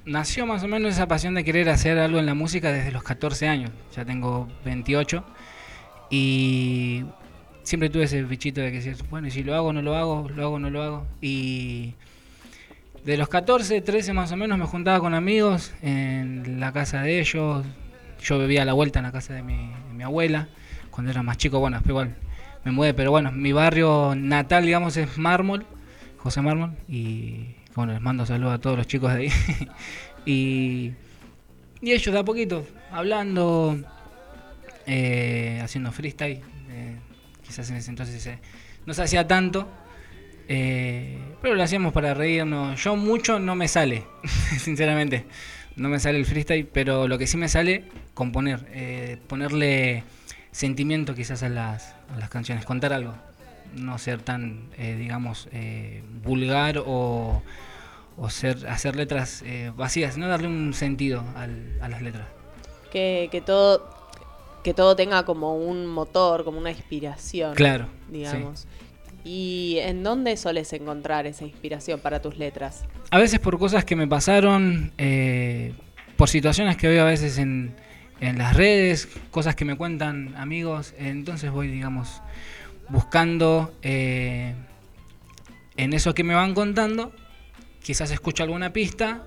nació 0.07 0.47
más 0.47 0.63
o 0.63 0.69
menos 0.69 0.95
esa 0.95 1.07
pasión 1.07 1.35
de 1.35 1.45
querer 1.45 1.69
hacer 1.69 1.99
algo 1.99 2.19
en 2.19 2.27
la 2.27 2.35
música 2.35 2.73
desde 2.73 2.93
los 2.93 3.03
14 3.03 3.49
años. 3.49 3.71
Ya 3.95 4.05
tengo 4.05 4.49
28 4.65 5.25
y 6.11 7.05
siempre 7.63 7.91
tuve 7.91 8.05
ese 8.05 8.23
bichito 8.23 8.61
de 8.61 8.71
que 8.71 8.77
decir, 8.81 8.97
bueno, 9.11 9.29
y 9.29 9.31
si 9.31 9.43
lo 9.43 9.55
hago, 9.55 9.73
no 9.73 9.83
lo 9.83 9.97
hago, 9.97 10.29
lo 10.35 10.45
hago, 10.45 10.59
no 10.59 10.71
lo 10.71 10.83
hago. 10.83 11.07
Y 11.21 11.95
de 13.07 13.17
los 13.17 13.29
14, 13.29 13.81
13 13.83 14.13
más 14.13 14.33
o 14.33 14.37
menos 14.37 14.59
me 14.59 14.67
juntaba 14.67 14.99
con 14.99 15.15
amigos 15.15 15.73
en 15.81 16.59
la 16.59 16.73
casa 16.73 17.03
de 17.03 17.21
ellos. 17.21 17.65
Yo 18.21 18.39
vivía 18.41 18.63
a 18.63 18.65
la 18.65 18.73
vuelta 18.73 18.99
en 18.99 19.05
la 19.05 19.13
casa 19.13 19.33
de 19.33 19.45
mi, 19.45 19.71
abuela 20.03 20.49
cuando 20.91 21.13
era 21.13 21.23
más 21.23 21.37
chico. 21.39 21.61
Bueno, 21.61 21.81
igual 21.87 22.17
me 22.65 22.73
mudé, 22.73 22.95
pero 22.95 23.13
bueno, 23.13 23.31
mi 23.31 23.53
barrio 23.53 24.15
natal, 24.17 24.67
digamos, 24.67 24.97
es 24.97 25.19
Mármol, 25.19 25.65
José 26.19 26.43
Mármol. 26.43 26.73
Y 26.89 27.55
bueno, 27.77 27.93
les 27.93 28.03
mando 28.03 28.27
saludos 28.27 28.55
a 28.55 28.59
todos 28.59 28.77
los 28.77 28.89
chicos 28.89 29.15
de 29.15 29.19
ahí. 29.21 29.33
y, 30.27 30.93
ellos 31.83 32.13
de 32.13 32.19
a 32.19 32.25
poquito, 32.25 32.67
hablando, 32.91 33.79
eh, 34.85 35.61
haciendo 35.63 35.93
freestyle. 35.93 36.41
eh, 36.71 36.97
quizás 37.47 37.71
en 37.71 37.77
ese 37.77 37.91
entonces 37.91 38.21
se- 38.21 38.41
no 38.85 38.95
se 38.95 39.03
hacía 39.03 39.29
tanto. 39.29 39.69
Eh, 40.49 41.19
pero 41.43 41.55
lo 41.55 41.63
hacíamos 41.63 41.93
para 41.93 42.15
reírnos. 42.15 42.83
Yo 42.83 42.97
mucho 42.97 43.39
no 43.39 43.55
me 43.55 43.69
sale, 43.69 44.05
sinceramente. 44.59 45.27
No 45.77 45.89
me 45.91 45.99
sale 46.01 46.19
el 46.19 46.25
freestyle, 46.25 46.67
pero 46.67 47.07
lo 47.07 47.19
que 47.19 47.27
sí 47.27 47.37
me 47.37 47.49
sale, 47.49 47.85
componer. 48.15 48.67
eh, 48.71 49.19
ponerle 49.27 50.05
sentimiento 50.51 51.15
quizás 51.15 51.43
a 51.43 51.49
las, 51.51 51.95
a 52.15 52.19
las 52.19 52.31
canciones, 52.31 52.65
contar 52.65 52.93
algo. 52.93 53.15
No 53.75 53.99
ser 53.99 54.23
tan, 54.23 54.71
eh, 54.79 54.97
digamos, 54.99 55.49
eh, 55.53 56.03
vulgar 56.25 56.79
o, 56.87 57.43
o 58.17 58.31
ser, 58.31 58.67
hacer 58.69 58.97
letras 58.97 59.43
eh, 59.45 59.71
vacías, 59.77 60.15
sino 60.15 60.29
darle 60.29 60.47
un 60.49 60.73
sentido 60.73 61.23
al- 61.37 61.79
a 61.83 61.89
las 61.91 62.01
letras. 62.01 62.27
Que, 62.91 63.29
que 63.31 63.41
todo 63.43 63.95
que 64.65 64.75
todo 64.75 64.97
tenga 64.97 65.25
como 65.25 65.57
un 65.57 65.87
motor, 65.87 66.43
como 66.43 66.59
una 66.59 66.71
inspiración. 66.71 67.55
Claro, 67.55 67.87
Digamos. 68.09 68.67
¿Y 69.27 69.79
en 69.81 70.05
dónde 70.05 70.37
soles 70.37 70.73
encontrar 70.73 71.27
esa 71.27 71.45
inspiración 71.45 71.99
para 71.99 72.23
tus 72.23 72.39
letras? 72.39 72.85
A 73.11 73.19
veces 73.19 73.41
por 73.41 73.59
cosas 73.59 73.85
que 73.85 73.97
me 73.97 74.07
pasaron, 74.07 74.93
eh, 74.99 75.75
por 76.17 76.29
situaciones 76.29 76.77
que 76.77 76.87
veo 76.87 77.03
a 77.03 77.07
veces 77.07 77.39
en, 77.39 77.75
en 78.21 78.39
las 78.39 78.55
redes, 78.55 79.09
cosas 79.33 79.57
que 79.57 79.65
me 79.65 79.77
cuentan 79.77 80.37
amigos, 80.37 80.95
entonces 80.97 81.51
voy, 81.51 81.67
digamos, 81.67 82.23
buscando 82.89 83.75
eh, 83.83 84.55
en 85.77 85.93
eso 85.93 86.15
que 86.15 86.23
me 86.23 86.35
van 86.35 86.55
contando, 86.55 87.13
quizás 87.83 88.13
escucho 88.13 88.45
alguna 88.45 88.73
pista 88.73 89.25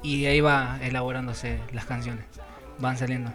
y 0.00 0.26
ahí 0.26 0.40
va 0.40 0.78
elaborándose 0.80 1.58
las 1.72 1.86
canciones, 1.86 2.24
van 2.78 2.96
saliendo. 2.96 3.32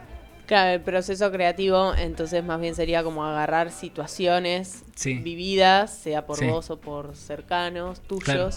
Claro, 0.50 0.72
el 0.72 0.82
proceso 0.82 1.32
creativo 1.32 1.94
entonces 1.94 2.44
más 2.44 2.60
bien 2.60 2.74
sería 2.74 3.04
como 3.04 3.24
agarrar 3.24 3.70
situaciones 3.72 4.84
Sí. 4.96 5.14
vividas, 5.20 5.94
sea 5.96 6.26
por 6.26 6.40
Sí. 6.40 6.48
vos 6.48 6.72
o 6.72 6.80
por 6.80 7.16
cercanos, 7.16 8.02
tuyos, 8.02 8.24
Claro. 8.26 8.52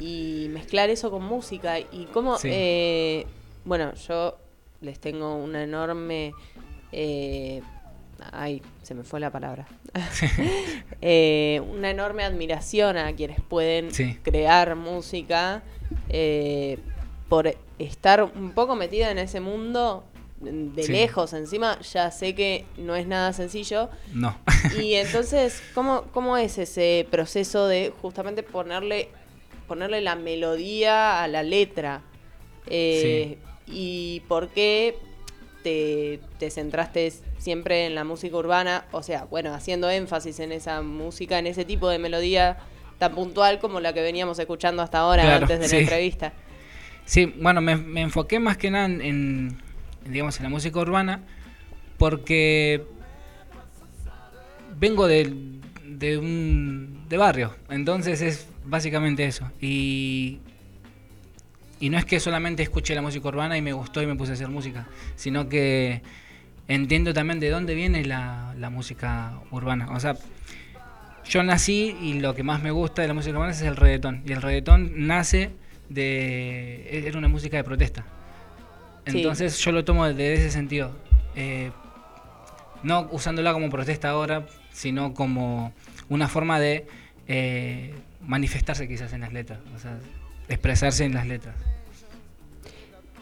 y 0.00 0.46
mezclar 0.52 0.88
eso 0.88 1.10
con 1.10 1.22
música. 1.22 1.78
Y 1.78 2.08
cómo, 2.14 2.38
Sí. 2.38 2.48
eh, 2.50 3.26
bueno, 3.66 3.92
yo 4.08 4.38
les 4.80 4.98
tengo 5.00 5.34
una 5.36 5.62
enorme... 5.64 6.32
eh, 6.92 7.60
ay, 8.32 8.62
se 8.82 8.94
me 8.94 9.02
fue 9.04 9.20
la 9.20 9.30
palabra. 9.30 9.66
Eh, 11.02 11.60
una 11.74 11.90
enorme 11.90 12.22
admiración 12.24 12.96
a 12.96 13.12
quienes 13.14 13.40
pueden 13.42 13.90
crear 14.22 14.76
música 14.76 15.62
eh, 16.08 16.78
por 17.28 17.54
estar 17.78 18.22
un 18.22 18.52
poco 18.52 18.76
metida 18.76 19.10
en 19.10 19.18
ese 19.18 19.40
mundo 19.40 20.04
de 20.42 20.82
Sí. 20.82 20.92
lejos 20.92 21.32
encima 21.32 21.78
ya 21.80 22.10
sé 22.10 22.34
que 22.34 22.64
no 22.76 22.94
es 22.96 23.06
nada 23.06 23.32
sencillo 23.32 23.88
No. 24.12 24.36
y 24.80 24.94
entonces 24.94 25.62
cómo 25.74 26.02
cómo 26.12 26.36
es 26.36 26.58
ese 26.58 27.06
proceso 27.10 27.66
de 27.68 27.92
justamente 28.02 28.42
ponerle 28.42 29.08
ponerle 29.68 30.00
la 30.00 30.16
melodía 30.16 31.22
a 31.22 31.28
la 31.28 31.42
letra 31.42 32.02
Eh, 32.66 33.38
y 33.66 34.20
por 34.28 34.48
qué 34.48 34.96
te, 35.62 36.20
te 36.38 36.50
centraste 36.50 37.12
siempre 37.38 37.86
en 37.86 37.94
la 37.94 38.04
música 38.04 38.36
urbana 38.36 38.84
o 38.92 39.02
sea 39.02 39.24
bueno 39.24 39.52
haciendo 39.54 39.88
énfasis 39.90 40.38
en 40.40 40.52
esa 40.52 40.82
música 40.82 41.38
en 41.38 41.46
ese 41.46 41.64
tipo 41.64 41.88
de 41.88 41.98
melodía 41.98 42.58
tan 42.98 43.14
puntual 43.14 43.58
como 43.60 43.80
la 43.80 43.92
que 43.92 44.00
veníamos 44.02 44.38
escuchando 44.38 44.82
hasta 44.82 44.98
ahora 44.98 45.22
Claro, 45.22 45.42
antes 45.42 45.60
de 45.60 45.68
sí. 45.68 45.76
la 45.76 45.82
entrevista 45.82 46.32
Sí, 47.04 47.26
bueno, 47.26 47.60
me, 47.60 47.74
me 47.76 48.00
enfoqué 48.02 48.38
más 48.38 48.56
que 48.56 48.70
nada 48.70 48.84
en, 48.86 49.00
en, 49.00 49.62
digamos, 50.08 50.38
en 50.38 50.44
la 50.44 50.48
música 50.50 50.78
urbana 50.78 51.20
porque 51.98 52.84
vengo 54.78 55.06
de, 55.06 55.32
de 55.86 56.18
un 56.18 57.04
de 57.08 57.16
barrio, 57.16 57.54
entonces 57.68 58.20
es 58.22 58.48
básicamente 58.64 59.24
eso. 59.24 59.50
Y, 59.60 60.40
y 61.78 61.90
no 61.90 61.98
es 61.98 62.04
que 62.04 62.20
solamente 62.20 62.62
escuché 62.62 62.94
la 62.94 63.02
música 63.02 63.28
urbana 63.28 63.56
y 63.56 63.62
me 63.62 63.72
gustó 63.72 64.02
y 64.02 64.06
me 64.06 64.16
puse 64.16 64.32
a 64.32 64.34
hacer 64.34 64.48
música, 64.48 64.86
sino 65.16 65.48
que 65.48 66.02
entiendo 66.68 67.12
también 67.12 67.40
de 67.40 67.50
dónde 67.50 67.74
viene 67.74 68.04
la, 68.04 68.54
la 68.58 68.70
música 68.70 69.40
urbana. 69.50 69.88
O 69.92 70.00
sea, 70.00 70.16
yo 71.24 71.42
nací 71.42 71.96
y 72.00 72.14
lo 72.20 72.34
que 72.34 72.42
más 72.42 72.62
me 72.62 72.70
gusta 72.70 73.02
de 73.02 73.08
la 73.08 73.14
música 73.14 73.36
urbana 73.36 73.52
es 73.52 73.62
el 73.62 73.76
reggaetón. 73.76 74.22
Y 74.26 74.32
el 74.32 74.42
reggaetón 74.42 75.06
nace 75.06 75.50
de... 75.88 77.06
era 77.06 77.18
una 77.18 77.28
música 77.28 77.56
de 77.56 77.64
protesta. 77.64 78.04
Sí. 79.06 79.18
Entonces 79.18 79.58
yo 79.58 79.72
lo 79.72 79.84
tomo 79.84 80.06
desde 80.06 80.34
ese 80.34 80.50
sentido. 80.50 80.92
Eh, 81.34 81.70
no 82.82 83.08
usándola 83.10 83.52
como 83.52 83.70
protesta 83.70 84.10
ahora, 84.10 84.46
sino 84.72 85.14
como 85.14 85.72
una 86.08 86.28
forma 86.28 86.58
de 86.60 86.86
eh, 87.28 87.94
manifestarse 88.20 88.86
quizás 88.88 89.12
en 89.12 89.20
las 89.22 89.32
letras. 89.32 89.60
O 89.74 89.78
sea, 89.78 89.98
expresarse 90.48 91.04
en 91.04 91.14
las 91.14 91.26
letras. 91.26 91.54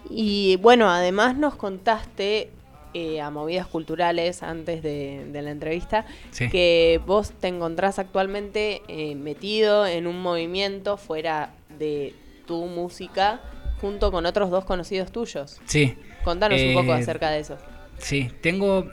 Y 0.08 0.56
bueno, 0.56 0.90
además 0.90 1.36
nos 1.36 1.54
contaste 1.54 2.50
eh, 2.94 3.20
a 3.20 3.30
movidas 3.30 3.66
culturales 3.68 4.42
antes 4.42 4.82
de, 4.82 5.24
de 5.30 5.42
la 5.42 5.50
entrevista 5.52 6.06
Sí. 6.32 6.48
que 6.50 7.00
vos 7.06 7.30
te 7.30 7.46
encontrás 7.48 7.98
actualmente 8.00 8.82
eh, 8.88 9.14
metido 9.14 9.86
en 9.86 10.06
un 10.08 10.20
movimiento 10.20 10.96
fuera 10.96 11.50
de 11.78 12.14
tu 12.46 12.66
música 12.66 13.40
junto 13.80 14.10
con 14.12 14.26
otros 14.26 14.50
dos 14.50 14.64
conocidos 14.64 15.10
tuyos. 15.12 15.60
Sí. 15.64 15.96
Contanos 16.24 16.60
un 16.60 16.74
poco 16.74 16.94
Eh, 16.94 17.00
acerca 17.00 17.30
de 17.30 17.40
eso. 17.40 17.58
Sí, 17.98 18.30
tengo. 18.40 18.90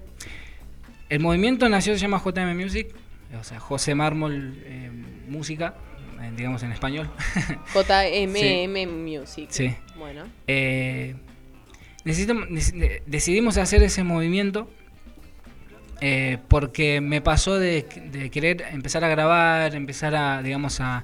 El 1.09 1.19
movimiento 1.19 1.67
nació, 1.69 1.93
se 1.93 1.99
llama 1.99 2.21
JM 2.23 2.55
Music, 2.55 2.93
o 3.39 3.43
sea, 3.43 3.59
José 3.59 3.95
Mármol 3.95 4.61
eh, 4.65 4.91
Música, 5.27 5.75
eh, 6.21 6.31
digamos 6.35 6.63
en 6.63 6.71
español. 6.71 7.09
JMM 7.73 8.88
Music. 9.03 9.47
Sí. 9.49 9.73
Bueno. 9.97 10.25
Eh, 10.47 11.15
decidimos 13.05 13.57
hacer 13.57 13.84
ese 13.84 14.03
movimiento 14.03 14.69
eh, 16.01 16.38
porque 16.47 17.01
me 17.01 17.22
pasó 17.22 17.57
de, 17.57 17.85
de 18.11 18.30
querer 18.30 18.64
empezar 18.72 19.03
a 19.03 19.07
grabar, 19.09 19.76
empezar 19.76 20.15
a, 20.15 20.41
digamos, 20.41 20.80
a, 20.80 21.03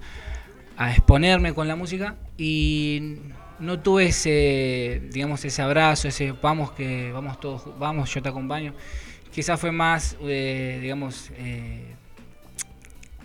a 0.77 0.91
exponerme 0.91 1.53
con 1.53 1.67
la 1.67 1.75
música 1.75 2.15
y 2.37 3.17
no 3.63 3.79
tuve 3.79 4.05
ese, 4.07 5.01
digamos, 5.11 5.43
ese 5.45 5.61
abrazo, 5.61 6.07
ese 6.07 6.33
vamos 6.33 6.71
que 6.71 7.11
vamos 7.11 7.39
todos, 7.39 7.77
vamos, 7.79 8.13
yo 8.13 8.21
te 8.21 8.29
acompaño. 8.29 8.73
Quizás 9.31 9.59
fue 9.59 9.71
más, 9.71 10.15
eh, 10.21 10.79
digamos, 10.81 11.31
eh, 11.37 11.95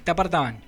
te 0.05 0.11
apartaban. 0.11 0.61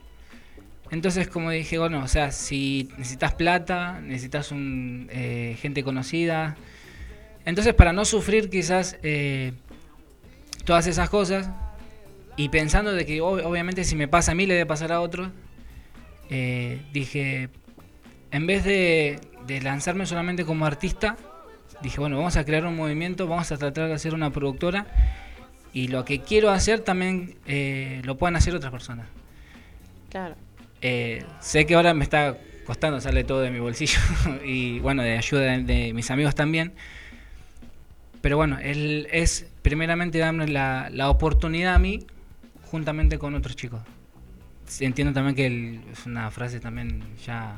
Entonces, 0.91 1.29
como 1.29 1.51
dije, 1.51 1.79
bueno, 1.79 2.03
o 2.03 2.09
sea, 2.09 2.33
si 2.33 2.89
necesitas 2.99 3.35
plata, 3.35 4.01
necesitas 4.03 4.51
un, 4.51 5.09
eh, 5.13 5.57
gente 5.61 5.83
conocida. 5.85 6.57
Entonces, 7.45 7.73
para 7.73 7.93
no 7.93 8.05
sufrir 8.05 8.51
quizás 8.51 8.99
todas 10.65 10.87
esas 10.87 11.09
cosas, 11.09 11.49
y 12.37 12.49
pensando 12.49 12.93
de 12.93 13.07
que 13.07 13.21
ob- 13.23 13.45
obviamente 13.45 13.85
si 13.85 13.97
me 13.97 14.09
pasa 14.09 14.33
a 14.33 14.35
mí 14.35 14.47
le 14.47 14.55
debe 14.55 14.67
pasar 14.67 14.93
a 14.93 15.01
otro, 15.01 15.31
dije, 16.93 17.49
en 18.31 18.47
vez 18.47 18.65
de, 18.65 19.21
de 19.51 19.61
lanzarme 19.61 20.07
solamente 20.07 20.45
como 20.45 20.65
artista, 20.65 21.17
dije, 21.83 21.99
bueno, 21.99 22.17
vamos 22.17 22.37
a 22.37 22.45
crear 22.45 22.65
un 22.67 22.77
movimiento, 22.77 23.27
vamos 23.27 23.51
a 23.53 23.57
tratar 23.57 23.89
de 23.89 23.95
hacer 23.95 24.15
una 24.15 24.31
productora, 24.31 24.87
y 25.73 25.89
lo 25.89 26.05
que 26.05 26.21
quiero 26.21 26.51
hacer 26.51 26.81
también 26.81 27.37
eh, 27.47 28.01
lo 28.05 28.17
puedan 28.17 28.37
hacer 28.37 28.55
otras 28.55 28.71
personas. 28.73 29.07
Claro. 30.09 30.35
Eh, 30.83 31.25
sé 31.41 31.67
que 31.67 31.75
ahora 31.75 31.95
me 31.95 32.05
está 32.05 32.37
costando, 32.65 33.01
sale 33.01 33.25
todo 33.25 33.41
de 33.41 33.51
mi 33.51 33.59
bolsillo 33.59 33.99
y 34.45 34.79
bueno, 34.81 35.03
de 35.03 35.17
ayuda 35.19 35.43
de, 35.43 35.63
de 35.65 35.93
mis 35.93 36.11
amigos 36.11 36.35
también. 36.35 36.73
Pero 38.21 38.37
bueno, 38.37 38.59
él 38.61 39.09
es 39.13 39.47
primeramente 39.63 40.19
darme 40.19 40.47
la, 40.49 40.89
la 40.93 41.09
oportunidad 41.11 41.75
a 41.75 41.79
mí 41.79 42.07
juntamente 42.71 43.19
con 43.19 43.35
otros 43.35 43.57
chicos. 43.57 43.81
Entiendo 44.79 45.13
también 45.13 45.35
que 45.35 45.47
el- 45.47 45.81
es 45.93 46.07
una 46.07 46.31
frase 46.31 46.61
también 46.61 47.03
ya 47.27 47.57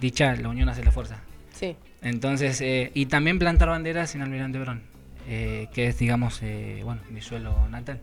dicha, 0.00 0.34
la 0.36 0.48
unión 0.48 0.68
hace 0.68 0.84
la 0.84 0.90
fuerza. 0.92 1.20
Sí. 1.62 1.76
Entonces, 2.02 2.60
eh, 2.60 2.90
y 2.94 3.06
también 3.06 3.38
plantar 3.38 3.68
banderas 3.68 4.14
en 4.16 4.22
Almirante 4.22 4.58
Brown, 4.58 4.82
eh, 5.28 5.68
que 5.72 5.86
es, 5.86 5.98
digamos, 5.98 6.40
eh, 6.42 6.80
bueno, 6.84 7.00
mi 7.10 7.20
suelo 7.20 7.68
natal. 7.68 8.00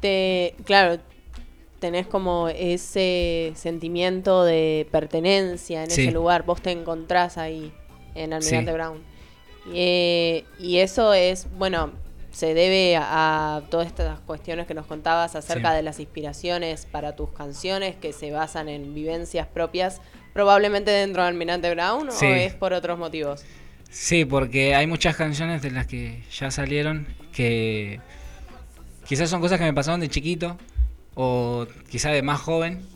Te, 0.00 0.54
claro, 0.64 1.00
tenés 1.78 2.08
como 2.08 2.48
ese 2.48 3.52
sentimiento 3.54 4.44
de 4.44 4.88
pertenencia 4.90 5.84
en 5.84 5.90
Sí. 5.90 6.02
ese 6.02 6.10
lugar. 6.12 6.44
Vos 6.44 6.60
te 6.60 6.72
encontrás 6.72 7.38
ahí 7.38 7.72
en 8.16 8.32
Almirante 8.32 8.70
Sí. 8.72 8.74
Brown. 8.74 8.98
Eh, 9.72 10.44
y 10.58 10.78
eso 10.78 11.14
es, 11.14 11.46
bueno, 11.56 11.92
se 12.32 12.54
debe 12.54 12.96
a, 12.96 13.56
a 13.56 13.60
todas 13.70 13.86
estas 13.86 14.18
cuestiones 14.20 14.66
que 14.66 14.74
nos 14.74 14.86
contabas 14.86 15.36
acerca 15.36 15.70
Sí. 15.70 15.76
de 15.76 15.82
las 15.84 16.00
inspiraciones 16.00 16.86
para 16.86 17.14
tus 17.14 17.30
canciones 17.30 17.94
que 17.96 18.12
se 18.12 18.32
basan 18.32 18.68
en 18.68 18.94
vivencias 18.94 19.46
propias, 19.46 20.00
probablemente 20.38 20.92
dentro 20.92 21.22
de 21.22 21.28
Almirante 21.30 21.68
Brown 21.74 22.12
Sí. 22.12 22.24
o 22.26 22.28
es 22.32 22.54
por 22.54 22.72
otros 22.72 22.96
motivos. 22.96 23.44
Sí, 23.90 24.24
porque 24.24 24.76
hay 24.76 24.86
muchas 24.86 25.16
canciones 25.16 25.62
de 25.62 25.72
las 25.72 25.88
que 25.88 26.22
ya 26.30 26.52
salieron 26.52 27.08
que 27.32 27.98
quizás 29.08 29.28
son 29.28 29.40
cosas 29.40 29.58
que 29.58 29.64
me 29.64 29.72
pasaron 29.72 29.98
de 29.98 30.08
chiquito 30.08 30.56
o 31.16 31.66
quizás 31.90 32.12
de 32.12 32.22
más 32.22 32.40
joven 32.40 32.86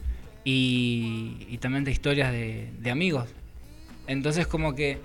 y, 0.44 1.48
y 1.48 1.58
también 1.58 1.82
de 1.82 1.90
historias 1.90 2.30
de, 2.30 2.70
de 2.78 2.90
amigos. 2.92 3.28
Entonces 4.06 4.46
como 4.46 4.76
que 4.76 5.00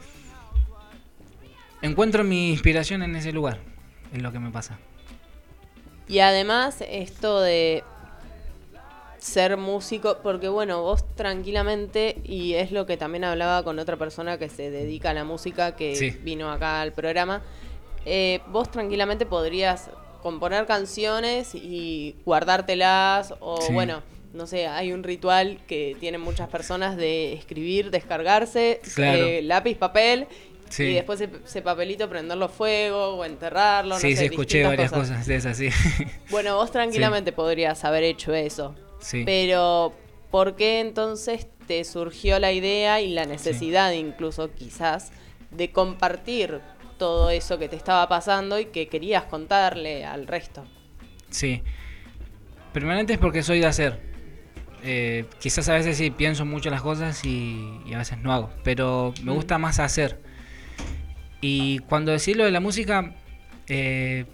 encuentro 1.82 2.24
mi 2.24 2.52
inspiración 2.52 3.02
en 3.02 3.16
ese 3.16 3.32
lugar, 3.32 3.58
es 4.14 4.22
lo 4.22 4.32
que 4.32 4.38
me 4.38 4.52
pasa. 4.52 4.78
Y 6.08 6.20
además 6.20 6.84
esto 6.88 7.42
de 7.42 7.84
ser 9.20 9.58
músico, 9.58 10.18
porque 10.24 10.48
bueno, 10.50 10.82
vos 10.82 11.04
tranquilamente, 11.16 12.18
y 12.24 12.54
es 12.54 12.72
lo 12.72 12.86
que 12.86 12.98
también 12.98 13.24
hablaba 13.24 13.64
con 13.64 13.80
otra 13.80 13.98
persona 13.98 14.38
que 14.38 14.50
se 14.50 14.70
dedica 14.70 15.10
a 15.12 15.14
la 15.14 15.24
música, 15.24 15.76
que 15.76 15.96
Sí. 15.96 16.12
vino 16.24 16.52
acá 16.52 16.82
al 16.82 16.94
programa, 16.94 17.42
eh, 18.06 18.40
vos 18.48 18.70
tranquilamente 18.72 19.26
podrías 19.26 19.90
componer 20.22 20.66
canciones 20.66 21.54
y 21.56 22.16
guardártelas, 22.26 23.34
o 23.40 23.62
Sí. 23.62 23.74
bueno, 23.74 24.02
no 24.34 24.46
sé, 24.46 24.68
hay 24.68 24.92
un 24.92 25.04
ritual 25.04 25.60
que 25.68 25.96
tienen 26.00 26.22
muchas 26.22 26.50
personas 26.50 26.96
de 26.98 27.34
escribir, 27.34 27.92
descargarse, 27.92 28.82
Claro. 28.96 29.24
eh, 29.26 29.42
lápiz, 29.42 29.76
papel. 29.78 30.28
Sí. 30.70 30.84
Y 30.84 30.94
después 30.96 31.22
ese, 31.22 31.62
papelito 31.62 32.10
prenderlo 32.10 32.50
fuego 32.50 33.16
o 33.16 33.24
enterrarlo. 33.24 33.96
no 33.96 34.02
sí, 34.02 34.12
sé, 34.16 34.24
sí, 34.24 34.26
escuché 34.26 34.66
varias 34.66 34.92
cosas. 34.92 35.10
cosas 35.12 35.26
de 35.26 35.36
esas, 35.38 35.56
sí. 35.58 35.70
Bueno, 36.30 36.58
vos 36.58 36.72
tranquilamente 36.74 37.32
podrías 37.32 37.86
haber 37.86 38.04
hecho 38.04 38.34
eso. 38.34 38.76
Sí. 39.00 39.24
Pero, 39.26 39.94
¿por 40.32 40.56
qué 40.56 40.80
entonces 40.80 41.48
te 41.68 41.84
surgió 41.84 42.40
la 42.40 42.52
idea 42.52 43.02
y 43.02 43.10
la 43.14 43.26
necesidad 43.26 43.92
incluso 43.92 44.54
quizás 44.54 45.12
de 45.52 45.72
compartir 45.72 46.60
todo 46.98 47.30
eso 47.30 47.58
que 47.60 47.70
te 47.70 47.76
estaba 47.76 48.08
pasando 48.10 48.60
y 48.60 48.66
que 48.66 48.88
querías 48.88 49.24
contarle 49.26 50.04
al 50.06 50.28
resto? 50.28 50.66
Sí. 51.30 51.62
Primeramente 52.74 53.14
es 53.14 53.20
porque 53.20 53.44
soy 53.44 53.60
de 53.60 53.66
hacer. 53.68 54.00
Eh, 54.84 55.26
quizás 55.40 55.68
a 55.70 55.74
veces 55.74 55.98
sí 55.98 56.12
pienso 56.12 56.46
mucho 56.46 56.70
las 56.70 56.82
cosas 56.82 57.26
y, 57.26 57.80
y 57.86 57.94
a 57.94 57.98
veces 57.98 58.18
no 58.20 58.32
hago. 58.34 58.50
Pero 58.64 59.14
me 59.24 59.32
Mm. 59.32 59.36
gusta 59.36 59.58
más 59.58 59.80
hacer. 59.80 60.22
Y 61.42 61.80
cuando 61.80 62.12
decí 62.12 62.34
lo 62.34 62.46
de 62.46 62.52
la 62.52 62.60
música, 62.60 63.14
eh, 63.68 64.26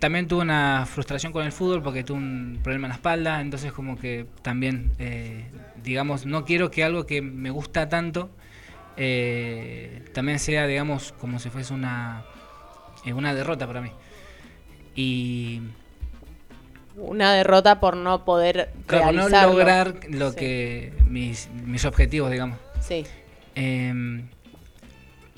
también 0.00 0.26
tuve 0.26 0.42
una 0.42 0.86
frustración 0.86 1.32
con 1.32 1.44
el 1.44 1.52
fútbol 1.52 1.82
porque 1.82 2.02
tuve 2.02 2.18
un 2.18 2.58
problema 2.62 2.86
en 2.86 2.90
la 2.90 2.94
espalda. 2.96 3.40
Entonces 3.40 3.72
como 3.72 3.96
que 3.98 4.26
también, 4.42 4.92
eh, 4.98 5.44
digamos, 5.84 6.26
no 6.26 6.44
quiero 6.44 6.70
que 6.72 6.82
algo 6.82 7.06
que 7.06 7.22
me 7.22 7.50
gusta 7.50 7.88
tanto 7.88 8.30
eh, 8.96 10.02
también 10.12 10.38
sea, 10.38 10.66
digamos, 10.66 11.12
como 11.12 11.38
si 11.38 11.48
fuese 11.48 11.72
una, 11.72 12.24
eh, 13.04 13.12
una 13.12 13.32
derrota 13.34 13.66
para 13.66 13.80
mí. 13.80 13.90
Y 14.94 15.62
Una 16.96 17.32
derrota 17.32 17.80
por 17.80 17.96
no 17.96 18.24
poder 18.24 18.70
Claro, 18.86 19.12
no 19.12 19.28
lograr 19.28 20.00
lo 20.10 20.30
Sí. 20.32 20.36
que 20.36 20.92
mis, 21.08 21.48
mis 21.64 21.84
objetivos, 21.84 22.30
digamos. 22.30 22.58
Sí. 22.80 23.06
Em, 23.54 24.28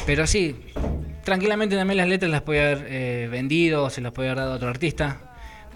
pero 0.07 0.27
sí, 0.27 0.57
tranquilamente 1.25 1.77
también 1.77 1.97
las 1.99 2.09
letras 2.09 2.31
las 2.31 2.43
puede 2.43 2.61
haber 2.61 2.87
eh, 2.89 3.29
vendido 3.31 3.85
o 3.85 3.91
se 3.91 4.01
las 4.01 4.13
puede 4.13 4.29
haber 4.29 4.39
dado 4.39 4.53
a 4.53 4.57
otro 4.57 4.69
artista. 4.69 5.21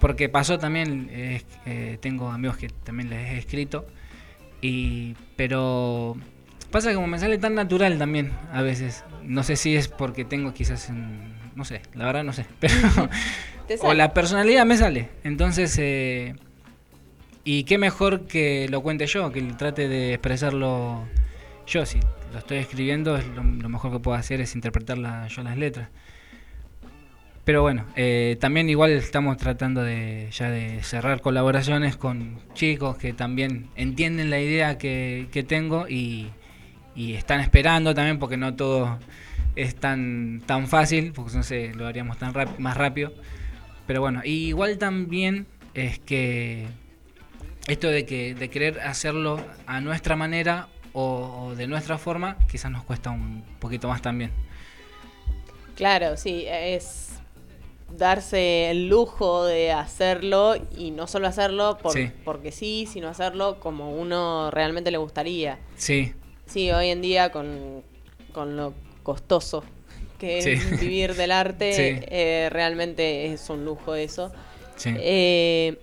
Porque 0.00 0.28
pasó 0.28 0.58
también, 0.58 1.08
eh, 1.10 1.42
eh, 1.64 1.98
tengo 2.00 2.30
amigos 2.30 2.56
que 2.58 2.68
también 2.68 3.08
les 3.10 3.32
he 3.32 3.38
escrito. 3.38 3.86
Y, 4.60 5.14
pero 5.36 6.16
pasa 6.70 6.88
que 6.90 6.94
como 6.96 7.06
me 7.06 7.18
sale 7.18 7.38
tan 7.38 7.54
natural 7.54 7.98
también 7.98 8.32
a 8.52 8.62
veces. 8.62 9.04
No 9.22 9.42
sé 9.42 9.56
si 9.56 9.74
es 9.76 9.88
porque 9.88 10.24
tengo 10.24 10.52
quizás 10.52 10.88
un- 10.90 11.34
no 11.54 11.64
sé, 11.64 11.80
la 11.94 12.04
verdad 12.06 12.24
no 12.24 12.32
sé. 12.34 12.44
Pero 12.60 13.82
o 13.82 13.94
la 13.94 14.12
personalidad 14.12 14.64
me 14.66 14.76
sale. 14.76 15.08
Entonces, 15.24 15.76
eh, 15.78 16.34
y 17.44 17.64
qué 17.64 17.78
mejor 17.78 18.26
que 18.26 18.68
lo 18.68 18.82
cuente 18.82 19.06
yo, 19.06 19.32
que 19.32 19.40
trate 19.42 19.88
de 19.88 20.12
expresarlo 20.14 21.04
yo. 21.66 21.86
Si 21.86 21.98
lo 22.32 22.38
estoy 22.38 22.58
escribiendo, 22.58 23.16
es 23.16 23.26
lo, 23.28 23.42
lo 23.42 23.68
mejor 23.68 23.92
que 23.92 23.98
puedo 23.98 24.16
hacer 24.16 24.40
es 24.40 24.54
interpretar 24.54 24.98
yo 25.28 25.42
las 25.42 25.56
letras. 25.56 25.88
Pero 27.44 27.62
bueno, 27.62 27.84
eh, 27.94 28.36
también 28.40 28.68
igual 28.68 28.90
estamos 28.90 29.36
tratando 29.36 29.84
de 29.84 30.28
ya 30.32 30.50
de 30.50 30.82
cerrar 30.82 31.20
colaboraciones 31.20 31.96
con 31.96 32.40
chicos 32.54 32.96
que 32.96 33.12
también 33.12 33.68
entienden 33.76 34.30
la 34.30 34.40
idea 34.40 34.78
que, 34.78 35.28
que 35.30 35.44
tengo 35.44 35.86
y, 35.88 36.26
y 36.96 37.14
están 37.14 37.40
esperando 37.40 37.94
también 37.94 38.18
porque 38.18 38.36
no 38.36 38.56
todo 38.56 38.98
es 39.54 39.76
tan 39.76 40.42
tan 40.44 40.66
fácil, 40.66 41.12
porque 41.12 41.36
no 41.36 41.44
sé, 41.44 41.72
lo 41.74 41.86
haríamos 41.86 42.18
tan 42.18 42.34
rap- 42.34 42.58
más 42.58 42.76
rápido. 42.76 43.14
Pero 43.86 44.00
bueno, 44.00 44.22
igual 44.24 44.78
también 44.78 45.46
es 45.74 46.00
que 46.00 46.66
esto 47.68 47.86
de 47.86 48.06
que 48.06 48.34
de 48.34 48.50
querer 48.50 48.80
hacerlo 48.80 49.40
a 49.68 49.80
nuestra 49.80 50.16
manera 50.16 50.66
o, 50.98 51.48
o 51.50 51.54
de 51.54 51.66
nuestra 51.66 51.98
forma, 51.98 52.38
quizás 52.50 52.70
nos 52.70 52.82
cuesta 52.84 53.10
un 53.10 53.44
poquito 53.60 53.86
más 53.88 54.00
también. 54.00 54.30
Claro, 55.74 56.16
sí, 56.16 56.44
es 56.48 57.10
darse 57.96 58.70
el 58.70 58.88
lujo 58.88 59.44
de 59.44 59.72
hacerlo 59.72 60.54
y 60.76 60.90
no 60.90 61.06
solo 61.06 61.28
hacerlo 61.28 61.78
por- 61.80 61.92
Sí. 61.92 62.10
porque 62.24 62.50
sí, 62.50 62.88
sino 62.90 63.08
hacerlo 63.08 63.60
como 63.60 63.92
uno 63.92 64.50
realmente 64.50 64.90
le 64.90 64.98
gustaría. 64.98 65.58
Sí, 65.76 66.14
Sí, 66.46 66.70
hoy 66.70 66.90
en 66.90 67.02
día 67.02 67.32
con, 67.32 67.82
con 68.32 68.56
lo 68.56 68.72
costoso 69.02 69.64
que 70.18 70.40
Sí. 70.42 70.50
es 70.52 70.80
vivir 70.80 71.14
del 71.16 71.32
arte, 71.32 71.72
Sí. 72.00 72.04
eh, 72.08 72.48
realmente 72.52 73.32
es 73.32 73.50
un 73.50 73.64
lujo 73.64 73.94
eso. 73.96 74.32
Sí. 74.76 74.94
Eh, 74.96 75.78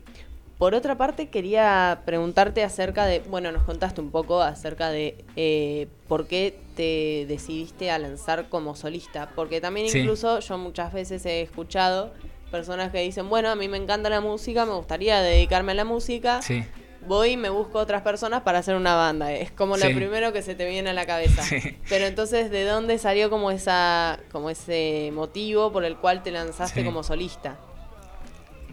por 0.64 0.76
otra 0.76 0.98
parte, 0.98 1.27
quería 1.27 2.03
preguntarte 2.06 2.64
acerca 2.64 3.06
de, 3.06 3.19
bueno, 3.19 3.52
nos 3.52 3.64
contaste 3.64 3.99
un 3.99 4.11
poco 4.11 4.41
acerca 4.41 4.91
de 4.91 5.26
eh, 5.35 5.88
por 6.07 6.26
qué 6.26 6.57
te 6.77 7.26
decidiste 7.27 7.91
a 7.91 7.99
lanzar 7.99 8.48
como 8.48 8.73
solista, 8.73 9.30
porque 9.35 9.60
también 9.60 9.90
Sí. 9.90 9.99
incluso 9.99 10.40
yo 10.40 10.57
muchas 10.57 10.94
veces 10.94 11.26
he 11.26 11.41
escuchado 11.41 12.14
personas 12.49 12.94
que 12.94 12.99
dicen, 13.02 13.27
bueno, 13.27 13.49
a 13.49 13.56
mí 13.56 13.68
me 13.68 13.76
encanta 13.76 14.10
la 14.10 14.22
música, 14.22 14.65
me 14.65 14.72
gustaría 14.72 15.19
dedicarme 15.22 15.73
a 15.73 15.76
la 15.76 15.84
música, 15.84 16.41
sí, 16.41 16.64
voy 17.06 17.31
y 17.31 17.35
me 17.35 17.49
busco 17.49 17.80
otras 17.80 18.02
personas 18.02 18.44
para 18.44 18.60
hacer 18.60 18.76
una 18.77 18.95
banda. 18.95 19.34
Es 19.34 19.52
como 19.52 19.76
lo 19.76 19.84
primero 19.88 20.31
que 20.31 20.41
se 20.44 20.56
te 20.56 20.65
viene 20.69 20.91
a 20.91 20.94
la 20.94 21.06
cabeza. 21.06 21.44
Sí. 21.44 21.60
Pero 21.90 22.06
entonces, 22.06 22.49
¿de 22.49 22.64
dónde 22.64 22.99
salió 22.99 23.30
como 23.30 23.52
esa, 23.52 24.18
como 24.31 24.49
ese 24.49 25.11
motivo 25.14 25.73
por 25.73 25.84
el 25.84 25.98
cual 25.98 26.23
te 26.23 26.31
lanzaste 26.31 26.85
como 26.85 27.03
solista? 27.03 27.57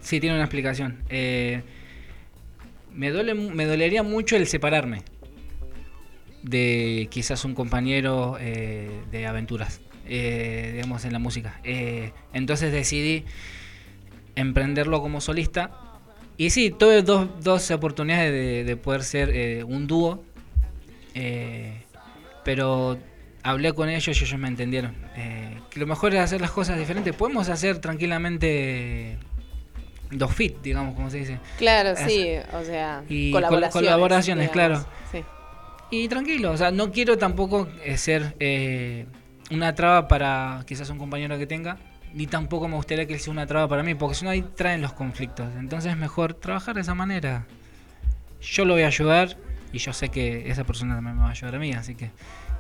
Sí, 0.01 0.21
tiene 0.21 0.37
una 0.37 0.45
explicación. 0.45 1.03
Eh, 1.09 1.65
me, 3.01 3.65
dolería 3.65 4.03
mucho 4.03 4.37
el 4.37 4.47
separarme 4.47 5.03
de 6.43 7.09
quizás 7.11 7.47
un 7.47 7.55
compañero 7.55 8.37
eh, 8.39 8.91
de 9.11 9.27
aventuras, 9.27 9.81
eh, 10.07 10.73
digamos, 10.75 11.05
en 11.07 11.15
la 11.15 11.19
música. 11.19 11.61
Eh, 11.65 12.13
entonces 12.35 12.73
decidí 12.73 13.25
emprenderlo 14.37 15.01
como 15.01 15.23
solista. 15.23 15.71
Y 16.37 16.51
sí, 16.51 16.71
tuve 16.71 17.03
dos, 17.03 17.29
dos 17.43 17.71
oportunidades 17.71 18.33
de, 18.33 18.65
de 18.65 18.77
poder 18.77 19.03
ser 19.03 19.65
un 19.65 19.87
dúo, 19.87 20.23
pero 22.45 22.99
hablé 23.43 23.73
con 23.73 23.89
ellos 23.89 24.21
y 24.21 24.25
ellos 24.25 24.39
me 24.39 24.49
entendieron. 24.49 24.95
Que 25.71 25.81
lo 25.81 25.87
mejor 25.87 26.15
es 26.15 26.21
hacer 26.21 26.41
las 26.41 26.51
cosas 26.51 26.79
diferentes. 26.79 27.15
Podemos 27.15 27.51
hacer 27.51 27.79
tranquilamente 27.79 29.19
dos 30.11 30.35
fit, 30.35 30.61
digamos, 30.63 30.95
como 30.95 31.11
se 31.11 31.19
dice. 31.19 31.39
Claro, 31.59 31.95
sí, 31.97 32.35
o 32.53 32.65
sea, 32.65 33.03
y 33.09 33.31
col- 33.31 33.43
colaboraciones. 33.43 33.73
colaboraciones, 33.91 34.53
digamos. 34.53 34.85
claro. 34.85 34.95
Sí. 35.13 35.25
Y 35.91 36.09
tranquilo, 36.09 36.53
o 36.53 36.57
sea, 36.57 36.71
no 36.71 36.91
quiero 36.93 37.19
tampoco 37.19 37.69
eh, 37.85 37.97
ser 37.97 38.37
eh, 38.41 39.07
una 39.51 39.75
traba 39.75 40.07
para 40.09 40.63
quizás 40.67 40.89
un 40.91 40.99
compañero 40.99 41.37
que 41.39 41.47
tenga, 41.47 41.79
ni 42.15 42.27
tampoco 42.27 42.67
me 42.69 42.77
gustaría 42.77 43.07
que 43.07 43.15
él 43.15 43.21
sea 43.21 43.33
una 43.33 43.47
traba 43.47 43.69
para 43.69 43.83
mí, 43.83 43.95
porque 43.95 44.15
si 44.15 44.25
no 44.25 44.31
ahí 44.31 44.43
traen 44.43 44.83
los 44.83 44.93
conflictos. 44.93 45.47
Entonces 45.59 45.93
es 45.93 45.99
mejor 45.99 46.35
trabajar 46.35 46.75
de 46.77 46.81
esa 46.83 46.95
manera. 46.95 47.47
Yo 48.41 48.65
lo 48.65 48.75
voy 48.75 48.83
a 48.83 48.87
ayudar 48.89 49.37
y 49.73 49.79
yo 49.79 49.93
sé 49.93 50.09
que 50.09 50.49
esa 50.51 50.65
persona 50.65 50.95
también 50.97 51.17
me 51.17 51.23
va 51.23 51.29
a 51.29 51.33
ayudar 51.33 51.55
a 51.55 51.59
mí, 51.59 51.73
así 51.73 51.95
que 51.95 52.11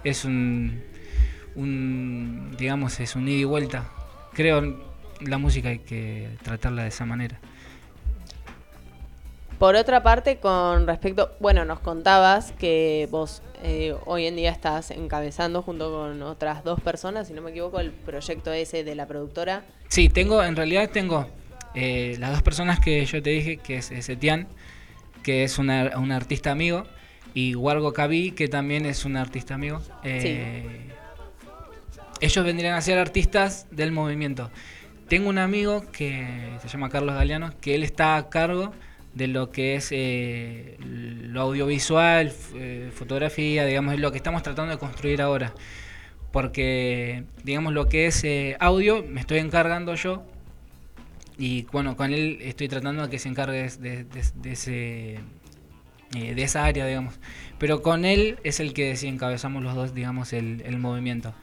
es 0.04 0.24
un, 0.24 0.82
un 1.56 2.54
digamos, 2.58 2.98
es 3.00 3.16
un 3.16 3.28
ida 3.28 3.38
y 3.40 3.44
vuelta. 3.44 3.88
Creo 4.32 4.89
la 5.20 5.38
música 5.38 5.68
hay 5.68 5.78
que 5.80 6.28
tratarla 6.42 6.82
de 6.82 6.88
esa 6.88 7.04
manera. 7.06 7.38
Por 9.58 9.74
otra 9.74 10.02
parte, 10.02 10.38
con 10.38 10.86
respecto, 10.86 11.32
bueno, 11.38 11.66
nos 11.66 11.80
contabas 11.80 12.52
que 12.52 13.06
vos 13.10 13.42
eh, 13.62 13.94
hoy 14.06 14.26
en 14.26 14.36
día 14.36 14.50
estás 14.50 14.90
encabezando 14.90 15.60
junto 15.60 15.90
con 15.92 16.22
otras 16.22 16.64
dos 16.64 16.80
personas, 16.80 17.28
si 17.28 17.34
no 17.34 17.42
me 17.42 17.50
equivoco, 17.50 17.78
el 17.78 17.90
proyecto 17.90 18.52
ese 18.54 18.84
de 18.84 18.94
la 18.94 19.06
productora. 19.06 19.62
Sí, 19.88 20.08
tengo, 20.08 20.42
en 20.42 20.56
realidad 20.56 20.88
tengo 20.90 21.28
eh, 21.74 22.16
las 22.18 22.30
dos 22.30 22.42
personas 22.42 22.80
que 22.80 23.04
yo 23.04 23.22
te 23.22 23.30
dije, 23.30 23.58
que 23.58 23.76
es, 23.76 23.90
Etienne, 24.08 24.46
que 25.22 25.44
es 25.44 25.58
una- 25.58 25.92
un 25.98 26.10
artista 26.10 26.50
amigo, 26.50 26.84
y 27.34 27.54
Wargo 27.54 27.92
Kabi, 27.92 28.32
que 28.32 28.48
también 28.48 28.86
es 28.86 29.04
un 29.04 29.16
artista 29.16 29.54
amigo. 29.54 29.82
Eh, 30.04 30.86
Ellos 32.22 32.44
vendrían 32.44 32.74
a 32.74 32.80
ser 32.82 32.98
artistas 32.98 33.66
del 33.70 33.92
movimiento. 33.92 34.50
Tengo 35.10 35.28
un 35.28 35.38
amigo 35.38 35.82
que 35.90 36.52
se 36.62 36.68
llama 36.68 36.88
Carlos 36.88 37.16
Galeano, 37.16 37.52
que 37.60 37.74
él 37.74 37.82
está 37.82 38.16
a 38.16 38.28
cargo 38.30 38.72
de 39.12 39.26
lo 39.26 39.50
que 39.50 39.74
es 39.74 39.88
eh, 39.90 40.76
lo 40.78 41.40
audiovisual, 41.40 42.32
eh, 42.54 42.92
fotografía, 42.94 43.64
digamos, 43.64 43.94
es 43.94 43.98
lo 43.98 44.12
que 44.12 44.18
estamos 44.18 44.44
tratando 44.44 44.70
de 44.70 44.78
construir 44.78 45.20
ahora. 45.20 45.52
Porque, 46.30 47.24
digamos, 47.42 47.72
lo 47.72 47.88
que 47.88 48.06
es 48.06 48.22
eh, 48.22 48.56
audio 48.60 49.02
me 49.02 49.20
estoy 49.20 49.38
encargando 49.38 49.96
yo 49.96 50.22
y 51.36 51.62
bueno, 51.72 51.96
con 51.96 52.14
él 52.14 52.38
estoy 52.42 52.68
tratando 52.68 53.02
de 53.02 53.10
que 53.10 53.18
se 53.18 53.28
encargue 53.28 53.68
de, 53.80 54.06
ese, 54.44 55.14
eh, 56.14 56.34
de 56.36 56.42
esa 56.44 56.64
área, 56.64 56.86
digamos. 56.86 57.18
Pero 57.58 57.82
con 57.82 58.04
él 58.04 58.38
es 58.44 58.60
el 58.60 58.72
que 58.74 58.94
si 58.94 59.08
encabezamos 59.08 59.64
los 59.64 59.74
dos, 59.74 59.92
digamos, 59.92 60.32
el 60.32 60.78
movimiento. 60.78 61.34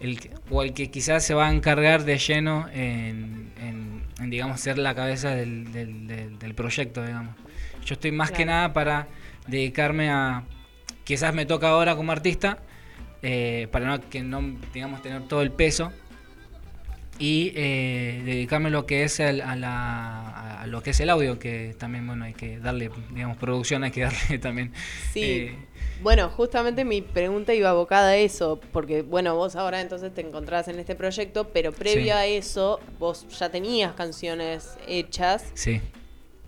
El 0.00 0.18
o 0.50 0.62
el 0.62 0.74
que 0.74 0.90
quizás 0.90 1.24
se 1.24 1.34
va 1.34 1.48
a 1.48 1.52
encargar 1.52 2.04
de 2.04 2.18
lleno 2.18 2.68
en, 2.72 3.50
en- 3.60 4.02
en, 4.20 4.30
digamos, 4.30 4.60
ser 4.60 4.78
la 4.78 4.94
cabeza 4.94 5.30
del, 5.34 5.72
del- 5.72 6.06
del- 6.06 6.38
del 6.38 6.54
proyecto, 6.54 7.04
digamos. 7.04 7.34
Yo 7.84 7.94
estoy 7.94 8.12
más 8.12 8.30
que 8.30 8.44
nada 8.44 8.72
para 8.72 9.08
dedicarme 9.46 10.10
a... 10.10 10.44
Quizás 11.04 11.34
me 11.34 11.46
toca 11.46 11.68
ahora 11.70 11.96
como 11.96 12.12
artista, 12.12 12.58
eh, 13.22 13.66
para 13.72 13.86
no, 13.86 14.00
que 14.10 14.22
no, 14.22 14.56
digamos, 14.74 15.02
tener 15.02 15.22
todo 15.22 15.42
el 15.42 15.50
peso, 15.50 15.92
y 17.20 17.52
eh, 17.56 18.22
dedicarme 18.24 18.70
lo 18.70 18.86
que 18.86 19.02
es 19.04 19.18
el- 19.18 19.40
a, 19.40 19.56
la, 19.56 20.60
a 20.62 20.66
lo 20.68 20.82
que 20.82 20.90
es 20.90 21.00
el 21.00 21.10
audio 21.10 21.38
que 21.40 21.74
también 21.76 22.06
bueno 22.06 22.24
hay 22.24 22.34
que 22.34 22.60
darle 22.60 22.90
digamos 23.12 23.36
producción 23.38 23.82
hay 23.82 23.90
que 23.90 24.02
darle 24.02 24.38
también 24.40 24.72
Sí. 25.12 25.22
eh, 25.24 25.56
Bueno, 26.00 26.28
justamente 26.30 26.84
mi 26.84 27.02
pregunta 27.02 27.54
iba 27.54 27.70
abocada 27.70 28.10
a 28.10 28.16
eso, 28.16 28.60
porque 28.72 29.02
bueno, 29.02 29.34
vos 29.34 29.56
ahora 29.56 29.80
entonces 29.80 30.14
te 30.14 30.20
encontrás 30.20 30.68
en 30.68 30.78
este 30.78 30.94
proyecto, 30.94 31.48
pero 31.48 31.72
previo 31.72 32.04
Sí. 32.04 32.10
a 32.10 32.24
eso, 32.26 32.78
vos 33.00 33.26
ya 33.38 33.50
tenías 33.50 33.94
canciones 33.94 34.76
hechas. 34.86 35.44
sí 35.54 35.80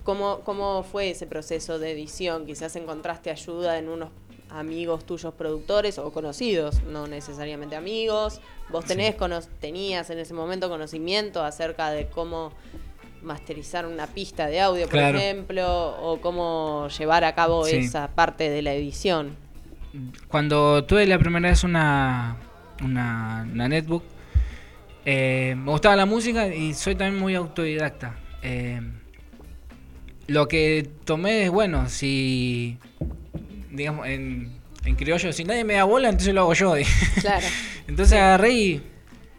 ¿Cómo, 0.04 0.40
¿Cómo 0.44 0.82
fue 0.82 1.10
ese 1.10 1.26
proceso 1.26 1.78
de 1.78 1.92
edición? 1.92 2.46
Quizás 2.46 2.74
encontraste 2.76 3.30
ayuda 3.30 3.76
en 3.78 3.88
unos 3.88 4.08
amigos 4.48 5.04
tuyos 5.04 5.34
productores 5.34 5.98
o 5.98 6.10
conocidos, 6.10 6.82
no 6.84 7.06
necesariamente 7.06 7.76
amigos. 7.76 8.40
¿Vos 8.70 8.86
tenés 8.86 9.14
cono- 9.14 9.42
tenías 9.60 10.08
en 10.10 10.18
ese 10.18 10.32
momento 10.32 10.68
conocimiento 10.70 11.42
acerca 11.44 11.90
de 11.90 12.06
cómo 12.08 12.52
masterizar 13.22 13.86
una 13.86 14.06
pista 14.06 14.46
de 14.46 14.60
audio, 14.60 14.88
por 14.88 14.98
ejemplo, 15.00 15.66
o 16.02 16.20
cómo 16.20 16.88
llevar 16.98 17.24
a 17.24 17.34
cabo 17.34 17.64
Sí. 17.64 17.76
esa 17.76 18.08
parte 18.08 18.48
de 18.50 18.62
la 18.62 18.72
edición? 18.74 19.36
cuando 20.28 20.84
tuve 20.84 21.04
la 21.06 21.18
primera 21.18 21.48
vez 21.48 21.64
una 21.64 22.36
una, 22.84 23.44
una 23.52 23.68
netbook 23.68 24.04
eh, 25.04 25.54
me 25.58 25.70
gustaba 25.72 25.96
la 25.96 26.06
música 26.06 26.46
y 26.46 26.74
soy 26.74 26.94
también 26.94 27.20
muy 27.20 27.34
autodidacta 27.34 28.16
Eh, 28.42 28.80
lo 30.28 30.46
que 30.46 30.88
tomé 31.04 31.42
es 31.44 31.50
bueno 31.50 31.88
si 31.88 32.78
digamos 33.72 34.06
en, 34.06 34.52
en 34.84 34.94
criollo 34.94 35.32
si 35.32 35.42
nadie 35.44 35.64
me 35.64 35.74
da 35.74 35.82
bola 35.84 36.08
entonces 36.08 36.34
lo 36.34 36.42
hago 36.42 36.54
yo 36.54 36.74
Claro. 37.20 37.46
Entonces 37.88 38.16
agarré 38.16 38.52
y 38.52 38.82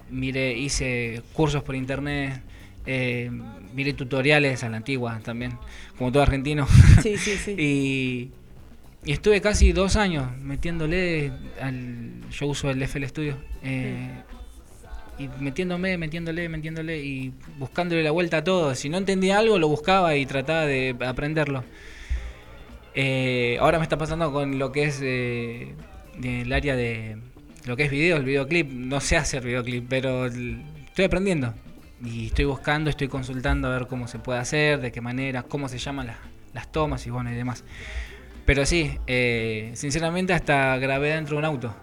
miré, 0.10 0.52
hice 0.58 1.22
cursos 1.32 1.64
por 1.64 1.76
internet, 1.76 2.41
eh, 2.86 3.32
miré 3.73 3.93
tutoriales 3.93 4.64
a 4.64 4.69
la 4.69 4.77
antigua 4.77 5.19
también, 5.23 5.57
como 5.98 6.11
todo 6.11 6.23
argentino. 6.23 6.68
Sí, 7.02 7.18
sí, 7.18 7.38
sí. 7.38 7.52
y, 7.57 8.31
y 9.03 9.11
estuve 9.14 9.41
casi 9.41 9.72
dos 9.72 9.95
años 9.95 10.35
metiéndole 10.38 11.31
al. 11.61 12.11
Yo 12.31 12.48
uso 12.48 12.69
el 12.69 12.81
FL 12.84 13.06
Studio. 13.07 13.38
eh, 13.64 14.23
Y 15.19 15.27
metiéndome, 15.39 15.98
metiéndole, 15.98 16.49
metiéndole 16.49 16.98
y 17.03 17.34
buscándole 17.60 18.02
la 18.03 18.11
vuelta 18.11 18.38
a 18.38 18.43
todo. 18.43 18.73
Si 18.76 18.89
no 18.89 18.98
entendía 18.98 19.38
algo, 19.39 19.60
lo 19.60 19.68
buscaba 19.68 20.15
y 20.15 20.26
trataba 20.26 20.65
de 20.65 20.95
aprenderlo. 21.06 21.64
Eh, 22.93 23.57
ahora 23.61 23.77
me 23.80 23.84
está 23.84 23.98
pasando 23.98 24.31
con 24.34 24.60
lo 24.60 24.72
que 24.72 24.84
es 24.84 24.99
eh, 25.02 25.76
el 26.23 26.52
área 26.52 26.76
de 26.76 27.18
lo 27.65 27.77
que 27.77 27.84
es 27.84 27.91
video, 27.91 28.18
el 28.18 28.26
videoclip. 28.26 28.69
No 28.72 28.99
sé 28.99 29.18
hacer 29.18 29.43
videoclip, 29.43 29.85
pero 29.88 30.26
estoy 30.26 31.06
aprendiendo. 31.06 31.53
Y 32.03 32.28
estoy 32.28 32.45
buscando, 32.45 32.90
estoy 32.90 33.07
consultando 33.07 33.68
a 33.68 33.72
ver 33.72 33.88
cómo 33.88 34.07
se 34.07 34.18
puede 34.19 34.40
hacer, 34.40 34.80
de 34.82 34.91
qué 34.91 35.02
manera, 35.02 35.44
cómo 35.44 35.69
se 35.69 35.78
llaman 35.78 36.07
las, 36.07 36.18
las 36.53 36.72
tomas 36.72 37.06
y 37.06 37.10
bueno 37.11 37.32
y 37.32 37.36
demás. 37.36 37.64
Pero 38.45 38.65
sí, 38.65 38.98
eh, 39.07 39.72
sinceramente 39.76 40.34
hasta 40.34 40.78
grabé 40.78 41.10
dentro 41.14 41.36
de 41.36 41.40
un 41.40 41.45
auto 41.45 41.76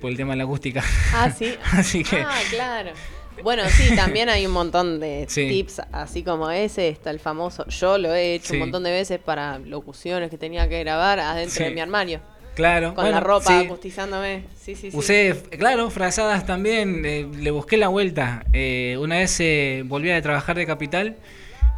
por 0.00 0.10
el 0.10 0.16
tema 0.16 0.32
de 0.34 0.36
la 0.38 0.44
acústica. 0.44 0.84
Ah, 1.12 1.30
sí. 1.30 1.54
Así 1.72 2.04
que 2.04 2.20
Ah, 2.20 2.38
claro. 2.50 2.92
Bueno, 3.42 3.64
sí, 3.68 3.94
también 3.94 4.28
hay 4.30 4.46
un 4.46 4.52
montón 4.52 4.98
de 5.00 5.26
Sí. 5.28 5.46
tips, 5.48 5.82
así 5.92 6.22
como 6.22 6.50
ese, 6.50 6.88
está 6.88 7.10
el 7.10 7.20
famoso, 7.20 7.66
yo 7.68 7.98
lo 7.98 8.14
he 8.14 8.34
hecho 8.34 8.48
Sí. 8.48 8.54
un 8.54 8.60
montón 8.60 8.82
de 8.84 8.90
veces 8.92 9.18
para 9.18 9.58
locuciones 9.58 10.30
que 10.30 10.38
tenía 10.38 10.66
que 10.70 10.78
grabar 10.80 11.18
adentro 11.20 11.56
Sí. 11.56 11.64
de 11.64 11.70
mi 11.72 11.80
armario. 11.80 12.20
Claro, 12.56 12.94
Con 12.94 13.10
la 13.10 13.20
ropa 13.20 13.60
sí. 13.60 13.66
acustizándome. 13.66 14.44
Sí, 14.60 14.74
sí, 14.74 14.90
sí. 14.90 14.96
Usé, 14.96 15.36
claro, 15.58 15.90
frazadas 15.90 16.44
también, 16.46 17.02
eh, 17.04 17.26
le 17.38 17.50
busqué 17.50 17.76
la 17.76 17.88
vuelta. 17.88 18.44
Eh, 18.54 18.96
una 18.98 19.18
vez 19.18 19.38
eh, 19.40 19.82
volví 19.86 20.10
a 20.10 20.20
trabajar 20.22 20.56
de 20.56 20.64
Capital 20.66 21.16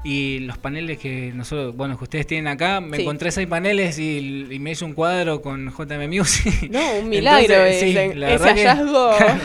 y 0.04 0.38
los 0.40 0.56
paneles 0.56 0.96
que 0.98 1.32
nosotros, 1.34 1.76
bueno, 1.76 1.98
que 1.98 2.04
ustedes 2.04 2.26
tienen 2.28 2.46
acá, 2.46 2.80
me 2.80 2.96
Sí. 2.96 3.02
encontré 3.02 3.32
seis 3.32 3.48
paneles 3.48 3.98
y, 3.98 4.46
y 4.50 4.58
me 4.60 4.70
hice 4.70 4.84
un 4.84 4.92
cuadro 4.94 5.42
con 5.42 5.68
JM 5.76 6.06
Music. 6.08 6.70
No, 6.70 6.80
un 7.02 7.08
milagro 7.08 7.54
Entonces, 7.54 7.82
ese- 7.82 8.14
la 8.14 8.34
ese 8.34 8.44
verdad 8.44 8.54
que- 8.54 8.68
hallazgo. 8.68 9.10
claro, 9.18 9.40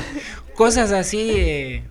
cosas 0.56 0.92
así, 0.92 1.32
eh, 1.36 1.84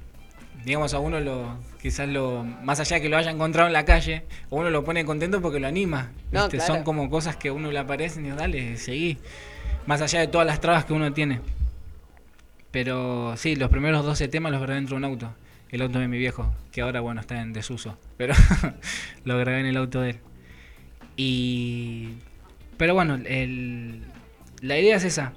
digamos, 0.64 0.94
a 0.94 1.00
uno 1.00 1.18
lo, 1.18 1.56
quizás 1.82 2.08
lo, 2.08 2.44
más 2.44 2.78
allá 2.80 2.96
de 2.96 3.02
que 3.02 3.08
lo 3.08 3.16
haya 3.16 3.30
encontrado 3.32 3.66
en 3.66 3.72
la 3.72 3.84
calle, 3.84 4.22
uno 4.50 4.70
lo 4.70 4.84
pone 4.84 5.04
contento 5.04 5.42
porque 5.42 5.58
lo 5.60 5.66
anima. 5.66 6.10
No, 6.30 6.48
claro. 6.48 6.74
Son 6.74 6.84
como 6.84 7.10
cosas 7.10 7.36
que 7.36 7.48
a 7.48 7.52
uno 7.52 7.70
le 7.72 7.78
aparecen 7.80 8.24
y 8.24 8.30
dale, 8.30 8.76
seguí. 8.76 9.18
Más 9.86 10.00
allá 10.00 10.20
de 10.20 10.28
todas 10.28 10.46
las 10.46 10.60
trabas 10.60 10.84
que 10.84 10.92
uno 10.92 11.12
tiene. 11.12 11.40
Pero 12.70 13.34
sí, 13.36 13.56
los 13.56 13.68
primeros 13.68 14.04
12 14.04 14.28
temas 14.28 14.52
los 14.52 14.60
grabé 14.60 14.76
dentro 14.76 14.94
de 14.96 14.98
un 14.98 15.04
auto. 15.04 15.34
El 15.70 15.82
auto 15.82 15.98
de 15.98 16.08
mi 16.08 16.18
viejo, 16.18 16.54
que 16.70 16.82
ahora, 16.82 17.00
bueno, 17.00 17.20
está 17.20 17.40
en 17.40 17.52
desuso. 17.52 17.98
Pero 18.16 18.34
lo 19.24 19.38
grabé 19.38 19.60
en 19.60 19.66
el 19.66 19.76
auto 19.76 20.00
de 20.00 20.10
él. 20.10 20.18
Y. 21.16 22.10
Pero 22.76 22.94
bueno, 22.94 23.14
el- 23.26 24.02
la 24.60 24.78
idea 24.78 24.96
es 24.96 25.04
esa. 25.04 25.32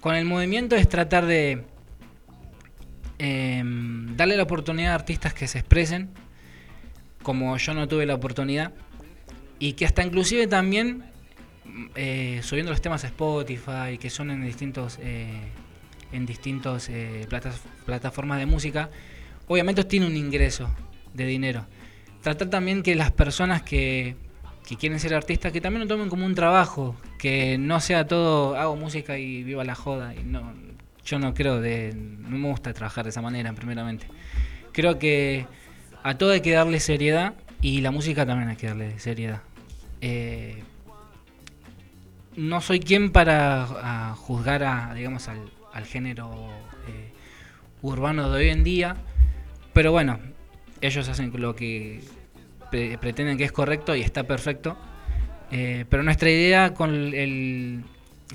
Con 0.00 0.14
el 0.14 0.24
movimiento 0.24 0.76
es 0.76 0.88
tratar 0.88 1.26
de. 1.26 1.64
Em, 3.20 4.16
darle 4.16 4.36
la 4.36 4.42
oportunidad 4.42 4.92
a 4.92 4.94
artistas 4.94 5.34
que 5.34 5.46
se 5.46 5.58
expresen, 5.58 6.10
como 7.22 7.56
yo 7.56 7.74
no 7.74 7.86
tuve 7.86 8.06
la 8.06 8.14
oportunidad, 8.14 8.72
y 9.58 9.74
que 9.74 9.84
hasta 9.84 10.02
inclusive 10.02 10.46
también 10.46 11.04
eh, 11.94 12.40
subiendo 12.42 12.72
los 12.72 12.80
temas 12.80 13.04
a 13.04 13.08
Spotify, 13.08 13.98
que 14.00 14.10
son 14.10 14.30
en 14.30 14.44
distintos 14.44 14.98
eh, 15.02 15.28
en 16.12 16.26
distintos 16.26 16.88
eh, 16.88 17.26
platas- 17.28 17.60
plataformas 17.86 18.38
de 18.38 18.46
música, 18.46 18.90
obviamente 19.46 19.84
tiene 19.84 20.06
un 20.06 20.16
ingreso 20.16 20.74
de 21.14 21.26
dinero. 21.26 21.66
Tratar 22.22 22.48
también 22.48 22.82
que 22.82 22.94
las 22.96 23.12
personas 23.12 23.62
que, 23.62 24.16
que 24.66 24.76
quieren 24.76 24.98
ser 24.98 25.14
artistas, 25.14 25.52
que 25.52 25.60
también 25.60 25.82
lo 25.82 25.86
tomen 25.88 26.08
como 26.08 26.26
un 26.26 26.34
trabajo, 26.34 26.96
que 27.18 27.58
no 27.58 27.80
sea 27.80 28.06
todo 28.06 28.56
hago 28.56 28.76
música 28.76 29.18
y 29.18 29.44
viva 29.44 29.62
la 29.64 29.74
joda. 29.74 30.14
Y 30.14 30.24
no, 30.24 30.52
yo 31.04 31.18
no 31.18 31.34
creo 31.34 31.60
de, 31.60 31.94
no 31.94 32.38
me 32.38 32.48
gusta 32.48 32.72
trabajar 32.72 33.04
de 33.04 33.10
esa 33.10 33.22
manera, 33.22 33.52
primeramente. 33.52 34.06
Creo 34.72 34.98
que 34.98 35.46
a 36.02 36.16
todo 36.16 36.32
hay 36.32 36.40
que 36.40 36.52
darle 36.52 36.80
seriedad 36.80 37.34
y 37.60 37.80
la 37.80 37.90
música 37.90 38.24
también 38.26 38.48
hay 38.48 38.56
que 38.56 38.68
darle 38.68 38.98
seriedad. 38.98 39.42
Eh, 40.00 40.62
no 42.36 42.60
soy 42.60 42.80
quien 42.80 43.10
para 43.10 44.14
juzgar 44.16 44.62
a, 44.62 44.94
digamos, 44.94 45.28
al, 45.28 45.84
género 45.84 46.48
eh, 46.88 47.12
urbano 47.82 48.30
de 48.30 48.38
hoy 48.38 48.48
en 48.48 48.64
día, 48.64 48.96
pero 49.72 49.92
bueno, 49.92 50.18
ellos 50.80 51.08
hacen 51.08 51.32
lo 51.34 51.54
que 51.56 52.02
pre- 52.70 52.98
pretenden 52.98 53.36
que 53.36 53.44
es 53.44 53.52
correcto 53.52 53.94
y 53.96 54.02
está 54.02 54.24
perfecto. 54.24 54.76
Eh, 55.50 55.84
pero 55.88 56.02
nuestra 56.02 56.30
idea 56.30 56.74
con 56.74 56.94
el, 56.94 57.82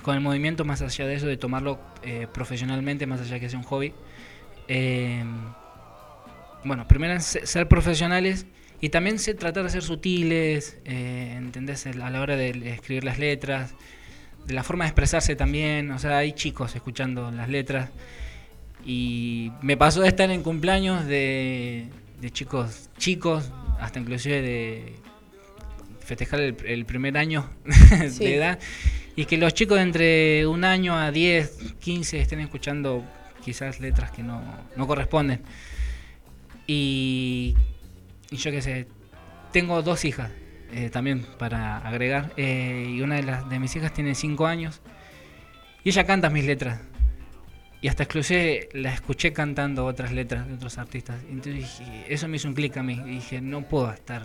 con 0.02 0.16
el 0.16 0.22
movimiento, 0.22 0.66
más 0.66 0.82
allá 0.82 1.06
de 1.06 1.16
eso, 1.16 1.28
de 1.28 1.38
tomarlo 1.38 1.80
eh, 2.04 2.28
profesionalmente, 2.32 3.06
más 3.06 3.22
allá 3.22 3.40
que 3.40 3.50
sea 3.50 3.60
un 3.60 3.66
hobby, 3.66 3.94
eh, 4.68 5.24
bueno, 6.64 6.88
primero 6.88 7.20
ser 7.20 7.68
profesionales 7.68 8.48
y 8.82 8.90
también 8.90 9.20
se 9.20 9.34
tratar 9.36 9.64
de 9.64 9.70
ser 9.70 9.84
sutiles, 9.84 10.78
eh, 10.86 11.34
¿entendés? 11.38 11.86
A 11.88 11.94
la 11.94 12.22
hora 12.22 12.36
de 12.36 12.50
escribir 12.74 13.04
las 13.04 13.20
letras, 13.20 13.76
de 14.46 14.54
la 14.54 14.64
forma 14.64 14.86
de 14.86 14.90
expresarse 14.90 15.36
también, 15.36 15.92
o 15.92 16.00
sea, 16.00 16.18
hay 16.18 16.34
chicos 16.34 16.76
escuchando 16.76 17.32
las 17.32 17.50
letras 17.50 17.90
y 18.84 19.52
me 19.62 19.78
pasó 19.78 20.02
de 20.02 20.08
estar 20.08 20.30
en 20.30 20.44
cumpleaños 20.44 21.06
de, 21.06 21.88
de 22.20 22.32
chicos 22.32 22.90
chicos, 22.98 23.52
hasta 23.80 24.00
inclusive 24.00 24.42
de 24.42 25.05
festejar 26.06 26.40
el, 26.40 26.56
el 26.65 26.86
primer 26.86 27.18
año 27.18 27.49
Sí. 28.10 28.23
de 28.26 28.36
edad 28.38 28.60
y 29.15 29.26
que 29.26 29.38
los 29.38 29.53
chicos 29.53 29.77
de 29.77 29.84
entre 29.84 30.48
un 30.48 30.64
año 30.64 30.98
a 30.98 31.11
10, 31.11 31.76
15 31.80 32.19
estén 32.22 32.40
escuchando 32.41 33.03
quizás 33.44 33.80
letras 33.80 34.11
que 34.11 34.23
no, 34.23 34.41
no 34.76 34.88
corresponden. 34.88 35.41
Y, 36.68 37.56
y 38.32 38.38
yo 38.38 38.52
qué 38.52 38.61
sé, 38.61 38.88
tengo 39.52 39.82
dos 39.82 40.03
hijas 40.06 40.32
eh, 40.73 40.90
también 40.90 41.26
para 41.38 41.77
agregar. 41.77 42.34
eh, 42.38 42.91
y 42.95 43.02
una 43.02 43.15
de, 43.15 43.23
las, 43.23 43.48
de 43.49 43.60
mis 43.60 43.76
hijas 43.76 43.94
tiene 43.94 44.15
5 44.15 44.45
años. 44.48 44.82
Y 45.84 45.90
ella 45.90 46.03
canta 46.06 46.30
mis 46.30 46.45
letras. 46.45 46.82
Y 47.82 47.88
hasta 47.88 48.03
inclusive 48.03 48.69
la 48.73 48.91
escuché 48.94 49.32
cantando 49.32 49.86
otras 49.86 50.11
letras 50.11 50.48
de 50.48 50.56
otros 50.56 50.77
artistas. 50.80 51.22
Entonces 51.30 51.82
eso 52.10 52.27
me 52.27 52.38
hizo 52.38 52.48
un 52.48 52.56
clic 52.56 52.76
a 52.77 52.84
mí. 52.84 52.99
Y 53.06 53.10
dije, 53.11 53.41
no 53.41 53.61
puedo 53.61 53.91
estar 53.94 54.23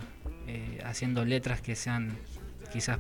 eh, 0.56 0.78
haciendo 0.84 1.24
letras 1.24 1.60
que 1.60 1.74
sean 1.76 2.16
quizás... 2.72 2.98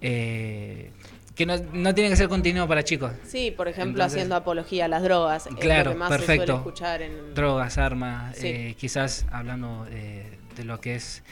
eh, 0.00 0.90
que 1.34 1.46
no, 1.46 1.56
no 1.72 1.94
tienen 1.94 2.10
que 2.12 2.16
ser 2.16 2.28
contenido 2.28 2.66
para 2.66 2.82
chicos. 2.82 3.12
Sí, 3.24 3.52
por 3.56 3.68
ejemplo, 3.68 3.92
Entonces- 4.02 4.16
haciendo 4.16 4.34
apología 4.34 4.86
a 4.86 4.88
las 4.88 5.02
drogas. 5.04 5.46
es 5.46 5.52
lo 5.52 5.58
Claro, 5.58 5.92
que 5.92 5.96
más 5.96 6.10
se 6.10 6.16
perfecto. 6.18 6.46
suele 6.46 6.58
escuchar 6.58 7.02
en... 7.02 7.34
Drogas, 7.34 7.78
armas, 7.78 8.36
Sí. 8.36 8.46
eh, 8.48 8.74
quizás 8.76 9.24
hablando 9.30 9.86
eh, 9.90 10.26
de 10.56 10.64
lo 10.64 10.80
que 10.80 10.96
es 10.96 11.22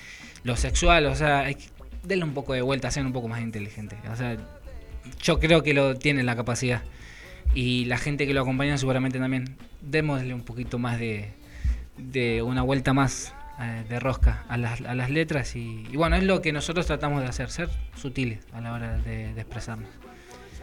lo 0.45 0.57
sexual, 0.57 1.07
o 1.07 1.17
sea, 1.17 1.41
hay 1.41 1.57
que 1.57 1.65
darle 2.05 2.23
un 2.23 2.35
poco 2.35 2.53
de 2.55 2.63
vuelta, 2.63 2.89
ser 2.93 3.05
un 3.05 3.13
poco 3.13 3.27
más 3.27 3.41
inteligente. 3.41 3.97
O 4.13 4.15
sea, 4.15 4.37
yo 5.23 5.41
creo 5.41 5.65
que 5.65 5.75
lo 5.75 5.97
tiene 5.97 6.23
la 6.23 6.37
capacidad. 6.37 6.83
Y 7.53 7.87
la 7.87 7.99
gente 7.99 8.29
que 8.29 8.35
lo 8.35 8.43
acompaña 8.43 8.79
seguramente 8.79 9.19
también. 9.19 9.57
Démosle 9.81 10.35
un 10.35 10.43
poquito 10.43 10.79
más 10.79 11.01
de, 11.01 11.31
de 11.97 12.43
una 12.43 12.63
vuelta 12.63 12.93
más 12.93 13.33
eh, 13.61 13.85
de 13.89 14.01
rosca 14.01 14.45
a 14.49 14.57
las, 14.57 14.81
a 14.83 14.95
las 14.95 15.11
letras. 15.11 15.57
Y, 15.57 15.87
y 15.91 15.97
bueno, 15.97 16.17
es 16.17 16.23
lo 16.25 16.43
que 16.43 16.53
nosotros 16.53 16.87
tratamos 16.87 17.23
de 17.23 17.29
hacer, 17.29 17.51
ser 17.51 17.69
sutiles 17.97 18.41
a 18.53 18.61
la 18.61 18.73
hora 18.73 18.97
de, 18.99 19.33
de 19.35 19.41
expresarnos. 19.41 19.89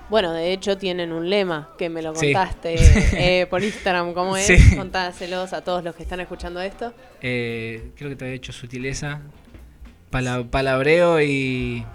Bueno, 0.10 0.34
de 0.34 0.52
hecho 0.52 0.78
tienen 0.78 1.12
un 1.14 1.30
lema 1.30 1.70
que 1.78 1.90
me 1.90 2.02
lo 2.02 2.14
Sí. 2.14 2.34
contaste 2.34 2.76
eh, 3.42 3.46
por 3.48 3.64
Instagram, 3.64 4.14
¿cómo 4.14 4.36
es? 4.38 4.46
Sí. 4.46 4.76
Contáselos 4.76 5.54
a 5.54 5.64
todos 5.64 5.84
los 5.84 5.96
que 5.96 6.04
están 6.04 6.20
escuchando 6.20 6.62
esto. 6.62 6.94
Eh, 7.22 7.92
creo 7.96 8.10
que 8.10 8.16
te 8.18 8.26
había 8.26 8.36
hecho 8.36 8.52
sutileza, 8.52 9.22
pala- 10.10 10.44
palabreo 10.44 11.22
y... 11.22 11.86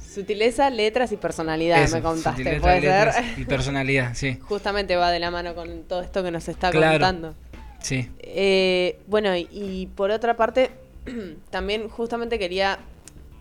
Sutileza, 0.00 0.70
letras 0.70 1.12
y 1.12 1.16
personalidad, 1.16 1.82
Eso, 1.82 1.96
me 1.96 2.02
contaste, 2.02 2.60
¿puede 2.60 2.80
ser? 2.80 3.10
Y 3.36 3.44
personalidad, 3.44 4.14
sí. 4.14 4.38
Justamente 4.40 4.96
va 4.96 5.10
de 5.10 5.20
la 5.20 5.30
mano 5.30 5.54
con 5.54 5.82
todo 5.84 6.00
esto 6.00 6.22
que 6.24 6.30
nos 6.30 6.48
está 6.48 6.70
Claro. 6.70 6.92
contando. 6.92 7.34
Sí. 7.80 8.08
Eh, 8.18 8.98
bueno, 9.06 9.34
y, 9.36 9.88
por 9.94 10.10
otra 10.10 10.36
parte, 10.36 10.70
también 11.50 11.88
justamente 11.88 12.38
quería 12.38 12.78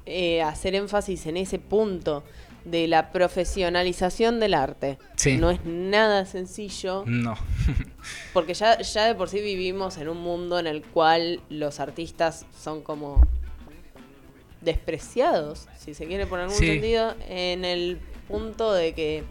eh, 0.06 0.42
hacer 0.42 0.76
énfasis 0.76 1.26
en 1.26 1.38
ese 1.38 1.60
punto 1.60 2.24
de 2.66 2.88
la 2.88 3.12
profesionalización 3.12 4.40
del 4.40 4.54
arte. 4.54 4.98
Sí. 5.16 5.38
No 5.38 5.50
es 5.52 5.64
nada 5.66 6.26
sencillo, 6.26 7.04
No. 7.06 7.36
porque 8.34 8.54
ya, 8.54 8.80
ya 8.82 9.06
de 9.06 9.16
por 9.16 9.30
sí 9.30 9.40
vivimos 9.42 9.98
en 9.98 10.10
un 10.10 10.18
mundo 10.22 10.60
en 10.60 10.68
el 10.68 10.82
cual 10.84 11.40
los 11.50 11.80
artistas 11.80 12.46
son 12.62 12.82
como 12.82 13.26
despreciados, 14.62 15.68
si 15.78 15.94
se 15.94 16.08
quiere 16.08 16.26
por 16.26 16.40
algún 16.40 16.58
Sí. 16.58 16.68
sentido, 16.68 17.16
en 17.30 17.64
el 17.64 18.00
punto 18.28 18.74
de 18.74 18.94
que 18.94 19.24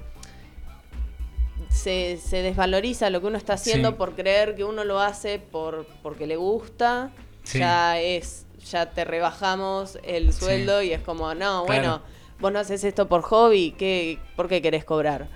se, 1.68 2.18
se 2.18 2.42
desvaloriza 2.42 3.10
lo 3.10 3.20
que 3.20 3.26
uno 3.26 3.38
está 3.38 3.54
haciendo 3.54 3.90
Sí. 3.90 3.94
por 3.96 4.14
creer 4.14 4.54
que 4.54 4.64
uno 4.64 4.84
lo 4.84 5.00
hace 5.00 5.38
por 5.38 5.86
porque 6.02 6.26
le 6.26 6.36
gusta, 6.36 7.10
Sí. 7.44 7.58
ya 7.60 8.00
es, 8.00 8.44
ya 8.70 8.90
te 8.90 9.04
rebajamos 9.04 9.98
el 10.02 10.32
sueldo 10.32 10.82
y 10.82 10.92
es 10.92 11.00
como, 11.00 11.34
no, 11.34 11.64
bueno, 11.66 12.02
vos 12.40 12.52
no 12.52 12.58
haces 12.58 12.82
esto 12.84 13.06
por 13.08 13.22
hobby, 13.22 13.74
¿qué, 13.78 14.18
¿por 14.34 14.48
qué 14.48 14.60
querés 14.60 14.84
cobrar? 14.84 15.28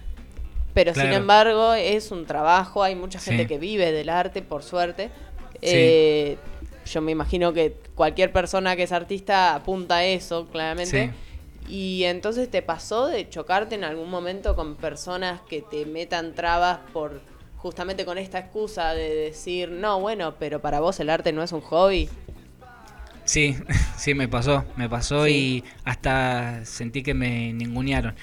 Pero 0.74 0.94
sin 0.94 1.12
embargo 1.12 1.74
es 1.74 2.10
un 2.12 2.26
trabajo, 2.26 2.82
hay 2.82 2.94
mucha 2.94 3.18
gente 3.18 3.46
que 3.46 3.58
vive 3.58 3.90
del 3.92 4.08
arte, 4.08 4.40
por 4.42 4.62
suerte. 4.62 5.10
Eh, 5.62 6.36
yo 6.86 7.00
me 7.00 7.12
imagino 7.12 7.52
que 7.52 7.76
cualquier 7.94 8.32
persona 8.32 8.76
que 8.76 8.84
es 8.84 8.92
artista 8.92 9.54
apunta 9.54 9.96
a 9.96 10.04
eso, 10.04 10.46
claramente. 10.46 11.12
Y 11.70 12.02
entonces 12.04 12.50
te 12.50 12.62
pasó 12.62 13.06
de 13.06 13.28
chocarte 13.28 13.76
en 13.76 13.84
algún 13.84 14.10
momento 14.10 14.56
con 14.56 14.74
personas 14.74 15.40
que 15.48 15.62
te 15.62 15.86
metan 15.86 16.34
trabas 16.34 16.80
por 16.92 17.20
justamente 17.58 18.04
con 18.04 18.18
esta 18.18 18.38
excusa 18.40 18.92
de 18.94 19.14
decir, 19.14 19.70
no, 19.70 20.00
bueno, 20.00 20.34
pero 20.38 20.60
para 20.60 20.80
vos 20.80 20.98
el 20.98 21.10
arte 21.10 21.32
no 21.32 21.42
es 21.44 21.52
un 21.52 21.60
hobby. 21.60 22.08
Sí, 23.24 23.56
sí, 23.96 24.14
me 24.14 24.26
pasó, 24.26 24.64
me 24.76 24.88
pasó 24.88 25.26
Sí. 25.26 25.30
y 25.32 25.64
hasta 25.84 26.64
sentí 26.64 27.02
que 27.02 27.14
me 27.14 27.52
ningunearon. 27.52 28.14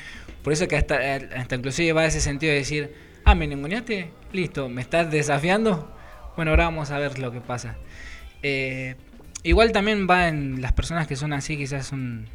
Por 0.43 0.51
eso 0.53 0.67
que 0.67 0.75
hasta, 0.75 0.97
hasta 1.35 1.55
inclusive 1.55 1.93
va 1.93 2.05
ese 2.05 2.19
sentido 2.19 2.51
de 2.51 2.59
decir, 2.59 2.95
ah, 3.23 3.35
me 3.35 3.47
ninguneaste, 3.47 4.11
listo, 4.33 4.67
me 4.69 4.81
estás 4.81 5.09
desafiando, 5.09 5.89
bueno, 6.35 6.51
ahora 6.51 6.65
vamos 6.65 6.91
a 6.91 6.99
ver 6.99 7.17
lo 7.19 7.31
que 7.31 7.39
pasa. 7.41 7.77
Eh, 8.43 8.95
igual 9.43 9.71
también 9.71 10.07
va 10.09 10.27
en 10.27 10.61
las 10.61 10.73
personas 10.73 11.07
que 11.07 11.15
son 11.15 11.31
así, 11.31 11.57
quizás 11.57 11.85
son, 11.87 12.27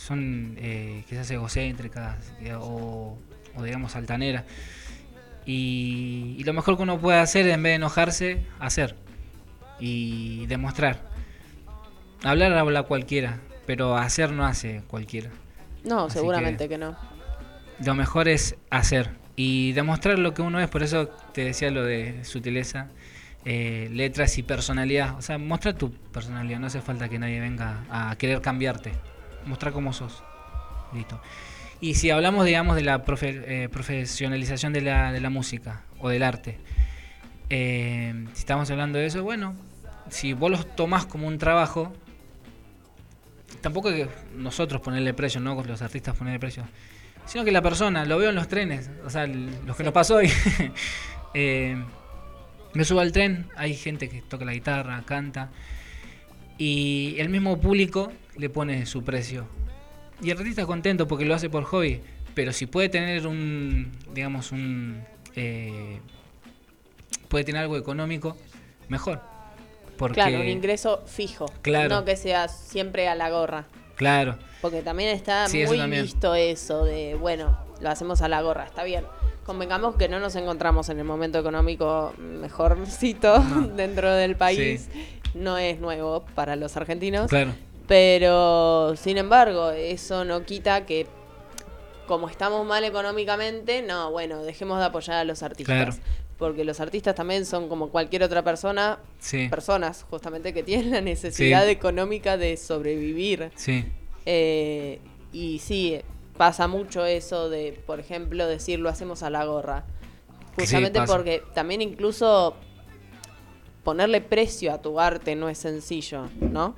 son 0.00 0.56
eh, 0.58 1.04
quizás 1.08 1.30
egocéntricas 1.30 2.32
eh, 2.40 2.54
o, 2.54 3.18
o 3.54 3.62
digamos 3.62 3.96
altaneras. 3.96 4.44
Y, 5.44 6.36
y 6.38 6.44
lo 6.44 6.52
mejor 6.52 6.76
que 6.76 6.84
uno 6.84 6.98
puede 6.98 7.18
hacer 7.18 7.46
en 7.48 7.62
vez 7.62 7.72
de 7.72 7.76
enojarse, 7.76 8.46
hacer 8.58 8.96
y 9.78 10.46
demostrar. 10.46 11.02
Hablar 12.22 12.52
habla 12.52 12.82
cualquiera, 12.84 13.40
pero 13.66 13.96
hacer 13.96 14.32
no 14.32 14.46
hace 14.46 14.82
cualquiera. 14.88 15.30
No, 15.84 16.06
Así 16.06 16.18
seguramente 16.18 16.68
que... 16.68 16.78
no. 16.78 16.96
Lo 17.84 17.94
mejor 17.94 18.28
es 18.28 18.56
hacer 18.68 19.10
y 19.36 19.72
demostrar 19.72 20.18
lo 20.18 20.34
que 20.34 20.42
uno 20.42 20.60
es, 20.60 20.68
por 20.68 20.82
eso 20.82 21.08
te 21.08 21.44
decía 21.44 21.70
lo 21.70 21.82
de 21.82 22.24
sutileza, 22.24 22.88
eh, 23.44 23.88
letras 23.92 24.36
y 24.36 24.42
personalidad. 24.42 25.16
O 25.16 25.22
sea, 25.22 25.38
mostrar 25.38 25.74
tu 25.74 25.92
personalidad, 25.92 26.58
no 26.58 26.66
hace 26.66 26.82
falta 26.82 27.08
que 27.08 27.18
nadie 27.18 27.40
venga 27.40 27.84
a 27.90 28.16
querer 28.16 28.42
cambiarte. 28.42 28.92
Mostrar 29.46 29.72
cómo 29.72 29.92
sos. 29.92 30.22
Listo. 30.92 31.20
Y 31.80 31.94
si 31.94 32.10
hablamos, 32.10 32.44
digamos, 32.44 32.76
de 32.76 32.82
la 32.82 33.04
profe- 33.04 33.42
eh, 33.46 33.68
profesionalización 33.70 34.72
de 34.72 34.82
la, 34.82 35.12
de 35.12 35.20
la 35.20 35.30
música 35.30 35.82
o 35.98 36.08
del 36.08 36.22
arte, 36.22 36.58
eh, 37.48 38.26
si 38.34 38.40
estamos 38.40 38.70
hablando 38.70 38.98
de 38.98 39.06
eso, 39.06 39.22
bueno, 39.22 39.54
si 40.10 40.32
vos 40.34 40.50
los 40.50 40.76
tomás 40.76 41.06
como 41.06 41.26
un 41.26 41.38
trabajo, 41.38 41.92
tampoco 43.60 43.90
es 43.90 44.06
que 44.06 44.08
nosotros 44.36 44.80
ponerle 44.80 45.14
precio, 45.14 45.40
¿no? 45.40 45.60
Los 45.62 45.82
artistas 45.82 46.16
ponerle 46.16 46.38
precio. 46.38 46.64
Sino 47.26 47.44
que 47.44 47.52
la 47.52 47.62
persona, 47.62 48.04
lo 48.04 48.18
veo 48.18 48.30
en 48.30 48.34
los 48.36 48.48
trenes, 48.48 48.90
o 49.04 49.10
sea, 49.10 49.26
los 49.26 49.76
que 49.76 49.84
nos 49.84 49.92
pasó 49.92 50.16
hoy. 50.16 50.30
Eh, 51.32 51.80
me 52.74 52.84
subo 52.84 52.98
al 52.98 53.12
tren, 53.12 53.46
hay 53.56 53.76
gente 53.76 54.08
que 54.08 54.20
toca 54.20 54.44
la 54.44 54.52
guitarra, 54.52 55.00
canta, 55.06 55.50
y 56.60 57.16
el 57.18 57.30
mismo 57.30 57.58
público 57.58 58.12
le 58.36 58.50
pone 58.50 58.84
su 58.84 59.02
precio. 59.02 59.46
Y 60.22 60.30
el 60.30 60.36
artista 60.36 60.66
contento 60.66 61.08
porque 61.08 61.24
lo 61.24 61.34
hace 61.34 61.48
por 61.48 61.64
hobby, 61.64 62.02
pero 62.34 62.52
si 62.52 62.66
puede 62.66 62.90
tener 62.90 63.26
un, 63.26 63.90
digamos, 64.12 64.52
un... 64.52 65.02
eh, 65.36 65.98
puede 67.28 67.44
tener 67.44 67.62
algo 67.62 67.78
económico, 67.78 68.36
mejor. 68.88 69.22
Porque, 69.96 70.14
Claro, 70.16 70.38
un 70.40 70.48
ingreso 70.48 71.02
fijo. 71.06 71.46
Claro. 71.62 71.88
No 71.94 72.04
que 72.04 72.16
sea 72.16 72.48
siempre 72.48 73.08
a 73.08 73.14
la 73.14 73.30
gorra. 73.30 73.64
Claro, 73.96 74.38
Porque 74.60 74.82
también 74.82 75.10
está 75.16 75.48
Sí, 75.48 75.62
eso 75.62 75.70
muy 75.72 75.78
también. 75.78 76.02
visto 76.02 76.34
eso 76.34 76.84
de, 76.84 77.14
bueno, 77.14 77.58
lo 77.80 77.88
hacemos 77.88 78.20
a 78.20 78.28
la 78.28 78.42
gorra, 78.42 78.64
está 78.64 78.84
bien. 78.84 79.04
Convengamos 79.44 79.96
que 79.96 80.08
no 80.10 80.20
nos 80.20 80.36
encontramos 80.36 80.90
en 80.90 80.98
el 80.98 81.04
momento 81.04 81.38
económico 81.38 82.12
mejorcito 82.18 83.38
dentro 83.76 84.12
del 84.12 84.36
país. 84.36 84.90
No 85.34 85.58
es 85.58 85.78
nuevo 85.80 86.24
para 86.34 86.56
los 86.56 86.76
argentinos. 86.76 87.28
Claro. 87.28 87.52
Pero, 87.86 88.94
sin 88.96 89.18
embargo, 89.18 89.70
eso 89.70 90.24
no 90.24 90.44
quita 90.44 90.86
que 90.86 91.06
como 92.06 92.28
estamos 92.28 92.66
mal 92.66 92.82
económicamente, 92.84 93.82
no, 93.82 94.10
bueno, 94.10 94.42
dejemos 94.42 94.78
de 94.80 94.86
apoyar 94.86 95.16
a 95.18 95.24
los 95.24 95.42
artistas. 95.44 95.76
Claro. 95.76 95.92
Porque 96.38 96.64
los 96.64 96.80
artistas 96.80 97.14
también 97.14 97.44
son 97.46 97.68
como 97.68 97.90
cualquier 97.90 98.22
otra 98.24 98.42
persona, 98.42 98.98
Sí. 99.18 99.48
personas 99.48 100.06
justamente 100.10 100.52
que 100.54 100.62
tienen 100.62 100.90
la 100.90 101.00
necesidad 101.00 101.64
Sí. 101.64 101.70
económica 101.70 102.36
de 102.36 102.56
sobrevivir. 102.56 103.50
sí. 103.54 103.84
Eh, 104.26 105.00
y 105.32 105.60
sí, 105.60 105.98
pasa 106.36 106.68
mucho 106.68 107.04
eso 107.06 107.48
de, 107.48 107.80
por 107.86 108.00
ejemplo, 108.00 108.46
decir 108.46 108.78
lo 108.78 108.88
hacemos 108.88 109.22
a 109.22 109.30
la 109.30 109.44
gorra. 109.44 109.84
Justamente 110.56 111.00
porque 111.06 111.42
también 111.54 111.80
incluso 111.80 112.54
ponerle 113.90 114.20
precio 114.20 114.72
a 114.72 114.80
tu 114.80 115.00
arte 115.00 115.34
no 115.34 115.48
es 115.48 115.58
sencillo, 115.58 116.30
¿no? 116.40 116.76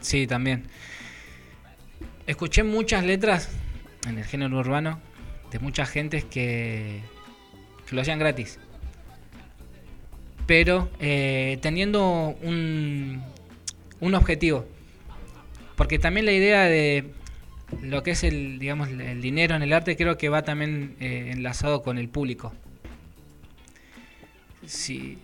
Sí, 0.00 0.28
también. 0.28 0.68
Escuché 2.28 2.62
muchas 2.62 3.04
letras 3.04 3.50
en 4.06 4.18
el 4.18 4.24
género 4.24 4.56
urbano 4.60 5.00
de 5.50 5.58
muchas 5.58 5.90
gentes 5.90 6.24
que, 6.24 7.00
lo 7.90 8.00
hacían 8.00 8.20
gratis. 8.20 8.60
Pero 10.46 10.88
eh, 11.00 11.58
teniendo 11.60 12.36
un, 12.40 13.20
un 13.98 14.14
objetivo. 14.14 14.64
Porque 15.74 15.98
también 15.98 16.24
la 16.24 16.32
idea 16.32 16.66
de 16.66 17.10
lo 17.82 18.04
que 18.04 18.12
es 18.12 18.22
el, 18.22 18.60
digamos, 18.60 18.90
el 18.90 19.20
dinero 19.20 19.56
en 19.56 19.62
el 19.64 19.72
arte 19.72 19.96
creo 19.96 20.16
que 20.16 20.28
va 20.28 20.42
también 20.42 20.94
eh, 21.00 21.30
enlazado 21.32 21.82
con 21.82 21.98
el 21.98 22.08
público. 22.08 22.52
Si 24.64 25.18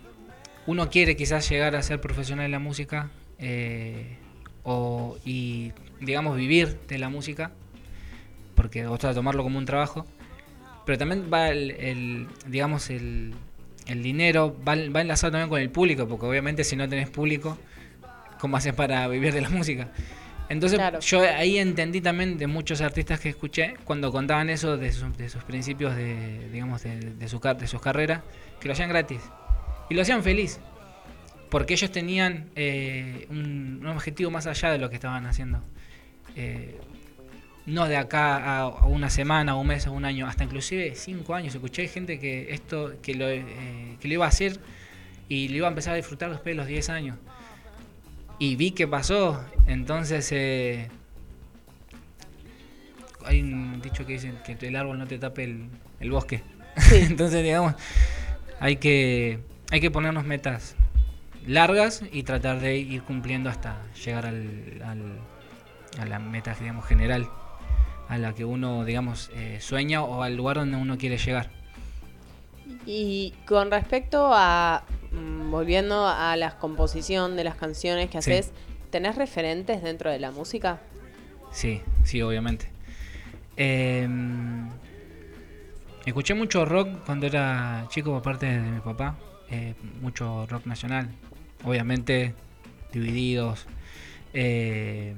uno 0.67 0.89
quiere 0.89 1.15
quizás 1.15 1.49
llegar 1.49 1.75
a 1.75 1.81
ser 1.81 1.99
profesional 2.01 2.45
en 2.45 2.51
la 2.51 2.59
música 2.59 3.09
eh, 3.39 4.17
o, 4.63 5.17
y, 5.25 5.71
digamos, 5.99 6.37
vivir 6.37 6.79
de 6.87 6.97
la 6.99 7.09
música, 7.09 7.51
porque 8.55 8.85
o 8.87 8.97
sea, 8.99 9.13
tomarlo 9.13 9.43
como 9.43 9.57
un 9.57 9.65
trabajo, 9.65 10.05
pero 10.85 10.97
también 10.97 11.29
va 11.33 11.49
el, 11.49 11.71
el, 11.71 12.27
digamos, 12.47 12.89
el, 12.89 13.33
el 13.87 14.03
dinero, 14.03 14.55
va, 14.67 14.75
va 14.75 15.01
enlazado 15.01 15.31
también 15.31 15.49
con 15.49 15.59
el 15.61 15.69
público, 15.69 16.07
porque 16.07 16.25
obviamente 16.25 16.63
si 16.63 16.75
no 16.75 16.87
tenés 16.87 17.09
público, 17.09 17.57
¿cómo 18.39 18.57
haces 18.57 18.73
para 18.73 19.07
vivir 19.07 19.33
de 19.33 19.41
la 19.41 19.49
música? 19.49 19.89
Entonces 20.49 20.77
Claro. 20.79 20.99
yo 20.99 21.21
ahí 21.21 21.57
entendí 21.57 22.01
también 22.01 22.37
de 22.37 22.45
muchos 22.45 22.81
artistas 22.81 23.19
que 23.21 23.29
escuché 23.29 23.75
cuando 23.85 24.11
contaban 24.11 24.49
eso 24.49 24.75
de, 24.77 24.91
sus- 24.91 25.17
de 25.17 25.29
sus 25.29 25.43
principios 25.43 25.95
de, 25.95 26.49
digamos, 26.51 26.83
de, 26.83 26.99
de 26.99 27.27
su, 27.29 27.39
de 27.39 27.67
sus 27.67 27.81
carreras, 27.81 28.21
que 28.59 28.67
lo 28.67 28.73
hacían 28.73 28.89
gratis. 28.89 29.21
Y 29.91 29.93
lo 29.93 30.03
hacían 30.03 30.23
feliz. 30.23 30.57
Porque 31.49 31.73
ellos 31.73 31.91
tenían 31.91 32.49
eh, 32.55 33.27
un, 33.29 33.79
un 33.81 33.87
objetivo 33.87 34.31
más 34.31 34.47
allá 34.47 34.71
de 34.71 34.77
lo 34.77 34.89
que 34.89 34.95
estaban 34.95 35.25
haciendo. 35.25 35.61
Eh, 36.37 36.79
no 37.65 37.89
de 37.89 37.97
acá 37.97 38.37
a, 38.37 38.59
a 38.61 38.85
una 38.85 39.09
semana, 39.09 39.53
un 39.55 39.67
mes, 39.67 39.85
o 39.87 39.91
un 39.91 40.05
año, 40.05 40.27
hasta 40.27 40.45
inclusive 40.45 40.95
cinco 40.95 41.35
años. 41.35 41.53
Escuché 41.53 41.89
gente 41.89 42.19
que 42.19 42.53
esto, 42.53 42.93
que 43.01 43.15
lo, 43.15 43.27
eh, 43.27 43.97
que 43.99 44.07
lo 44.07 44.13
iba 44.13 44.23
a 44.23 44.29
hacer 44.29 44.61
y 45.27 45.49
lo 45.49 45.57
iba 45.57 45.67
a 45.67 45.71
empezar 45.71 45.91
a 45.91 45.97
disfrutar 45.97 46.29
después 46.29 46.53
de 46.53 46.55
los 46.55 46.67
10 46.67 46.89
años. 46.89 47.17
Y 48.39 48.55
vi 48.55 48.71
que 48.71 48.87
pasó. 48.87 49.43
Entonces, 49.67 50.31
hay 53.25 53.41
un 53.41 53.81
dicho 53.81 54.05
que 54.05 54.13
dice 54.13 54.31
que 54.45 54.65
el 54.65 54.75
árbol 54.77 54.97
no 54.97 55.05
te 55.05 55.19
tape 55.19 55.43
el, 55.43 55.65
el 55.99 56.11
bosque. 56.11 56.43
Entonces, 56.93 57.43
digamos, 57.43 57.75
hay 58.61 58.77
que, 58.77 59.50
hay 59.71 59.79
que 59.81 59.89
ponernos 59.89 60.25
metas 60.25 60.75
largas 61.47 62.03
y 62.11 62.23
tratar 62.23 62.59
de 62.59 62.77
ir 62.77 63.01
cumpliendo 63.03 63.49
hasta 63.49 63.81
llegar 64.05 64.25
al, 64.27 64.81
al- 64.85 65.19
a 65.99 66.05
la 66.05 66.19
meta, 66.19 66.55
digamos, 66.59 66.85
general, 66.85 67.27
a 68.07 68.17
la 68.17 68.33
que 68.33 68.45
uno, 68.45 68.85
digamos, 68.85 69.29
eh, 69.33 69.57
sueña 69.61 70.03
o 70.03 70.21
al 70.23 70.35
lugar 70.37 70.57
donde 70.57 70.77
uno 70.77 70.97
quiere 70.97 71.17
llegar. 71.17 71.49
Y 72.85 73.33
con 73.47 73.71
respecto 73.71 74.31
a, 74.33 74.83
mm, 75.11 75.49
volviendo 75.51 76.07
a 76.07 76.35
la 76.37 76.57
composición 76.57 77.35
de 77.35 77.43
las 77.43 77.55
canciones 77.55 78.09
que 78.09 78.21
Sí. 78.21 78.31
haces, 78.31 78.51
¿tenés 78.91 79.15
referentes 79.15 79.81
dentro 79.81 80.11
de 80.11 80.19
la 80.19 80.31
música? 80.31 80.79
Sí, 81.51 81.81
sí, 82.03 82.21
obviamente. 82.21 82.67
Eh, 83.57 84.07
escuché 86.05 86.33
mucho 86.33 86.65
rock 86.65 86.89
cuando 87.05 87.27
era 87.27 87.85
chico 87.89 88.11
por 88.11 88.21
parte 88.21 88.45
de 88.45 88.59
mi 88.59 88.79
papá, 88.79 89.17
eh, 89.51 89.75
mucho 90.01 90.45
rock 90.47 90.65
nacional, 90.65 91.09
obviamente 91.63 92.33
divididos, 92.91 93.67
eh, 94.33 95.15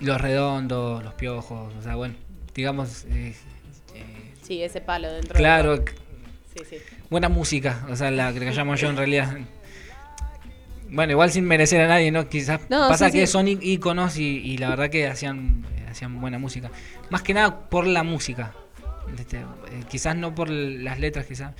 los 0.00 0.20
redondos, 0.20 1.04
los 1.04 1.14
piojos, 1.14 1.74
o 1.74 1.82
sea, 1.82 1.96
bueno, 1.96 2.14
digamos, 2.54 3.04
eh, 3.10 3.34
Sí, 4.42 4.62
ese 4.62 4.80
palo 4.80 5.12
dentro 5.12 5.36
claro. 5.36 5.84
Sí, 6.56 6.64
sí. 6.68 6.76
buena 7.08 7.28
música, 7.28 7.86
o 7.88 7.94
sea, 7.94 8.10
la 8.10 8.32
que 8.32 8.40
llamo 8.50 8.74
yo 8.74 8.90
en 8.90 8.96
realidad. 8.96 9.38
Bueno, 10.88 11.12
igual 11.12 11.30
sin 11.30 11.44
merecer 11.44 11.80
a 11.82 11.86
nadie, 11.86 12.10
¿no? 12.10 12.28
Quizás 12.28 12.62
No, 12.68 12.88
pasa 12.88 13.10
sí, 13.10 13.18
que 13.18 13.26
son 13.28 13.46
íconos 13.46 14.16
y, 14.16 14.24
y 14.38 14.58
la 14.58 14.70
verdad 14.70 14.90
que 14.90 15.06
hacían, 15.06 15.64
eh, 15.76 15.86
hacían 15.88 16.20
buena 16.20 16.40
música. 16.40 16.68
Más 17.10 17.22
que 17.22 17.32
nada 17.32 17.70
por 17.70 17.86
la 17.86 18.02
música. 18.02 18.52
Este, 19.16 19.38
eh, 19.38 19.44
quizás 19.88 20.16
no 20.16 20.34
por 20.34 20.50
las 20.50 20.98
letras, 20.98 21.26
quizás. 21.26 21.54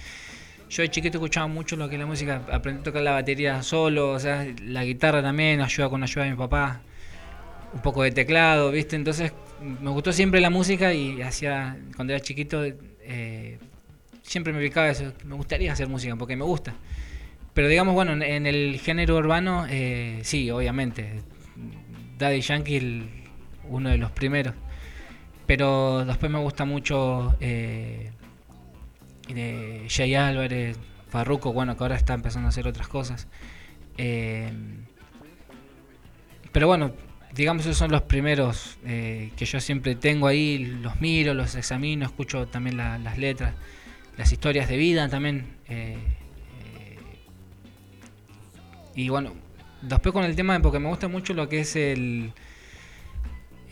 Yo 0.70 0.82
de 0.84 0.88
chiquito 0.88 1.18
escuchaba 1.18 1.48
mucho 1.48 1.74
lo 1.74 1.88
que 1.88 1.96
es 1.96 2.00
la 2.00 2.06
música, 2.06 2.42
aprendí 2.52 2.80
a 2.80 2.84
tocar 2.84 3.02
la 3.02 3.10
batería 3.10 3.60
solo, 3.60 4.12
o 4.12 4.20
sea, 4.20 4.46
la 4.62 4.84
guitarra 4.84 5.20
también, 5.20 5.60
ayuda 5.60 5.88
con 5.88 6.00
ayuda 6.04 6.24
de 6.24 6.30
mi 6.30 6.36
papá, 6.36 6.80
un 7.74 7.82
poco 7.82 8.04
de 8.04 8.12
teclado, 8.12 8.70
¿viste? 8.70 8.94
Entonces 8.94 9.32
me 9.60 9.90
gustó 9.90 10.12
siempre 10.12 10.40
la 10.40 10.48
música 10.48 10.94
y 10.94 11.22
hacía, 11.22 11.76
cuando 11.96 12.12
era 12.12 12.22
chiquito, 12.22 12.64
eh, 13.02 13.58
siempre 14.22 14.52
me 14.52 14.60
ubicaba 14.60 14.88
eso, 14.88 15.12
me 15.24 15.34
gustaría 15.34 15.72
hacer 15.72 15.88
música 15.88 16.14
porque 16.14 16.36
me 16.36 16.44
gusta. 16.44 16.72
Pero 17.52 17.66
digamos, 17.66 17.92
bueno, 17.94 18.12
en, 18.12 18.46
el 18.46 18.78
género 18.78 19.16
urbano, 19.16 19.66
eh, 19.68 20.20
sí, 20.22 20.52
obviamente. 20.52 21.20
Daddy 22.16 22.42
Yankee, 22.42 23.26
uno 23.68 23.90
de 23.90 23.98
los 23.98 24.12
primeros. 24.12 24.54
Pero 25.46 26.04
después 26.04 26.30
me 26.30 26.38
gusta 26.38 26.64
mucho 26.64 27.34
eh, 27.40 28.12
de 29.32 29.86
Jay 29.88 30.14
Álvarez, 30.14 30.78
Farruko, 31.08 31.52
bueno, 31.52 31.76
que 31.76 31.84
ahora 31.84 31.96
está 31.96 32.14
empezando 32.14 32.46
a 32.46 32.50
hacer 32.50 32.66
otras 32.68 32.88
cosas. 32.88 33.28
Eh, 33.98 34.52
pero 36.52 36.66
bueno, 36.66 36.92
digamos, 37.34 37.62
esos 37.64 37.76
son 37.76 37.90
los 37.92 38.02
primeros 38.02 38.78
eh, 38.84 39.30
que 39.36 39.44
yo 39.44 39.60
siempre 39.60 39.94
tengo 39.94 40.26
ahí, 40.26 40.58
los 40.82 41.00
miro, 41.00 41.34
los 41.34 41.54
examino, 41.54 42.04
escucho 42.06 42.46
también 42.48 42.76
la- 42.76 42.98
las 42.98 43.18
letras, 43.18 43.54
las 44.16 44.32
historias 44.32 44.68
de 44.68 44.76
vida 44.76 45.08
también. 45.08 45.46
eh, 45.68 45.96
y 48.94 49.08
bueno, 49.08 49.32
después 49.82 50.12
con 50.12 50.24
el 50.24 50.34
tema, 50.36 50.58
porque 50.60 50.78
me 50.78 50.88
gusta 50.88 51.08
mucho 51.08 51.32
lo 51.32 51.48
que 51.48 51.60
es 51.60 51.76
el, 51.76 52.32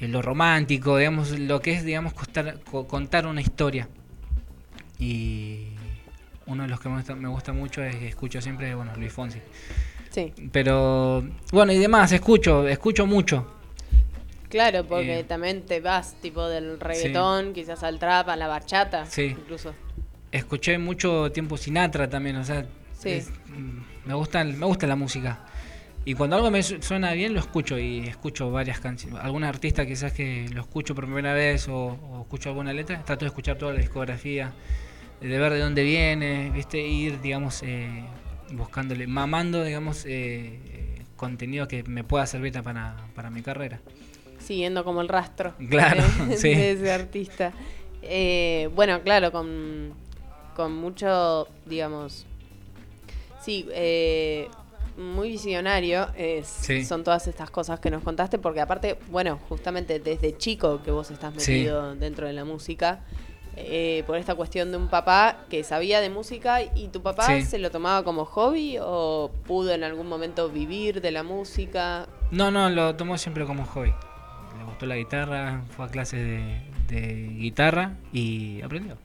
lo 0.00 0.22
romántico, 0.22 0.96
digamos, 0.96 1.38
lo 1.38 1.60
que 1.60 1.72
es, 1.72 1.84
digamos, 1.84 2.14
costar- 2.14 2.60
co- 2.64 2.86
contar 2.86 3.26
una 3.26 3.40
historia. 3.40 3.88
Y 4.98 5.68
uno 6.46 6.62
de 6.64 6.68
los 6.68 6.80
que 6.80 6.88
me 6.88 6.96
gusta, 6.96 7.14
me 7.14 7.28
gusta 7.28 7.52
mucho 7.52 7.82
es 7.82 7.94
escucho 7.96 8.40
siempre, 8.40 8.74
bueno, 8.74 8.92
Luis 8.96 9.12
Fonsi. 9.12 9.40
Sí. 10.10 10.32
Pero, 10.52 11.22
bueno, 11.52 11.72
y 11.72 11.78
demás, 11.78 12.10
escucho, 12.12 12.66
escucho 12.66 13.06
mucho. 13.06 13.46
Claro, 14.48 14.84
porque 14.86 15.20
Eh, 15.20 15.24
también 15.24 15.66
te 15.66 15.80
vas 15.80 16.14
tipo 16.22 16.48
del 16.48 16.80
reggaetón, 16.80 17.52
quizás 17.52 17.82
al 17.82 17.98
trap, 17.98 18.30
a 18.30 18.36
la 18.36 18.46
bachata, 18.48 19.04
Sí. 19.06 19.36
incluso. 19.38 19.74
Escuché 20.32 20.78
mucho 20.78 21.30
tiempo 21.32 21.56
Sinatra 21.58 22.08
también, 22.08 22.36
o 22.36 22.44
sea, 22.44 22.64
Sí. 22.98 23.10
es- 23.10 23.30
mm, 23.48 24.08
me 24.08 24.14
gusta, 24.14 24.42
me 24.44 24.64
gusta 24.66 24.86
la 24.86 24.96
música. 24.96 25.40
Y 26.06 26.14
cuando 26.14 26.36
algo 26.36 26.50
me 26.50 26.62
su- 26.62 26.80
suena 26.80 27.12
bien, 27.12 27.34
lo 27.34 27.40
escucho 27.40 27.78
y 27.78 27.98
escucho 28.08 28.50
varias 28.50 28.80
canciones. 28.80 29.20
Algún 29.22 29.44
artista 29.44 29.84
quizás 29.84 30.12
que 30.14 30.48
lo 30.54 30.62
escucho 30.62 30.94
por 30.94 31.04
primera 31.04 31.34
vez 31.34 31.68
o, 31.68 31.74
o 31.76 32.22
escucho 32.22 32.48
alguna 32.48 32.72
letra, 32.72 33.02
trato 33.04 33.26
de 33.26 33.28
escuchar 33.28 33.58
toda 33.58 33.74
la 33.74 33.80
discografía, 33.80 34.52
de 35.20 35.38
ver 35.38 35.52
de 35.52 35.60
dónde 35.60 35.82
viene, 35.82 36.50
¿viste? 36.50 36.80
Ir, 36.80 37.20
digamos, 37.20 37.62
eh, 37.62 38.04
buscándole, 38.52 39.06
mamando, 39.06 39.64
digamos, 39.64 40.04
eh, 40.06 40.60
eh, 40.66 41.02
contenido 41.16 41.66
que 41.68 41.82
me 41.84 42.04
pueda 42.04 42.26
servir 42.26 42.52
para, 42.62 42.96
para 43.14 43.30
mi 43.30 43.42
carrera. 43.42 43.80
Siguiendo 44.38 44.84
como 44.84 45.00
el 45.00 45.08
rastro 45.08 45.54
Claro, 45.70 46.02
de, 46.28 46.36
sí. 46.38 46.50
de 46.54 46.72
ese 46.72 46.92
artista. 46.92 47.52
Eh, 48.02 48.70
bueno, 48.74 49.02
claro, 49.02 49.32
con, 49.32 49.92
con 50.54 50.72
mucho, 50.74 51.48
digamos, 51.66 52.24
sí, 53.42 53.66
eh, 53.72 54.48
muy 54.96 55.30
visionario 55.30 56.08
es- 56.16 56.46
Sí. 56.48 56.84
son 56.84 57.02
todas 57.04 57.26
estas 57.26 57.50
cosas 57.50 57.80
que 57.80 57.90
nos 57.90 58.02
contaste, 58.02 58.38
porque 58.38 58.60
aparte, 58.60 58.98
bueno, 59.10 59.38
justamente 59.48 59.98
desde 60.00 60.36
chico 60.36 60.82
que 60.82 60.90
vos 60.92 61.10
estás 61.10 61.34
Sí. 61.42 61.52
metido 61.52 61.94
dentro 61.96 62.26
de 62.26 62.32
la 62.32 62.44
música, 62.44 63.00
eh, 63.66 64.04
por 64.06 64.16
esta 64.16 64.34
cuestión 64.34 64.70
de 64.70 64.76
un 64.76 64.88
papá 64.88 65.38
que 65.50 65.64
sabía 65.64 66.00
de 66.00 66.10
música 66.10 66.62
y 66.62 66.88
tu 66.88 67.02
papá 67.02 67.26
Sí. 67.26 67.42
se 67.42 67.58
lo 67.58 67.70
tomaba 67.70 68.04
como 68.04 68.24
hobby 68.24 68.76
o 68.80 69.30
pudo 69.46 69.72
en 69.72 69.84
algún 69.84 70.08
momento 70.08 70.48
vivir 70.48 71.00
de 71.00 71.10
la 71.10 71.22
música. 71.22 72.06
No, 72.30 72.50
no, 72.50 72.68
lo 72.70 72.94
tomó 72.96 73.16
siempre 73.18 73.44
como 73.44 73.64
hobby. 73.64 73.92
Le 74.58 74.64
gustó 74.64 74.86
la 74.86 74.96
guitarra, 74.96 75.62
fue 75.76 75.86
a 75.86 75.88
clases 75.88 76.20
de, 76.20 76.60
de 76.88 77.28
guitarra 77.38 77.92
y 78.12 78.60
aprendió. 78.62 78.96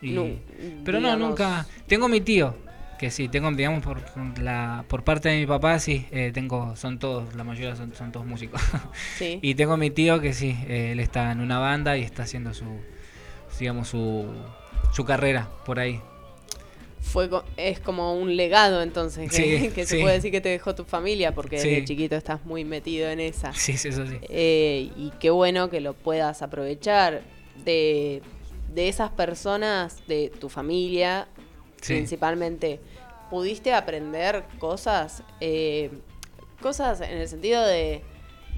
Y- 0.00 0.38
pero 0.84 1.00
no, 1.00 1.16
nunca. 1.16 1.66
Tengo 1.86 2.08
mi 2.08 2.20
tío, 2.20 2.54
que 2.98 3.10
sí, 3.10 3.28
tengo, 3.28 3.50
digamos, 3.50 3.82
por 3.82 4.00
la 4.40 4.84
por 4.88 5.02
parte 5.04 5.28
de 5.28 5.40
mi 5.40 5.46
papá, 5.46 5.78
sí, 5.80 6.06
eh, 6.12 6.30
tengo, 6.32 6.76
son 6.76 6.98
todos, 6.98 7.34
la 7.34 7.42
mayoría 7.44 7.74
son, 7.76 7.92
son 7.94 8.12
todos 8.12 8.24
músicos. 8.26 8.60
Sí. 9.16 9.38
y 9.42 9.54
tengo 9.56 9.76
mi 9.76 9.90
tío 9.90 10.20
que 10.20 10.32
sí, 10.32 10.56
eh, 10.68 10.90
él 10.92 11.00
está 11.00 11.32
en 11.32 11.40
una 11.40 11.58
banda 11.58 11.96
y 11.96 12.02
está 12.02 12.22
haciendo 12.24 12.54
su, 12.54 12.66
digamos, 13.58 13.88
su, 13.88 14.24
su 14.92 15.04
carrera 15.04 15.48
por 15.66 15.78
ahí. 15.78 16.00
fue 17.00 17.28
es 17.56 17.80
como 17.80 18.14
un 18.14 18.36
legado 18.36 18.82
entonces 18.82 19.30
que, 19.30 19.36
Sí, 19.36 19.70
que 19.74 19.86
se 19.86 19.96
sí. 19.96 20.02
puede 20.02 20.14
decir 20.16 20.30
que 20.30 20.40
te 20.40 20.48
dejó 20.50 20.74
tu 20.74 20.84
familia 20.84 21.32
porque 21.34 21.58
Sí. 21.58 21.68
desde 21.70 21.84
chiquito 21.84 22.16
estás 22.16 22.44
muy 22.44 22.64
metido 22.64 23.08
en 23.08 23.20
esa 23.20 23.52
Sí, 23.52 23.76
sí, 23.76 23.88
eso 23.88 24.06
sí. 24.06 24.18
Eh, 24.28 24.90
y 24.96 25.10
qué 25.20 25.30
bueno 25.30 25.70
que 25.70 25.80
lo 25.80 25.94
puedas 25.94 26.42
aprovechar 26.42 27.22
de, 27.64 28.20
de 28.74 28.88
esas 28.88 29.10
personas 29.10 30.06
de 30.06 30.30
tu 30.40 30.48
familia 30.48 31.28
principalmente 31.86 32.80
pudiste 33.30 33.72
aprender 33.72 34.44
cosas 34.58 35.22
eh, 35.40 35.90
cosas 36.60 37.00
en 37.00 37.18
el 37.18 37.28
sentido 37.28 37.64
de 37.64 38.02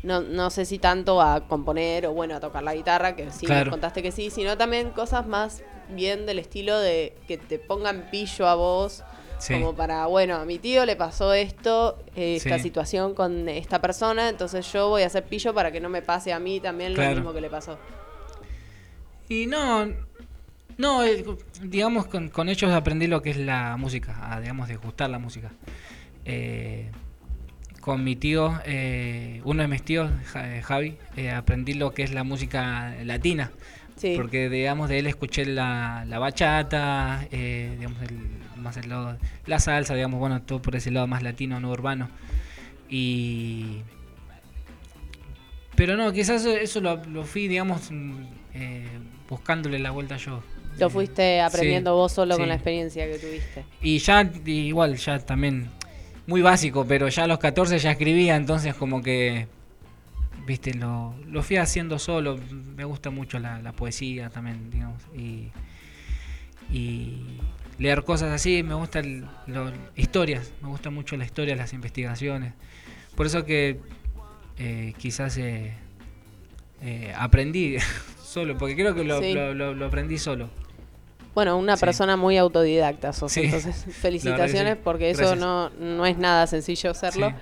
no, 0.03 0.21
no 0.21 0.51
sé 0.51 0.65
si 0.65 0.79
tanto 0.79 1.21
a 1.21 1.47
componer 1.47 2.07
o 2.07 2.13
bueno 2.13 2.35
a 2.37 2.41
tocar 2.41 2.63
la 2.63 2.75
guitarra 2.75 3.15
que 3.17 3.31
sí 3.31 3.47
Claro. 3.47 3.67
nos 3.67 3.73
contaste 3.73 4.03
que 4.03 4.13
sí 4.13 4.31
sino 4.31 4.57
también 4.57 4.91
cosas 4.91 5.27
más 5.27 5.63
bien 5.91 6.25
del 6.27 6.39
estilo 6.39 6.79
de 6.79 7.15
que 7.29 7.37
te 7.39 7.59
pongan 7.59 8.09
pillo 8.11 8.47
a 8.49 8.55
vos 8.55 9.03
Sí. 9.39 9.55
como 9.55 9.75
para 9.75 10.05
bueno 10.07 10.37
a 10.37 10.45
mi 10.45 10.59
tío 10.59 10.85
le 10.85 10.97
pasó 10.97 11.33
esto 11.33 11.99
eh, 12.15 12.37
esta 12.37 12.57
Sí. 12.59 12.65
situación 12.65 13.15
con 13.15 13.49
esta 13.49 13.81
persona 13.81 14.29
entonces 14.29 14.71
yo 14.73 14.89
voy 14.91 15.03
a 15.03 15.07
hacer 15.07 15.25
pillo 15.25 15.55
para 15.55 15.73
que 15.73 15.81
no 15.81 15.89
me 15.89 16.03
pase 16.03 16.33
a 16.33 16.39
mí 16.39 16.61
también 16.61 16.93
Claro. 16.95 17.11
lo 17.11 17.17
mismo 17.17 17.33
que 17.33 17.41
le 17.41 17.49
pasó 17.51 17.79
Y 19.29 19.47
no, 19.47 19.87
no, 20.77 21.05
eh, 21.05 21.25
digamos, 21.63 22.07
con, 22.07 22.31
con 22.31 22.49
ellos 22.49 22.71
aprendí 22.73 23.07
lo 23.07 23.23
que 23.23 23.31
es 23.31 23.37
la 23.37 23.77
música, 23.77 24.33
a, 24.35 24.41
digamos, 24.41 24.67
de 24.67 24.75
gustar 24.77 25.09
la 25.09 25.21
música. 25.21 25.53
Eh, 26.25 26.91
con 27.81 28.05
mi 28.05 28.17
tío, 28.17 28.61
eh, 28.67 29.41
uno 29.45 29.63
de 29.63 29.69
mis 29.69 29.83
tíos, 29.83 30.11
eh, 30.37 30.61
Javi, 30.63 30.97
eh, 31.17 31.31
aprendí 31.31 31.75
lo 31.75 31.93
que 31.95 32.03
es 32.03 32.13
la 32.13 32.25
música 32.25 32.95
latina. 33.05 33.51
Sí. 33.97 34.15
Porque, 34.17 34.49
digamos, 34.49 34.89
de 34.89 34.99
él 34.99 35.07
escuché 35.07 35.45
la, 35.45 36.05
la 36.09 36.19
bachata, 36.19 37.27
eh, 37.31 37.75
digamos, 37.79 38.01
el- 38.03 38.41
más 38.63 38.77
el 38.77 38.89
lado, 38.91 39.17
la 39.47 39.59
salsa, 39.59 39.95
digamos, 39.95 40.21
bueno, 40.21 40.43
todo 40.43 40.61
por 40.63 40.77
ese 40.77 40.91
lado 40.91 41.07
más 41.07 41.23
latino, 41.23 41.61
no 41.61 41.71
urbano. 41.71 42.09
Y... 42.89 43.83
Pero 45.77 45.97
no, 45.97 46.13
quizás 46.13 46.43
eso, 46.43 46.51
eso 46.57 46.81
lo, 46.81 47.03
lo 47.07 47.25
fui, 47.25 47.49
digamos, 47.49 47.91
mm, 47.91 48.25
buscándole 49.29 49.79
la 49.79 49.91
vuelta 49.93 50.17
yo. 50.17 50.43
lo 50.79 50.91
fuiste 50.91 51.41
aprendiendo 51.41 51.91
sí, 51.91 51.95
vos 51.95 52.13
solo 52.13 52.35
sí. 52.35 52.41
con 52.41 52.49
la 52.49 52.55
experiencia 52.55 53.07
que 53.11 53.19
tuviste 53.19 53.65
Y 53.81 53.99
ya, 53.99 54.29
igual, 54.47 54.97
ya 54.97 55.19
también, 55.21 55.71
muy 56.31 56.43
básico, 56.43 56.87
pero 56.87 57.09
ya 57.09 57.25
a 57.25 57.27
los 57.27 57.39
14 57.41 57.79
ya 57.81 57.91
escribía, 57.91 58.37
entonces 58.37 58.75
como 58.77 59.03
que, 59.03 59.49
viste, 60.47 60.73
lo, 60.75 61.15
lo 61.27 61.43
fui 61.43 61.57
haciendo 61.57 61.99
solo. 61.99 62.39
Me 62.77 62.85
gusta 62.85 63.11
mucho 63.11 63.39
la, 63.41 63.61
la 63.61 63.73
poesía 63.73 64.31
también, 64.31 64.71
digamos, 64.71 65.03
y, 65.15 65.51
y 66.73 67.23
leer 67.79 68.05
cosas 68.05 68.31
así, 68.31 68.63
me 68.63 68.75
gustan 68.75 69.29
lo- 69.49 69.73
historias, 69.97 70.53
me 70.63 70.69
gusta 70.69 70.91
mucho 70.91 71.17
la 71.17 71.25
historia, 71.25 71.57
las 71.57 71.73
investigaciones. 71.73 72.53
Por 73.17 73.27
eso 73.27 73.45
que 73.45 73.81
eh, 74.57 74.95
quizás 74.99 75.37
eh, 75.37 75.73
eh, 76.83 77.13
aprendí 77.19 77.77
solo, 78.23 78.57
porque 78.57 78.77
creo 78.77 78.95
que 78.95 79.03
lo, 79.05 79.21
Sí. 79.21 79.33
lo- 79.33 79.53
lo- 79.55 79.75
lo 79.75 79.87
aprendí 79.87 80.17
solo. 80.19 80.49
Bueno, 81.35 81.57
una 81.57 81.77
Sí. 81.77 81.81
persona 81.85 82.17
muy 82.17 82.37
autodidacta 82.37 83.13
sos, 83.13 83.33
Sí. 83.33 83.43
entonces 83.45 83.85
felicitaciones 84.01 84.77
porque 84.77 85.11
eso 85.11 85.21
Gracias. 85.21 85.41
no, 85.41 85.71
no 85.71 86.07
es 86.07 86.19
nada 86.19 86.47
sencillo 86.47 86.91
hacerlo. 86.91 87.31
Sí. 87.31 87.35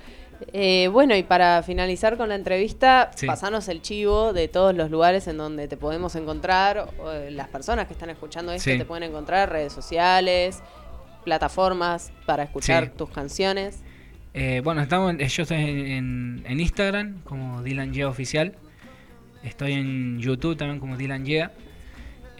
Eh, 0.53 0.87
bueno, 0.93 1.15
y 1.17 1.23
para 1.23 1.61
finalizar 1.63 2.15
con 2.15 2.29
la 2.29 2.35
entrevista, 2.35 3.11
Sí. 3.15 3.25
pasanos 3.27 3.67
el 3.67 3.81
chivo 3.81 4.31
de 4.31 4.47
todos 4.47 4.73
los 4.73 4.89
lugares 4.89 5.27
en 5.27 5.35
donde 5.37 5.67
te 5.67 5.75
podemos 5.75 6.15
encontrar, 6.15 6.87
o, 6.99 7.11
eh, 7.11 7.29
las 7.31 7.49
personas 7.49 7.87
que 7.87 7.93
están 7.93 8.09
escuchando 8.09 8.51
esto 8.53 8.69
Sí. 8.71 8.77
te 8.77 8.85
pueden 8.85 9.03
encontrar, 9.03 9.51
redes 9.51 9.73
sociales, 9.73 10.61
plataformas 11.25 12.11
para 12.25 12.43
escuchar 12.43 12.85
Sí. 12.85 12.91
tus 12.97 13.09
canciones. 13.09 13.79
Eh, 14.33 14.61
bueno, 14.63 14.81
estamos, 14.81 15.15
yo 15.17 15.43
estoy 15.43 15.57
en, 15.57 16.43
en 16.47 16.59
Instagram 16.59 17.21
como 17.23 17.61
Dylan 17.61 17.93
Yea 17.93 18.07
Oficial. 18.07 18.53
Estoy 19.43 19.73
en 19.73 20.19
YouTube 20.19 20.55
también 20.57 20.79
como 20.79 20.95
Dylan 20.97 21.25
Yea. 21.25 21.51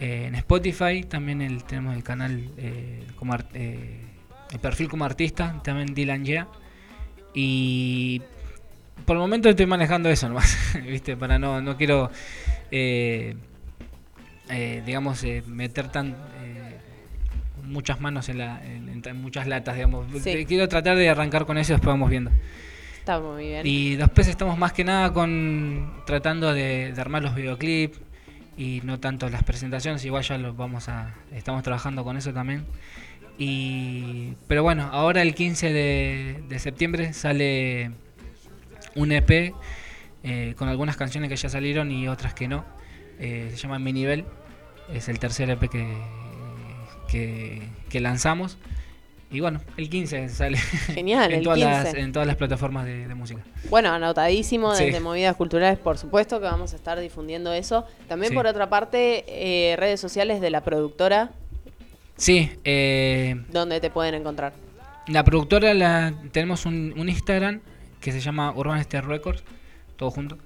Eh, 0.00 0.24
en 0.26 0.34
Spotify 0.34 1.04
también 1.04 1.42
el- 1.42 1.62
tenemos 1.64 1.94
el 1.94 2.02
canal, 2.02 2.48
eh, 2.56 3.04
como 3.16 3.34
ar- 3.34 3.48
eh, 3.54 4.00
el 4.50 4.58
perfil 4.58 4.88
como 4.88 5.04
artista, 5.04 5.60
también 5.62 5.94
Dylan 5.94 6.24
Yea. 6.24 6.48
Y 7.34 8.22
por 9.04 9.16
el 9.16 9.20
momento 9.20 9.48
estoy 9.48 9.66
manejando 9.66 10.08
eso 10.08 10.28
nomás, 10.28 10.56
¿viste? 10.86 11.16
Para 11.16 11.38
no, 11.38 11.60
no 11.60 11.76
quiero, 11.76 12.10
eh, 12.70 13.36
eh, 14.48 14.82
digamos, 14.84 15.22
eh, 15.24 15.42
meter 15.46 15.88
tan... 15.88 16.08
eh, 16.42 16.76
muchas 17.64 18.00
manos 18.00 18.28
en, 18.28 18.38
la, 18.38 18.64
en- 18.64 19.02
en 19.04 19.16
muchas 19.22 19.46
latas, 19.46 19.76
digamos. 19.76 20.06
Sí. 20.22 20.44
Quiero 20.46 20.68
tratar 20.68 20.96
de 20.96 21.08
arrancar 21.08 21.46
con 21.46 21.56
eso 21.58 21.72
y 21.72 21.74
después 21.76 21.92
vamos 21.92 22.10
viendo. 22.10 22.30
Está 22.98 23.20
muy 23.20 23.44
bien. 23.46 23.66
Y 23.66 23.96
después 23.96 24.26
estamos 24.28 24.58
más 24.58 24.72
que 24.72 24.82
nada 24.84 25.12
con 25.12 26.02
tratando 26.04 26.52
de, 26.52 26.92
de 26.92 27.00
armar 27.00 27.22
los 27.22 27.34
videoclips 27.34 27.98
y 28.60 28.82
no 28.84 29.00
tanto 29.00 29.30
las 29.30 29.42
presentaciones, 29.42 30.04
igual 30.04 30.22
ya 30.22 30.36
los 30.36 30.54
vamos 30.54 30.90
a 30.90 31.14
estamos 31.32 31.62
trabajando 31.62 32.04
con 32.04 32.18
eso 32.18 32.34
también. 32.34 32.66
Y 33.38 34.34
pero 34.48 34.62
bueno, 34.62 34.90
ahora 34.92 35.22
el 35.22 35.34
15 35.34 35.72
de, 35.72 36.58
septiembre 36.58 37.14
sale 37.14 37.90
un 38.94 39.12
EP 39.12 39.54
eh, 40.24 40.54
con 40.58 40.68
algunas 40.68 40.98
canciones 40.98 41.30
que 41.30 41.36
ya 41.36 41.48
salieron 41.48 41.90
y 41.90 42.06
otras 42.06 42.34
que 42.34 42.48
no. 42.48 42.66
Eh, 43.18 43.48
se 43.50 43.56
llama 43.56 43.78
Mi 43.78 43.94
Nivel, 43.94 44.26
es 44.92 45.08
el 45.08 45.18
tercer 45.18 45.48
EP 45.48 45.70
que, 47.08 47.62
que 47.88 48.00
lanzamos. 48.00 48.58
Y 49.32 49.38
bueno, 49.40 49.60
el 49.76 49.88
15 49.88 50.28
sale 50.28 50.56
Genial, 50.58 51.30
en, 51.32 51.38
el 51.38 51.44
todas 51.44 51.58
Las, 51.60 51.84
15. 51.86 52.00
en 52.00 52.12
todas 52.12 52.26
las 52.26 52.36
plataformas 52.36 52.84
de, 52.84 53.06
de 53.06 53.14
música. 53.14 53.40
Bueno, 53.68 53.90
anotadísimo 53.92 54.74
Sí. 54.74 54.86
desde 54.86 54.98
Movidas 55.00 55.36
Culturales, 55.36 55.78
por 55.78 55.98
supuesto 55.98 56.40
que 56.40 56.46
vamos 56.46 56.72
a 56.72 56.76
estar 56.76 56.98
difundiendo 56.98 57.52
eso. 57.52 57.86
También 58.08 58.30
Sí. 58.30 58.36
por 58.36 58.46
otra 58.46 58.68
parte, 58.68 59.24
eh, 59.28 59.76
redes 59.76 60.00
sociales 60.00 60.40
de 60.40 60.50
la 60.50 60.62
productora, 60.62 61.30
Sí, 62.16 62.50
eh, 62.64 63.40
donde 63.50 63.80
te 63.80 63.88
pueden 63.90 64.14
encontrar. 64.14 64.52
la 65.06 65.22
productora 65.24 65.74
la 65.74 66.12
tenemos 66.32 66.66
un, 66.66 66.92
un 66.98 67.08
Instagram 67.08 67.60
que 68.00 68.12
se 68.12 68.20
llama 68.20 68.52
Urban 68.54 68.78
State 68.80 69.06
Records, 69.06 69.42
todo 69.96 70.10
junto. 70.10 70.38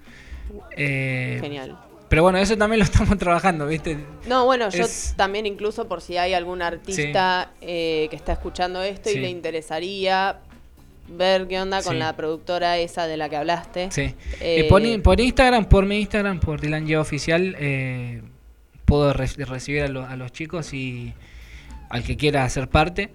Eh, 0.76 1.38
Genial. 1.40 1.78
Pero 2.14 2.22
bueno, 2.22 2.38
eso 2.38 2.56
también 2.56 2.78
lo 2.78 2.84
estamos 2.92 3.18
trabajando, 3.18 3.66
¿viste? 3.66 3.98
No, 4.28 4.44
bueno, 4.44 4.68
yo 4.70 4.84
también 5.16 5.46
incluso 5.46 5.88
por 5.88 6.00
si 6.00 6.16
hay 6.16 6.32
algún 6.32 6.62
artista 6.62 7.50
eh, 7.60 8.06
que 8.08 8.14
está 8.14 8.34
escuchando 8.34 8.80
esto 8.84 9.10
y 9.10 9.16
le 9.18 9.28
interesaría 9.30 10.36
ver 11.08 11.48
qué 11.48 11.60
onda 11.60 11.82
con 11.82 11.94
Sí. 11.94 11.98
la 11.98 12.14
productora 12.14 12.78
esa 12.78 13.08
de 13.08 13.16
la 13.16 13.28
que 13.28 13.34
hablaste. 13.36 13.90
Sí. 13.90 14.02
Eh, 14.02 14.14
Eh, 14.60 14.64
por, 14.68 14.80
in- 14.86 15.02
por 15.02 15.18
Instagram, 15.18 15.64
por 15.64 15.86
mi 15.86 15.98
Instagram, 15.98 16.38
por 16.38 16.60
Dylan 16.60 16.86
Yeo 16.86 17.00
Oficial, 17.00 17.56
eh, 17.58 18.22
puedo 18.84 19.12
re- 19.12 19.26
recibir 19.26 19.82
a, 19.82 19.88
lo- 19.88 20.06
a 20.06 20.14
los 20.14 20.30
chicos 20.30 20.72
y 20.72 21.14
al 21.90 22.04
que 22.04 22.16
quiera 22.16 22.44
hacer 22.44 22.68
parte. 22.68 23.10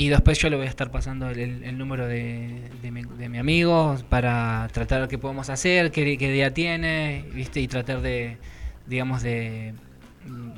Y 0.00 0.08
después 0.08 0.38
yo 0.38 0.48
le 0.48 0.56
voy 0.56 0.64
a 0.66 0.68
estar 0.70 0.90
pasando 0.90 1.28
el, 1.28 1.38
el- 1.38 1.64
el 1.64 1.76
número 1.76 2.06
de, 2.06 2.62
de 2.80 2.90
mi, 2.90 3.02
de 3.02 3.28
mi 3.28 3.36
amigo 3.38 3.96
para 4.08 4.66
tratar 4.72 5.08
qué 5.08 5.18
podemos 5.18 5.50
hacer, 5.50 5.90
qué, 5.90 6.16
qué 6.16 6.30
día 6.30 6.54
tiene, 6.54 7.26
¿viste? 7.34 7.60
Y 7.60 7.68
tratar 7.68 8.00
de, 8.00 8.38
digamos, 8.86 9.22
de, 9.22 9.74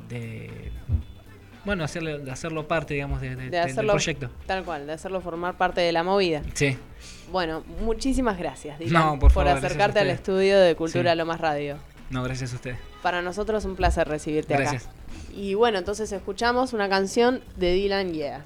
de 0.07 0.71
bueno, 1.65 1.83
hacerle, 1.83 2.19
de 2.19 2.31
hacerlo 2.31 2.67
parte, 2.69 2.93
digamos, 2.93 3.19
de- 3.19 3.35
de- 3.35 3.49
De 3.49 3.65
de- 3.65 3.73
del 3.73 3.85
proyecto. 3.87 4.29
tal 4.47 4.63
cual, 4.63 4.85
de 4.87 4.93
hacerlo 4.93 5.19
formar 5.19 5.57
parte 5.57 5.81
de 5.81 5.91
la 5.91 6.03
movida. 6.03 6.41
Sí. 6.53 6.77
Bueno, 7.31 7.63
muchísimas 7.81 8.37
gracias, 8.37 8.79
Dylan, 8.79 8.93
No, 8.93 9.19
por 9.19 9.31
favor, 9.31 9.45
gracias 9.49 9.65
acercarte 9.65 9.99
al 9.99 10.09
estudio 10.09 10.57
de 10.59 10.75
Cultura 10.75 11.11
Sí. 11.11 11.17
Lomas 11.17 11.41
Radio. 11.41 11.77
No, 12.09 12.23
gracias 12.23 12.53
a 12.53 12.55
ustedes. 12.55 12.77
Para 13.01 13.21
nosotros 13.21 13.63
es 13.63 13.69
un 13.69 13.75
placer 13.75 14.07
recibirte 14.07 14.53
Gracias. 14.55 14.85
acá. 14.85 14.93
Y 15.35 15.53
bueno, 15.55 15.79
entonces 15.79 16.11
escuchamos 16.13 16.71
una 16.73 16.87
canción 16.87 17.41
de 17.57 17.73
Dylan 17.73 18.13
Yeah. 18.13 18.45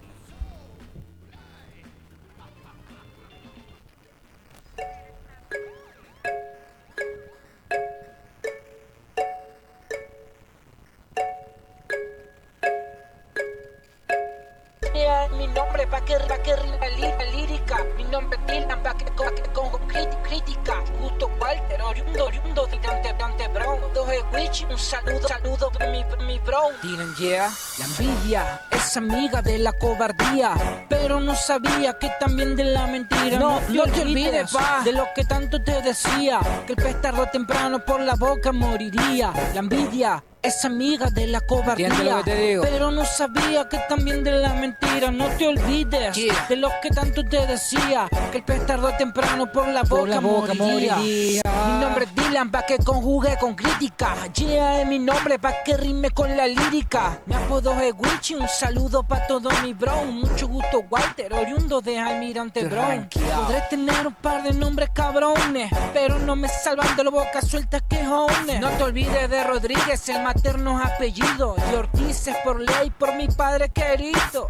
Pa' 15.90 16.02
que, 16.02 16.16
pa' 16.16 16.38
que 16.40 16.56
rima 16.56 16.88
lírica. 17.36 17.78
Mi 17.96 18.04
nombre 18.06 18.38
es 18.40 18.48
Dylan 18.48 18.84
pa' 18.84 18.94
que, 18.96 19.06
pa' 19.06 19.32
que 19.32 19.42
con 19.54 19.70
crit- 19.88 20.22
crítica. 20.24 20.84
Justo 21.02 21.30
Walter, 21.40 21.82
oriundo, 21.82 22.26
oriundo 22.26 22.68
Dante, 22.84 23.14
Dante 23.14 23.48
Brown. 23.50 23.80
Dos 23.94 24.08
Wichi, 24.34 24.66
un 24.66 24.78
saludo, 24.78 25.28
saludo 25.28 25.72
de 25.80 25.88
mi, 25.88 26.04
mi 26.26 26.40
bro. 26.40 26.70
Dylan, 26.82 27.16
yeah. 27.16 27.50
La 27.80 27.86
envidia 27.86 28.62
es 28.72 28.98
amiga 28.98 29.42
de 29.42 29.58
la 29.60 29.72
cobardía 29.74 30.54
Pero 30.90 31.20
no 31.20 31.36
sabía 31.36 31.98
que 32.00 32.10
también 32.20 32.56
de 32.56 32.64
la 32.66 32.88
mentira. 32.88 33.40
No, 33.40 33.60
no 33.70 33.84
te 33.84 34.02
olvides, 34.02 34.52
pa 34.52 34.82
De 34.84 34.92
lo 34.92 35.08
que 35.16 35.24
tanto 35.26 35.62
te 35.64 35.82
decía 35.82 36.40
Que 36.66 36.74
el 36.74 36.78
pez 36.78 37.02
tarde 37.02 37.22
o 37.22 37.28
temprano 37.28 37.80
por 37.86 38.00
la 38.02 38.16
boca 38.16 38.52
moriría. 38.52 39.32
La 39.54 39.60
envidia 39.60 40.24
es 40.48 40.64
amiga 40.66 41.10
de 41.10 41.28
la 41.28 41.42
cobardía. 41.42 41.88
¿Entiendes 41.88 42.16
lo 42.16 42.24
que? 42.24 42.60
Pero 42.62 42.92
no 42.92 43.06
sabía 43.06 43.68
que 43.68 43.78
también 43.90 44.24
de 44.24 44.32
la 44.32 44.54
mentira. 44.54 45.12
No 45.12 45.28
te 45.38 45.48
olvides 45.48 46.16
de 46.50 46.56
lo 46.56 46.70
que 46.82 46.90
tanto 46.90 47.24
te 47.24 47.46
decía. 47.46 48.08
Que 48.32 48.38
el 48.38 48.44
pez 48.44 48.66
tarde 48.66 48.88
o 48.88 48.98
temprano 48.98 49.52
por 49.52 49.68
la 49.68 49.84
boca, 49.84 49.90
Por 49.90 50.10
la 50.10 50.20
boca 50.20 50.54
moriría. 50.54 50.96
moriría. 50.96 51.42
Mi 51.68 51.82
nombre 51.82 52.06
es 52.06 52.16
Dylan 52.16 52.50
pa' 52.52 52.66
que 52.66 52.78
conjugue 52.78 53.38
con 53.40 53.56
crítica. 53.56 54.16
Yeah 54.34 54.82
es 54.82 54.88
mi 54.88 55.00
nombre 55.00 55.38
pa' 55.38 55.64
que 55.64 55.76
rime 55.78 56.12
con 56.12 56.36
la 56.36 56.48
lírica. 56.48 57.20
Mi 57.26 57.36
apodo 57.36 57.74
es 57.82 57.94
Wichi, 57.98 58.36
un 58.36 58.48
saludo 58.48 59.04
pa' 59.04 59.28
todo 59.28 59.50
mi 59.64 59.74
bro. 59.74 60.06
Mucho 60.06 60.48
gusto 60.48 60.86
Walter, 60.90 61.34
oriundo 61.34 61.82
de 61.82 62.00
Almirante 62.00 62.64
Brown. 62.66 63.10
Podré 63.10 63.62
tener 63.70 64.08
un 64.08 64.14
par 64.14 64.44
de 64.44 64.54
nombres 64.54 64.90
cabrones 64.94 65.72
Pero 65.94 66.20
no 66.20 66.36
me 66.36 66.48
salvan 66.48 66.96
de 66.96 67.04
la 67.04 67.10
boca 67.10 67.42
suelta 67.42 67.80
quejones. 67.82 68.60
No 68.62 68.70
te 68.70 68.84
olvides 68.84 69.30
de 69.30 69.44
Rodríguez, 69.44 70.08
el 70.10 70.22
materno 70.38 70.80
apellido 70.80 71.56
Y 71.72 71.76
Ortiz 71.76 72.28
es 72.28 72.38
por 72.44 72.60
ley, 72.60 72.92
por 72.92 73.16
mi 73.16 73.28
padre 73.28 73.70
querido 73.70 74.48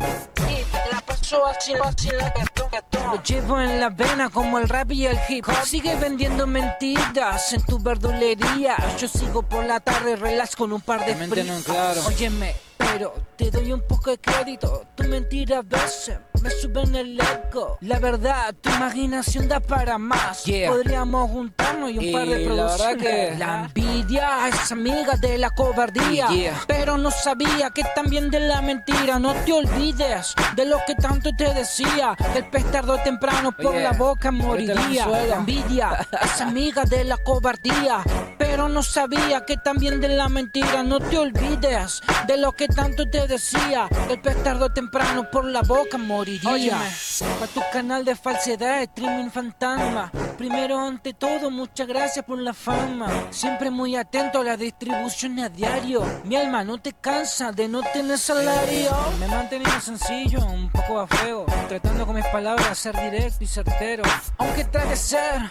Y 0.50 0.64
te 0.64 0.92
la 0.92 1.02
paso 1.06 1.46
así, 1.46 1.74
así 1.82 2.10
la 2.10 2.30
gatón, 2.30 2.70
gatón. 2.72 3.04
Lo 3.12 3.24
llevo 3.24 3.62
en 3.62 3.80
la 3.80 3.90
vena 3.90 4.30
como 4.30 4.60
el 4.60 4.68
rap 4.68 4.92
y 4.92 5.06
el 5.06 5.18
hip 5.30 5.48
hop 5.48 5.66
Sigue 5.66 5.96
vendiendo 5.96 6.46
mentiras 6.46 7.54
en 7.54 7.64
tu 7.64 7.80
verdulería 7.80 8.76
Yo 8.98 9.08
sigo 9.08 9.44
por 9.44 9.66
la 9.66 9.80
tarde, 9.80 10.16
relax 10.16 10.56
con 10.56 10.74
un 10.74 10.82
par 10.82 11.06
de 11.06 11.16
fríos 11.16 11.64
claro. 11.64 12.02
Óyeme, 12.06 12.56
pero 12.78 13.14
te 13.36 13.52
doy 13.52 13.72
un 13.74 13.82
poco 13.82 14.10
de 14.12 14.18
crédito 14.20 14.84
Tu 14.96 15.04
mentira 15.04 15.60
a 15.60 15.62
veces 15.62 16.20
me 16.42 16.52
suben 16.52 16.94
el 16.94 17.20
ego. 17.20 17.80
La 17.82 17.98
verdad, 17.98 18.54
tu 18.62 18.70
imaginación 18.70 19.48
da 19.48 19.60
para 19.60 19.98
más. 19.98 20.44
Yeah. 20.46 20.70
Podríamos 20.70 21.32
juntarnos 21.32 21.90
y 21.90 21.98
un 21.98 22.04
Y 22.04 22.14
par 22.14 22.28
de 22.28 22.40
la 22.40 22.46
producciones. 22.46 22.98
que- 23.04 23.36
La 23.40 23.64
envidia 23.66 24.48
es 24.48 24.72
amiga 24.72 25.16
de 25.16 25.40
la 25.40 25.50
cobardía. 25.50 26.28
Yeah. 26.28 26.54
Pero 26.68 27.00
no 27.00 27.10
sabía 27.10 27.72
que 27.72 27.84
también 27.96 28.30
de 28.30 28.40
la 28.42 28.62
mentira. 28.62 29.18
No 29.18 29.34
te 29.34 29.52
olvides 29.52 30.36
de 30.56 30.66
lo 30.66 30.78
que 30.86 30.94
tanto 30.94 31.32
te 31.36 31.52
decía. 31.56 32.16
El 32.36 32.46
pez 32.52 32.72
tarde 32.72 32.92
o 32.92 32.98
temprano 33.00 33.52
por 33.52 33.74
la 33.74 33.94
boca 33.94 34.30
moriría. 34.32 35.08
La 35.08 35.36
envidia 35.38 36.08
es 36.24 36.40
amiga 36.40 36.84
de 36.86 37.04
la 37.04 37.18
cobardía. 37.18 38.04
Pero 38.38 38.70
no 38.70 38.84
sabía 38.84 39.44
que 39.44 39.58
también 39.58 40.00
de 40.00 40.10
la 40.10 40.30
mentira. 40.30 40.84
No 40.84 41.00
te 41.00 41.18
olvides 41.18 42.02
de 42.28 42.38
lo 42.38 42.52
que 42.52 42.67
tanto 42.68 43.10
te 43.10 43.28
decía 43.28 43.88
El 44.10 44.20
pez 44.20 44.42
tarde 44.44 44.66
o 44.66 44.70
temprano 44.70 45.30
por 45.32 45.46
la 45.46 45.62
boca 45.62 45.98
moriría. 45.98 46.52
Óyeme. 46.52 46.90
Pa' 47.40 47.48
tu 47.48 47.62
canal 47.72 48.06
de 48.06 48.16
falsedad, 48.16 48.82
streaming 48.84 49.30
fantasma. 49.30 50.12
Primero 50.38 50.80
ante 50.80 51.14
todo, 51.14 51.50
muchas 51.50 51.88
gracias 51.88 52.24
por 52.26 52.40
la 52.40 52.54
fama. 52.54 53.08
Siempre 53.32 53.72
muy 53.72 53.96
atento 53.96 54.42
a 54.42 54.44
la 54.44 54.58
distribución 54.58 55.40
a 55.40 55.50
diario. 55.50 56.04
Mi 56.24 56.36
alma 56.36 56.64
no 56.64 56.78
te 56.78 56.94
cansa 56.94 57.52
de 57.52 57.68
no 57.68 57.82
tener 57.82 58.18
salario. 58.18 58.92
Me 59.20 59.26
he 59.26 59.30
mantenido 59.30 59.80
sencillo, 59.82 60.46
un 60.46 60.70
poco 60.72 61.00
a 61.00 61.08
feo 61.08 61.46
Tratando 61.68 62.06
con 62.06 62.16
mis 62.16 62.26
palabras 62.28 62.78
ser 62.78 62.96
directo 62.96 63.44
y 63.44 63.48
certero. 63.48 64.04
Aunque 64.38 64.64
trate 64.64 64.90
de 64.90 64.96
ser 64.96 65.42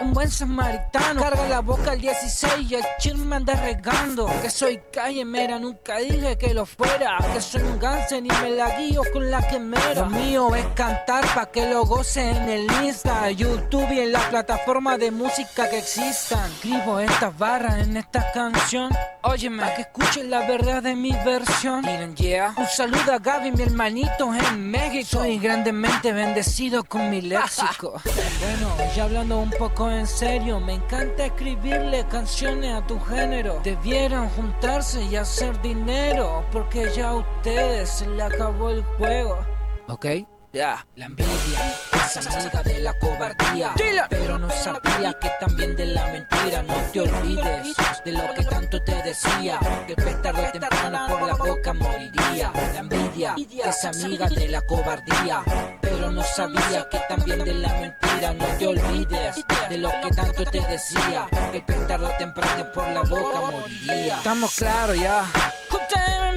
un 0.00 0.12
buen 0.12 0.30
samaritano. 0.30 1.20
Carga 1.20 1.48
la 1.48 1.60
boca 1.60 1.92
al 1.92 2.00
16 2.00 2.70
y 2.70 2.74
el 2.74 2.84
chill 2.98 3.16
me 3.16 3.36
anda 3.36 3.54
regando. 3.54 4.26
Que 4.42 4.50
soy 4.50 4.80
calle 4.92 5.24
mera, 5.24 5.58
nunca 5.58 5.98
dije 5.98 6.36
que 6.38 6.54
lo 6.54 6.66
fuera. 6.66 7.18
Que 7.32 7.40
soy 7.40 7.62
un 7.62 7.78
gánster 7.78 8.24
y 8.24 8.28
me 8.42 8.50
la 8.50 8.78
guío 8.78 9.02
con 9.12 9.30
la 9.30 9.46
quemera. 9.46 9.94
Lo 9.94 10.06
mío 10.06 10.54
es 10.54 10.66
cantar 10.74 11.24
pa' 11.34 11.50
que 11.50 11.68
lo 11.68 11.84
gocen 11.84 12.36
en 12.36 12.48
el 12.48 12.72
Insta 12.84 13.30
YouTube 13.30 13.90
y 13.92 14.00
en 14.00 14.12
la 14.12 14.28
plataforma 14.30 14.98
de 14.98 15.10
música 15.10 15.68
que 15.68 15.78
existan. 15.78 16.50
Escribo 16.52 17.00
estas 17.00 17.36
barras 17.36 17.78
en 17.78 17.96
esta 17.96 18.30
canción 18.32 18.90
Óyeme, 19.22 19.62
pa' 19.62 19.74
que 19.74 19.82
escuchen 19.82 20.30
la 20.30 20.46
verdad 20.46 20.82
de 20.82 20.94
mi 20.94 21.12
versión. 21.12 21.82
Miren, 21.82 22.14
yeah. 22.16 22.54
Un 22.56 22.66
saludo 22.66 23.12
a 23.12 23.18
Gaby, 23.18 23.52
mi 23.52 23.62
hermanito 23.62 24.32
en 24.32 24.70
México. 24.70 25.18
Soy 25.18 25.38
grandemente 25.38 26.12
bendecido 26.12 26.84
con 26.84 27.10
mi 27.10 27.20
léxico. 27.20 28.00
Bueno, 28.40 28.74
ya 28.94 29.04
hablando 29.04 29.38
un 29.38 29.50
poco 29.50 29.77
en 29.86 30.06
serio 30.06 30.58
Me 30.60 30.74
encanta 30.74 31.26
escribirle 31.26 32.04
canciones 32.08 32.74
a 32.74 32.86
tu 32.86 32.98
género 33.00 33.60
Debieran 33.62 34.28
juntarse 34.30 35.02
y 35.04 35.16
hacer 35.16 35.60
dinero 35.62 36.44
Porque 36.50 36.90
ya 36.94 37.10
a 37.10 37.14
ustedes 37.16 37.88
se 37.88 38.08
le 38.08 38.22
acabó 38.22 38.70
el 38.70 38.82
juego 38.82 39.38
Ok. 39.86 40.06
ya, 40.52 40.86
la 40.96 41.06
envidia 41.06 41.88
es 42.16 42.26
amiga 42.26 42.62
de 42.62 42.78
la 42.80 42.98
cobardía. 42.98 43.74
Pero 44.08 44.38
no 44.38 44.50
sabía 44.50 45.12
que 45.20 45.30
también 45.40 45.76
de 45.76 45.86
la 45.86 46.06
mentira. 46.06 46.62
No 46.62 46.74
te 46.92 47.00
olvides 47.00 47.76
de 48.04 48.12
lo 48.12 48.34
que 48.34 48.44
tanto 48.44 48.82
te 48.82 49.02
decía. 49.02 49.58
Que 49.86 49.92
el 49.92 50.22
temprano 50.52 51.06
por 51.08 51.22
la 51.22 51.34
boca 51.34 51.72
moriría. 51.74 52.17
La 52.36 52.80
envidia 52.80 53.34
es 53.64 53.84
amiga 53.84 54.28
de 54.28 54.48
la 54.48 54.60
cobardía. 54.62 55.42
Pero 55.80 56.10
no 56.10 56.22
sabía 56.22 56.88
que 56.90 56.98
también 57.08 57.44
de 57.44 57.54
la 57.54 57.68
mentira. 57.68 58.34
No 58.34 58.44
te 58.58 58.66
olvides 58.66 59.44
de 59.68 59.78
lo 59.78 59.90
que 60.02 60.10
tanto 60.14 60.44
te 60.44 60.60
decía. 60.60 61.26
Que 61.52 61.60
tarde 61.60 62.06
o 62.06 62.10
temprano 62.18 62.72
por 62.72 62.88
la 62.88 63.02
boca 63.02 63.40
moriría. 63.40 64.16
Estamos 64.18 64.54
claros 64.54 64.98
ya. 64.98 65.24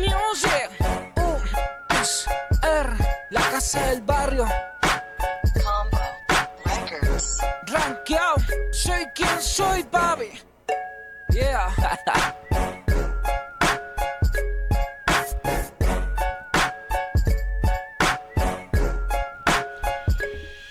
Music. 0.02 0.70
Uh, 1.18 2.02
es 2.02 2.26
R, 2.64 2.96
la 3.30 3.42
casa 3.52 3.86
del 3.88 4.02
barrio. 4.02 4.48
Rankeado, 7.68 8.36
soy 8.72 9.06
quien 9.14 9.42
soy, 9.42 9.84
papi. 9.84 10.32
Yeah. 11.30 11.70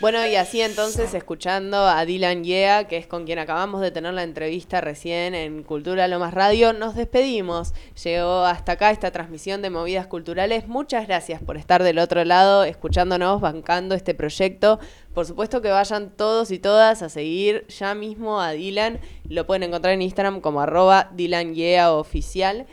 Bueno, 0.01 0.27
y 0.27 0.35
así 0.35 0.63
entonces, 0.63 1.13
escuchando 1.13 1.77
a 1.87 2.07
Dylan 2.07 2.43
Yea, 2.43 2.89
que 2.89 2.97
es 2.97 3.07
con 3.07 3.27
quien 3.27 3.39
acabamos 3.39 3.83
de 3.83 3.91
tener 3.91 4.15
la 4.15 4.23
entrevista 4.23 4.81
recién 4.81 5.35
en 5.35 5.63
Cultura 5.63 6.09
Lomas 6.09 6.33
Radio, 6.33 6.73
nos 6.73 6.95
despedimos. 6.95 7.75
Llegó 8.03 8.47
hasta 8.47 8.73
acá 8.73 8.93
esta 8.93 9.11
transmisión 9.11 9.61
de 9.61 9.69
Movidas 9.69 10.07
Culturales. 10.07 10.67
Muchas 10.69 11.07
gracias 11.07 11.43
por 11.43 11.59
estar 11.59 11.83
del 11.83 11.99
otro 11.99 12.25
lado, 12.25 12.65
escuchándonos, 12.65 13.43
bancando 13.43 13.95
este 13.95 14.15
proyecto. 14.15 14.81
Por 15.13 15.27
supuesto 15.27 15.61
que 15.61 15.69
vayan 15.69 16.17
todos 16.17 16.51
y 16.51 16.59
todas 16.59 17.03
a 17.03 17.11
seguir 17.11 17.67
ya 17.69 17.95
mismo 17.95 18.41
a 18.41 18.53
Dylan. 18.53 19.01
Lo 19.29 19.47
pueden 19.47 19.65
encontrar 19.65 19.93
en 19.93 20.01
Instagram 20.01 20.41
como 20.41 20.63
arroba 20.63 21.11
Dylan 21.13 21.55
Yea 21.55 21.93
oficial. 21.93 22.67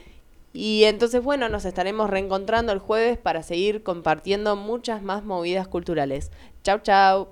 Y 0.60 0.86
entonces, 0.86 1.24
bueno, 1.24 1.50
nos 1.50 1.66
estaremos 1.66 2.10
reencontrando 2.10 2.72
el 2.72 2.80
jueves 2.80 3.20
para 3.20 3.44
seguir 3.44 3.84
compartiendo 3.84 4.56
muchas 4.56 5.04
más 5.04 5.24
movidas 5.24 5.68
culturales. 5.68 6.32
Chau, 6.64 6.80
chau. 6.80 7.28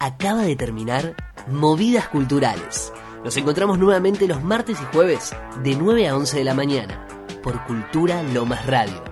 Acaba 0.00 0.42
de 0.42 0.56
terminar 0.56 1.14
Movidas 1.46 2.08
Culturales. 2.08 2.92
Nos 3.22 3.36
encontramos 3.36 3.78
nuevamente 3.78 4.26
los 4.26 4.42
martes 4.42 4.76
y 4.82 4.84
jueves 4.92 5.30
de 5.62 5.76
9 5.76 6.08
a 6.08 6.16
11 6.16 6.38
de 6.38 6.44
la 6.44 6.54
mañana 6.54 7.06
por 7.44 7.64
Cultura 7.64 8.24
Lomas 8.24 8.66
Radio. 8.66 9.11